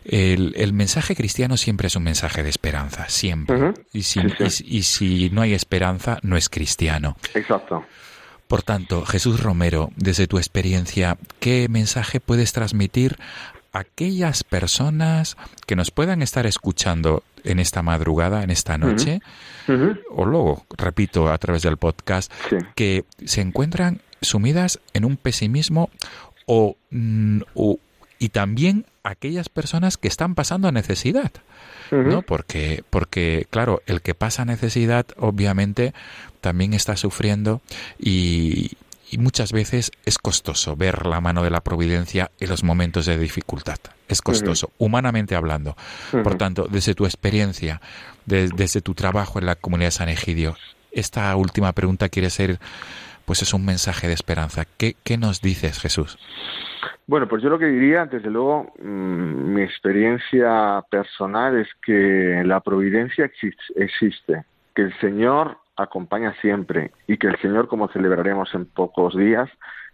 El, 0.06 0.74
mensaje 0.74 1.16
cristiano 1.16 1.58
siempre 1.58 1.88
es 1.88 1.96
un 1.96 2.04
mensaje 2.04 2.44
de 2.44 2.50
esperanza, 2.50 3.10
siempre. 3.10 3.74
y, 3.92 4.04
si, 4.04 4.22
y, 4.66 4.84
si 4.84 5.30
no 5.32 5.42
hay 5.42 5.54
esperanza, 5.54 6.20
no 6.22 6.38
es 6.38 6.50
cristiano. 6.50 7.18
Exacto. 7.34 7.84
Por 8.48 8.62
tanto, 8.62 9.06
Jesús 9.06 9.42
Romero, 9.42 9.90
desde 9.96 10.28
tu 10.28 10.38
experiencia, 10.38 11.18
¿qué 11.40 11.68
mensaje 11.68 12.20
puedes 12.20 12.54
transmitir 12.54 13.18
a 13.74 13.80
aquellas 13.80 14.44
personas 14.44 15.36
que 15.66 15.76
nos 15.76 15.90
puedan 15.90 16.22
estar 16.22 16.46
escuchando 16.46 17.24
en 17.44 17.60
esta 17.60 17.82
madrugada, 17.82 18.44
en 18.44 18.52
esta 18.52 18.78
noche, 18.78 19.22
o 20.12 20.26
luego, 20.26 20.66
repito, 20.78 21.30
a 21.32 21.38
través 21.38 21.64
del 21.64 21.78
podcast, 21.78 22.32
que 22.76 23.06
se 23.26 23.42
encuentran 23.42 24.02
sumidas 24.22 24.80
en 24.94 25.06
un 25.06 25.18
pesimismo 25.18 25.90
o, 26.46 26.78
mm, 26.92 27.42
y 28.20 28.30
también 28.30 28.86
aquellas 29.04 29.50
personas 29.50 29.98
que 29.98 30.08
están 30.08 30.36
pasando 30.36 30.72
necesidad. 30.72 31.32
¿no? 31.92 32.24
Porque, 32.24 32.84
porque, 32.90 33.46
claro, 33.50 33.84
el 33.86 34.02
que 34.02 34.16
pasa 34.16 34.44
necesidad, 34.44 35.06
obviamente, 35.18 35.94
también 36.42 36.74
está 36.74 36.98
sufriendo 36.98 37.62
y, 38.00 38.72
y 39.12 39.18
muchas 39.18 39.52
veces 39.52 39.92
es 40.06 40.18
costoso 40.18 40.76
ver 40.76 41.06
la 41.06 41.22
mano 41.22 41.44
de 41.44 41.50
la 41.50 41.62
providencia 41.62 42.32
en 42.40 42.50
los 42.50 42.64
momentos 42.64 43.06
de 43.06 43.18
dificultad. 43.18 43.78
Es 44.08 44.22
costoso, 44.22 44.72
humanamente 44.78 45.36
hablando. 45.36 45.76
Por 46.12 46.36
tanto, 46.36 46.68
desde 46.70 46.96
tu 46.96 47.06
experiencia, 47.06 47.82
desde 48.26 48.82
tu 48.82 48.94
trabajo 48.94 49.40
en 49.40 49.46
la 49.46 49.56
comunidad 49.56 49.88
de 49.88 49.92
San 49.92 50.10
Egidio, 50.10 50.58
esta 50.92 51.36
última 51.36 51.72
pregunta 51.74 52.10
quiere 52.10 52.30
ser 52.30 52.60
pues 53.26 53.42
es 53.42 53.54
un 53.54 53.66
mensaje 53.66 54.08
de 54.08 54.14
esperanza. 54.14 54.66
¿Qué, 54.78 54.96
qué 55.04 55.18
nos 55.18 55.42
dices, 55.42 55.80
Jesús? 55.80 56.18
Bueno, 57.08 57.28
pues 57.28 57.44
yo 57.44 57.50
lo 57.50 57.60
que 57.60 57.68
diría, 57.68 58.06
desde 58.06 58.32
luego, 58.32 58.74
mm, 58.82 59.54
mi 59.54 59.62
experiencia 59.62 60.84
personal 60.90 61.58
es 61.60 61.68
que 61.86 62.42
la 62.44 62.62
providencia 62.62 63.30
existe, 63.76 64.46
que 64.74 64.82
el 64.82 65.00
Señor 65.00 65.58
acompaña 65.76 66.34
siempre 66.42 66.92
y 67.08 67.18
que 67.18 67.28
el 67.28 67.40
Señor, 67.42 67.68
como 67.68 67.90
celebraremos 67.90 68.54
en 68.56 68.66
pocos 68.66 69.16
días, 69.16 69.50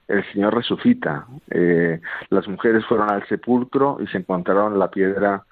el 0.07 0.23
Señor 0.31 0.55
resucita. 0.55 1.25
Eh, 1.49 1.99
las 2.29 2.47
mujeres 2.47 2.85
fueron 2.85 3.11
al 3.11 3.27
sepulcro 3.27 3.97
y 4.01 4.07
se 4.07 4.19
encontraron 4.19 4.79
la 4.79 4.89
piedra 4.89 5.43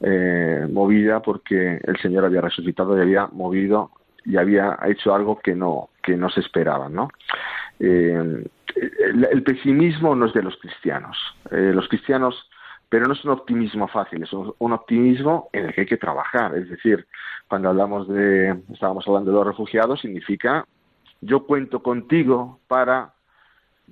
eh, 0.00 0.66
movida 0.70 1.20
porque 1.20 1.80
el 1.82 1.96
Señor 1.98 2.26
había 2.26 2.42
resucitado 2.42 2.96
y 2.98 3.00
había 3.00 3.26
movido 3.28 3.90
y 4.26 4.36
había 4.36 4.78
hecho 4.86 5.14
algo 5.14 5.38
que 5.38 5.54
no, 5.54 5.90
que 6.02 6.16
no 6.16 6.28
se 6.28 6.40
esperaba, 6.40 6.88
¿no? 6.88 7.08
Eh, 7.78 8.44
el, 8.74 9.42
pesimismo 9.42 10.14
no 10.14 10.26
es 10.26 10.32
de 10.32 10.42
los 10.42 10.56
cristianos. 10.56 11.16
Eh, 11.50 11.72
los 11.72 11.88
cristianos, 11.88 12.50
pero 12.88 13.06
no 13.06 13.14
es 13.14 13.24
un 13.24 13.30
optimismo 13.30 13.86
fácil, 13.88 14.24
es 14.24 14.32
un, 14.32 14.72
optimismo 14.72 15.48
en 15.52 15.66
el 15.66 15.74
que 15.74 15.82
hay 15.82 15.86
que 15.86 15.96
trabajar. 15.96 16.56
Es 16.56 16.68
decir, 16.68 17.06
cuando 17.48 17.68
hablamos 17.68 18.08
de, 18.08 18.60
estábamos 18.72 19.06
hablando 19.06 19.30
de 19.30 19.36
los 19.36 19.46
refugiados, 19.46 20.00
significa 20.00 20.66
yo 21.20 21.46
cuento 21.46 21.82
contigo 21.82 22.60
para 22.66 23.14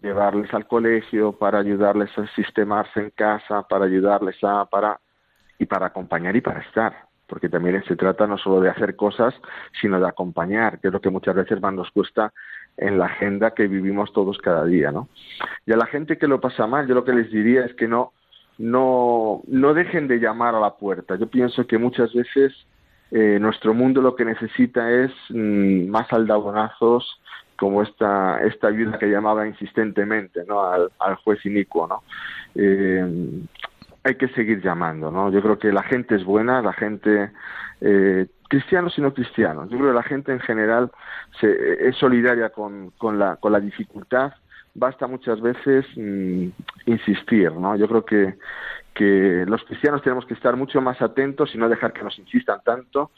llevarles 0.03 0.53
al 0.53 0.67
colegio, 0.67 1.33
para 1.33 1.61
ayudarles 1.61 2.11
a 2.19 2.27
sistemarse 2.35 3.01
en 3.01 3.11
casa, 3.11 3.63
para 3.63 3.85
ayudarles 3.87 4.37
a, 4.43 4.65
para, 4.67 5.01
y 5.59 5.67
para 5.67 5.87
acompañar 5.87 6.35
y 6.35 6.41
para 6.41 6.61
estar 6.61 7.14
porque 7.35 7.49
también 7.49 7.83
se 7.89 7.97
trata 7.97 8.29
no 8.29 8.39
solo 8.39 8.61
de 8.61 8.71
hacer 8.71 8.95
cosas, 8.95 9.35
sino 9.81 9.99
de 9.99 10.07
acompañar, 10.07 10.79
que 10.79 10.87
es 10.87 10.93
lo 10.93 11.01
que 11.01 11.11
muchas 11.11 11.35
veces 11.35 11.61
más 11.61 11.75
nos 11.75 11.91
cuesta 11.91 12.33
en 12.77 12.97
la 12.97 13.07
agenda 13.07 13.51
que 13.51 13.67
vivimos 13.67 14.13
todos 14.13 14.39
cada 14.39 14.65
día, 14.65 14.93
¿no? 14.93 15.09
Y 15.67 15.73
a 15.73 15.77
la 15.77 15.87
gente 15.87 16.17
que 16.17 16.29
lo 16.29 16.41
pasa 16.41 16.69
mal, 16.69 16.87
yo 16.87 16.95
lo 16.95 17.03
que 17.03 17.13
les 17.13 17.33
diría 17.33 17.65
es 17.65 17.75
que 17.75 17.89
no, 17.89 18.13
no, 18.59 19.43
no 19.49 19.75
dejen 19.75 20.07
de 20.07 20.21
llamar 20.21 20.55
a 20.55 20.61
la 20.61 20.77
puerta. 20.77 21.17
Yo 21.17 21.27
pienso 21.27 21.67
que 21.67 21.77
muchas 21.77 22.15
veces 22.15 22.53
eh, 23.11 23.39
nuestro 23.41 23.75
mundo 23.75 24.01
lo 24.01 24.15
que 24.15 24.25
necesita 24.25 24.89
es 24.93 25.11
mm, 25.31 25.89
más 25.89 26.13
aldabonazos 26.13 27.21
como 27.57 27.83
esta, 27.83 28.39
esta 28.45 28.69
ayuda 28.69 28.97
que 28.97 29.07
llamaba 29.07 29.45
insistentemente 29.45 30.45
¿no? 30.47 30.65
al, 30.65 30.89
al 31.01 31.17
juez 31.17 31.45
inicuo. 31.45 31.89
¿no? 31.89 32.05
Eh, 32.55 33.43
hay 34.05 34.17
que 34.17 34.29
seguir 34.29 34.63
llamando, 34.63 35.11
¿no? 35.11 35.31
Yo 35.31 35.41
creo 35.43 35.59
que 35.59 35.73
la 35.73 35.83
gente 35.83 36.15
es 36.15 36.25
buena, 36.25 36.61
la 36.61 36.75
gente, 36.75 37.31
eh, 37.81 38.27
cristianos 38.49 38.97
y 38.99 39.01
no 39.01 39.15
cristianos, 39.15 39.71
yo 39.71 39.79
creo 39.79 39.91
que 39.91 39.97
la 39.97 40.03
gente 40.03 40.33
en 40.33 40.41
general 40.41 40.91
se, 41.41 41.89
es 41.89 41.97
solidaria 41.97 42.51
con, 42.51 42.91
con, 42.99 43.19
la, 43.19 43.37
con 43.37 43.53
la 43.53 43.61
dificultad, 43.61 44.35
basta 44.75 45.07
muchas 45.07 45.41
veces 45.41 45.87
mm, 45.97 46.49
insistir, 46.87 47.53
¿no? 47.53 47.77
Yo 47.77 47.89
creo 47.89 48.05
que, 48.05 48.35
que 48.93 49.45
los 49.49 49.65
cristianos 49.65 50.03
tenemos 50.03 50.27
que 50.27 50.35
estar 50.35 50.55
mucho 50.55 50.83
más 50.83 51.01
atentos 51.01 51.55
y 51.55 51.59
no 51.59 51.69
dejar 51.71 51.95
que 51.95 52.03
nos 52.03 52.19
insistan 52.19 52.61
tanto, 52.63 53.11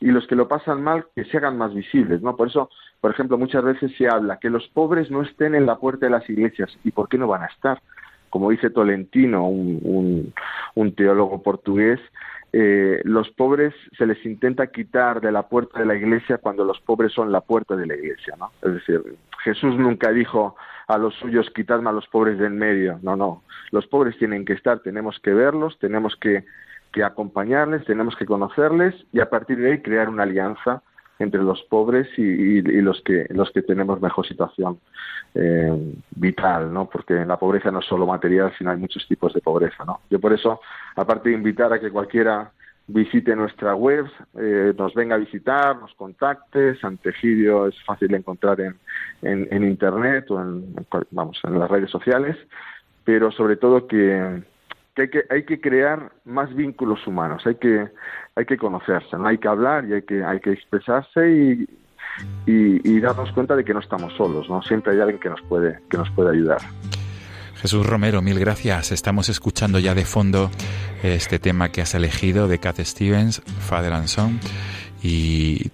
y 0.00 0.08
los 0.08 0.26
que 0.26 0.36
lo 0.36 0.46
pasan 0.46 0.82
mal 0.82 1.06
que 1.14 1.24
se 1.24 1.38
hagan 1.38 1.56
más 1.56 1.72
visibles, 1.72 2.20
¿no? 2.20 2.36
Por 2.36 2.48
eso, 2.48 2.68
por 3.00 3.10
ejemplo, 3.10 3.38
muchas 3.38 3.64
veces 3.64 3.92
se 3.96 4.08
habla 4.08 4.38
que 4.38 4.50
los 4.50 4.68
pobres 4.68 5.10
no 5.10 5.22
estén 5.22 5.54
en 5.54 5.64
la 5.64 5.76
puerta 5.76 6.04
de 6.04 6.10
las 6.10 6.28
iglesias, 6.28 6.76
¿y 6.84 6.90
por 6.90 7.08
qué 7.08 7.16
no 7.16 7.28
van 7.28 7.44
a 7.44 7.46
estar? 7.46 7.80
Como 8.34 8.50
dice 8.50 8.68
Tolentino, 8.68 9.46
un, 9.46 10.32
teólogo 10.96 11.40
portugués, 11.40 12.00
eh, 12.52 13.00
los 13.04 13.30
pobres 13.30 13.72
se 13.96 14.06
les 14.06 14.26
intenta 14.26 14.72
quitar 14.72 15.20
de 15.20 15.30
la 15.30 15.44
puerta 15.46 15.78
de 15.78 15.86
la 15.86 15.94
iglesia 15.94 16.38
cuando 16.38 16.64
los 16.64 16.80
pobres 16.80 17.12
son 17.12 17.30
la 17.30 17.42
puerta 17.42 17.76
de 17.76 17.86
la 17.86 17.94
iglesia, 17.94 18.34
¿no? 18.36 18.50
Es 18.60 18.74
decir, 18.74 19.04
Jesús 19.44 19.76
nunca 19.76 20.10
dijo 20.10 20.56
a 20.88 20.98
los 20.98 21.14
suyos 21.14 21.48
quitadme 21.54 21.90
a 21.90 21.92
los 21.92 22.08
pobres 22.08 22.36
del 22.40 22.54
medio, 22.54 22.98
no, 23.02 23.14
no, 23.14 23.44
los 23.70 23.86
pobres 23.86 24.18
tienen 24.18 24.44
que 24.44 24.54
estar, 24.54 24.80
tenemos 24.80 25.20
que 25.20 25.32
verlos, 25.32 25.78
tenemos 25.78 26.16
que 26.16 26.42
acompañarles, 27.04 27.84
tenemos 27.84 28.16
que 28.16 28.26
conocerles 28.26 28.96
y 29.12 29.20
a 29.20 29.30
partir 29.30 29.58
de 29.58 29.70
ahí 29.74 29.78
crear 29.80 30.08
una 30.08 30.24
alianza 30.24 30.82
entre 31.18 31.42
los 31.42 31.62
pobres 31.64 32.08
y, 32.18 32.60
los 32.62 33.00
que 33.02 33.26
los 33.30 33.50
que 33.50 33.62
tenemos 33.62 34.00
mejor 34.00 34.26
situación 34.26 34.78
eh, 35.34 35.94
vital, 36.10 36.72
¿no? 36.72 36.88
Porque 36.88 37.24
la 37.24 37.38
pobreza 37.38 37.70
no 37.70 37.80
es 37.80 37.86
solo 37.86 38.06
material, 38.06 38.52
sino 38.58 38.70
hay 38.70 38.76
muchos 38.76 39.06
tipos 39.06 39.32
de 39.32 39.40
pobreza, 39.40 39.84
¿no? 39.84 40.00
Yo 40.10 40.20
por 40.20 40.32
eso, 40.32 40.60
aparte 40.96 41.28
de 41.28 41.36
invitar 41.36 41.72
a 41.72 41.80
que 41.80 41.90
cualquiera 41.90 42.50
visite 42.86 43.34
nuestra 43.34 43.74
web, 43.74 44.06
eh, 44.38 44.74
nos 44.76 44.92
venga 44.94 45.14
a 45.14 45.18
visitar, 45.18 45.76
nos 45.76 45.94
contacte. 45.94 46.76
Santegidio 46.76 47.66
es 47.66 47.82
fácil 47.84 48.08
de 48.08 48.18
encontrar 48.18 48.60
en, 48.60 48.76
en, 49.22 49.64
internet 49.64 50.30
o 50.30 50.40
en, 50.40 50.74
vamos, 51.10 51.40
en 51.44 51.58
las 51.58 51.70
redes 51.70 51.90
sociales, 51.90 52.36
pero 53.04 53.30
sobre 53.30 53.56
todo 53.56 53.86
que, 53.86 54.42
que 54.94 55.02
hay, 55.02 55.08
que 55.08 55.24
hay 55.30 55.44
que 55.44 55.60
crear 55.60 56.12
más 56.24 56.54
vínculos 56.54 57.06
humanos, 57.06 57.42
hay 57.46 57.56
que, 57.56 57.88
hay 58.36 58.44
que 58.44 58.56
conocerse, 58.56 59.16
¿no? 59.16 59.26
hay 59.26 59.38
que 59.38 59.48
hablar 59.48 59.84
y 59.86 59.94
hay 59.94 60.02
que, 60.02 60.24
hay 60.24 60.40
que 60.40 60.52
expresarse 60.52 61.30
y, 61.30 61.68
y, 62.46 63.00
darnos 63.00 63.32
cuenta 63.32 63.56
de 63.56 63.64
que 63.64 63.74
no 63.74 63.80
estamos 63.80 64.12
solos, 64.14 64.48
¿no? 64.48 64.62
Siempre 64.62 64.92
hay 64.92 65.00
alguien 65.00 65.18
que 65.18 65.28
nos 65.28 65.42
puede, 65.42 65.80
que 65.90 65.96
nos 65.96 66.08
puede 66.10 66.30
ayudar. 66.30 66.58
Jesús 67.56 67.86
Romero, 67.86 68.22
mil 68.22 68.38
gracias. 68.38 68.92
Estamos 68.92 69.28
escuchando 69.28 69.78
ya 69.78 69.94
de 69.94 70.04
fondo 70.04 70.50
este 71.02 71.38
tema 71.38 71.70
que 71.70 71.80
has 71.80 71.94
elegido 71.94 72.46
de 72.46 72.58
Cat 72.58 72.78
Stevens, 72.80 73.40
Father 73.40 73.92
and 73.92 74.06
Son, 74.06 74.38
y 75.02 75.70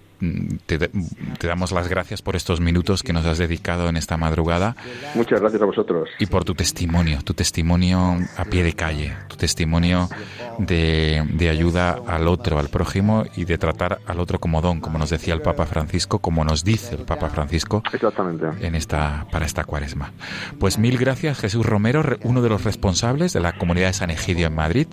te, 0.65 0.77
te, 0.77 1.47
damos 1.47 1.71
las 1.71 1.87
gracias 1.87 2.21
por 2.21 2.35
estos 2.35 2.59
minutos 2.59 3.03
que 3.03 3.13
nos 3.13 3.25
has 3.25 3.37
dedicado 3.37 3.89
en 3.89 3.97
esta 3.97 4.17
madrugada. 4.17 4.75
Muchas 5.15 5.41
gracias 5.41 5.61
a 5.61 5.65
vosotros. 5.65 6.09
Y 6.19 6.27
por 6.27 6.43
tu 6.43 6.53
testimonio, 6.53 7.19
tu 7.23 7.33
testimonio 7.33 8.17
a 8.37 8.45
pie 8.45 8.63
de 8.63 8.73
calle, 8.73 9.13
tu 9.27 9.35
testimonio 9.35 10.09
de, 10.57 11.25
de 11.33 11.49
ayuda 11.49 11.97
al 12.07 12.27
otro, 12.27 12.59
al 12.59 12.69
prójimo 12.69 13.25
y 13.35 13.45
de 13.45 13.57
tratar 13.57 13.99
al 14.05 14.19
otro 14.19 14.39
como 14.39 14.61
don, 14.61 14.79
como 14.79 14.97
nos 14.97 15.09
decía 15.09 15.33
el 15.33 15.41
Papa 15.41 15.65
Francisco, 15.65 16.19
como 16.19 16.43
nos 16.43 16.63
dice 16.63 16.95
el 16.95 17.05
Papa 17.05 17.29
Francisco 17.29 17.83
Exactamente. 17.91 18.65
En 18.65 18.75
esta, 18.75 19.25
para 19.31 19.45
esta 19.45 19.63
cuaresma. 19.63 20.11
Pues 20.59 20.77
mil 20.77 20.97
gracias, 20.97 21.39
Jesús 21.39 21.65
Romero, 21.65 22.03
uno 22.23 22.41
de 22.41 22.49
los 22.49 22.63
responsables 22.63 23.33
de 23.33 23.39
la 23.39 23.57
comunidad 23.57 23.87
de 23.87 23.93
San 23.93 24.11
Egidio 24.11 24.47
en 24.47 24.55
Madrid. 24.55 24.87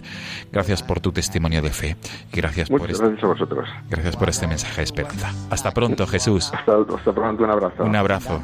Gracias 0.52 0.82
por 0.82 1.00
tu 1.00 1.12
testimonio 1.12 1.62
de 1.62 1.70
fe. 1.70 1.96
Y 2.32 2.36
gracias 2.36 2.70
Muchas 2.70 2.82
por 2.82 2.90
este, 2.90 3.04
gracias 3.04 3.24
a 3.24 3.26
vosotros. 3.26 3.68
Gracias 3.90 4.16
por 4.16 4.28
este 4.28 4.46
mensaje 4.46 4.76
de 4.76 4.84
esperanza. 4.84 5.17
Hasta 5.50 5.72
pronto, 5.72 6.06
Jesús. 6.06 6.52
Hasta, 6.52 6.76
hasta 6.94 7.12
pronto, 7.12 7.44
un 7.44 7.50
abrazo. 7.50 7.84
Un 7.84 7.96
abrazo. 7.96 8.40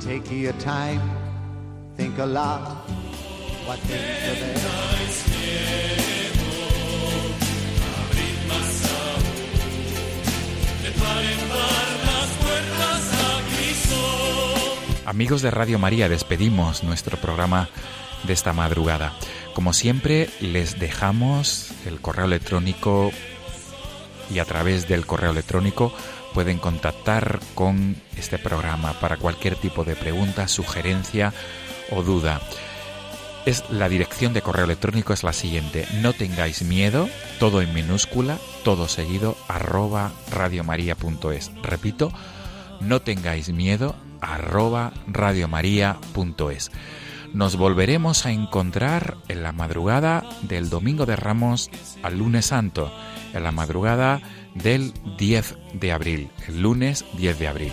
Take 0.00 0.38
Amigos 15.08 15.40
de 15.40 15.50
Radio 15.50 15.78
María, 15.78 16.10
despedimos 16.10 16.84
nuestro 16.84 17.16
programa 17.16 17.70
de 18.24 18.34
esta 18.34 18.52
madrugada. 18.52 19.14
Como 19.54 19.72
siempre, 19.72 20.28
les 20.42 20.78
dejamos 20.78 21.70
el 21.86 21.98
correo 21.98 22.26
electrónico 22.26 23.10
y 24.30 24.38
a 24.38 24.44
través 24.44 24.86
del 24.86 25.06
correo 25.06 25.30
electrónico 25.30 25.94
pueden 26.34 26.58
contactar 26.58 27.40
con 27.54 27.96
este 28.18 28.36
programa 28.36 29.00
para 29.00 29.16
cualquier 29.16 29.56
tipo 29.56 29.82
de 29.82 29.96
pregunta, 29.96 30.46
sugerencia 30.46 31.32
o 31.90 32.02
duda. 32.02 32.42
Es 33.46 33.64
la 33.70 33.88
dirección 33.88 34.34
de 34.34 34.42
correo 34.42 34.66
electrónico 34.66 35.14
es 35.14 35.24
la 35.24 35.32
siguiente: 35.32 35.88
no 36.02 36.12
tengáis 36.12 36.60
miedo, 36.60 37.08
todo 37.40 37.62
en 37.62 37.72
minúscula, 37.72 38.36
todo 38.62 38.88
seguido 38.88 39.38
arroba 39.48 40.12
radiomaria.es. 40.30 41.50
Repito, 41.62 42.12
no 42.82 43.00
tengáis 43.00 43.48
miedo 43.48 43.96
arroba 44.20 44.92
radiomaria.es. 45.06 46.70
Nos 47.32 47.56
volveremos 47.56 48.24
a 48.24 48.32
encontrar 48.32 49.18
en 49.28 49.42
la 49.42 49.52
madrugada 49.52 50.24
del 50.42 50.70
Domingo 50.70 51.04
de 51.04 51.16
Ramos 51.16 51.70
al 52.02 52.18
lunes 52.18 52.46
santo, 52.46 52.92
en 53.34 53.42
la 53.42 53.52
madrugada 53.52 54.20
del 54.54 54.92
10 55.18 55.56
de 55.74 55.92
abril, 55.92 56.30
el 56.46 56.62
lunes 56.62 57.04
10 57.18 57.38
de 57.38 57.48
abril. 57.48 57.72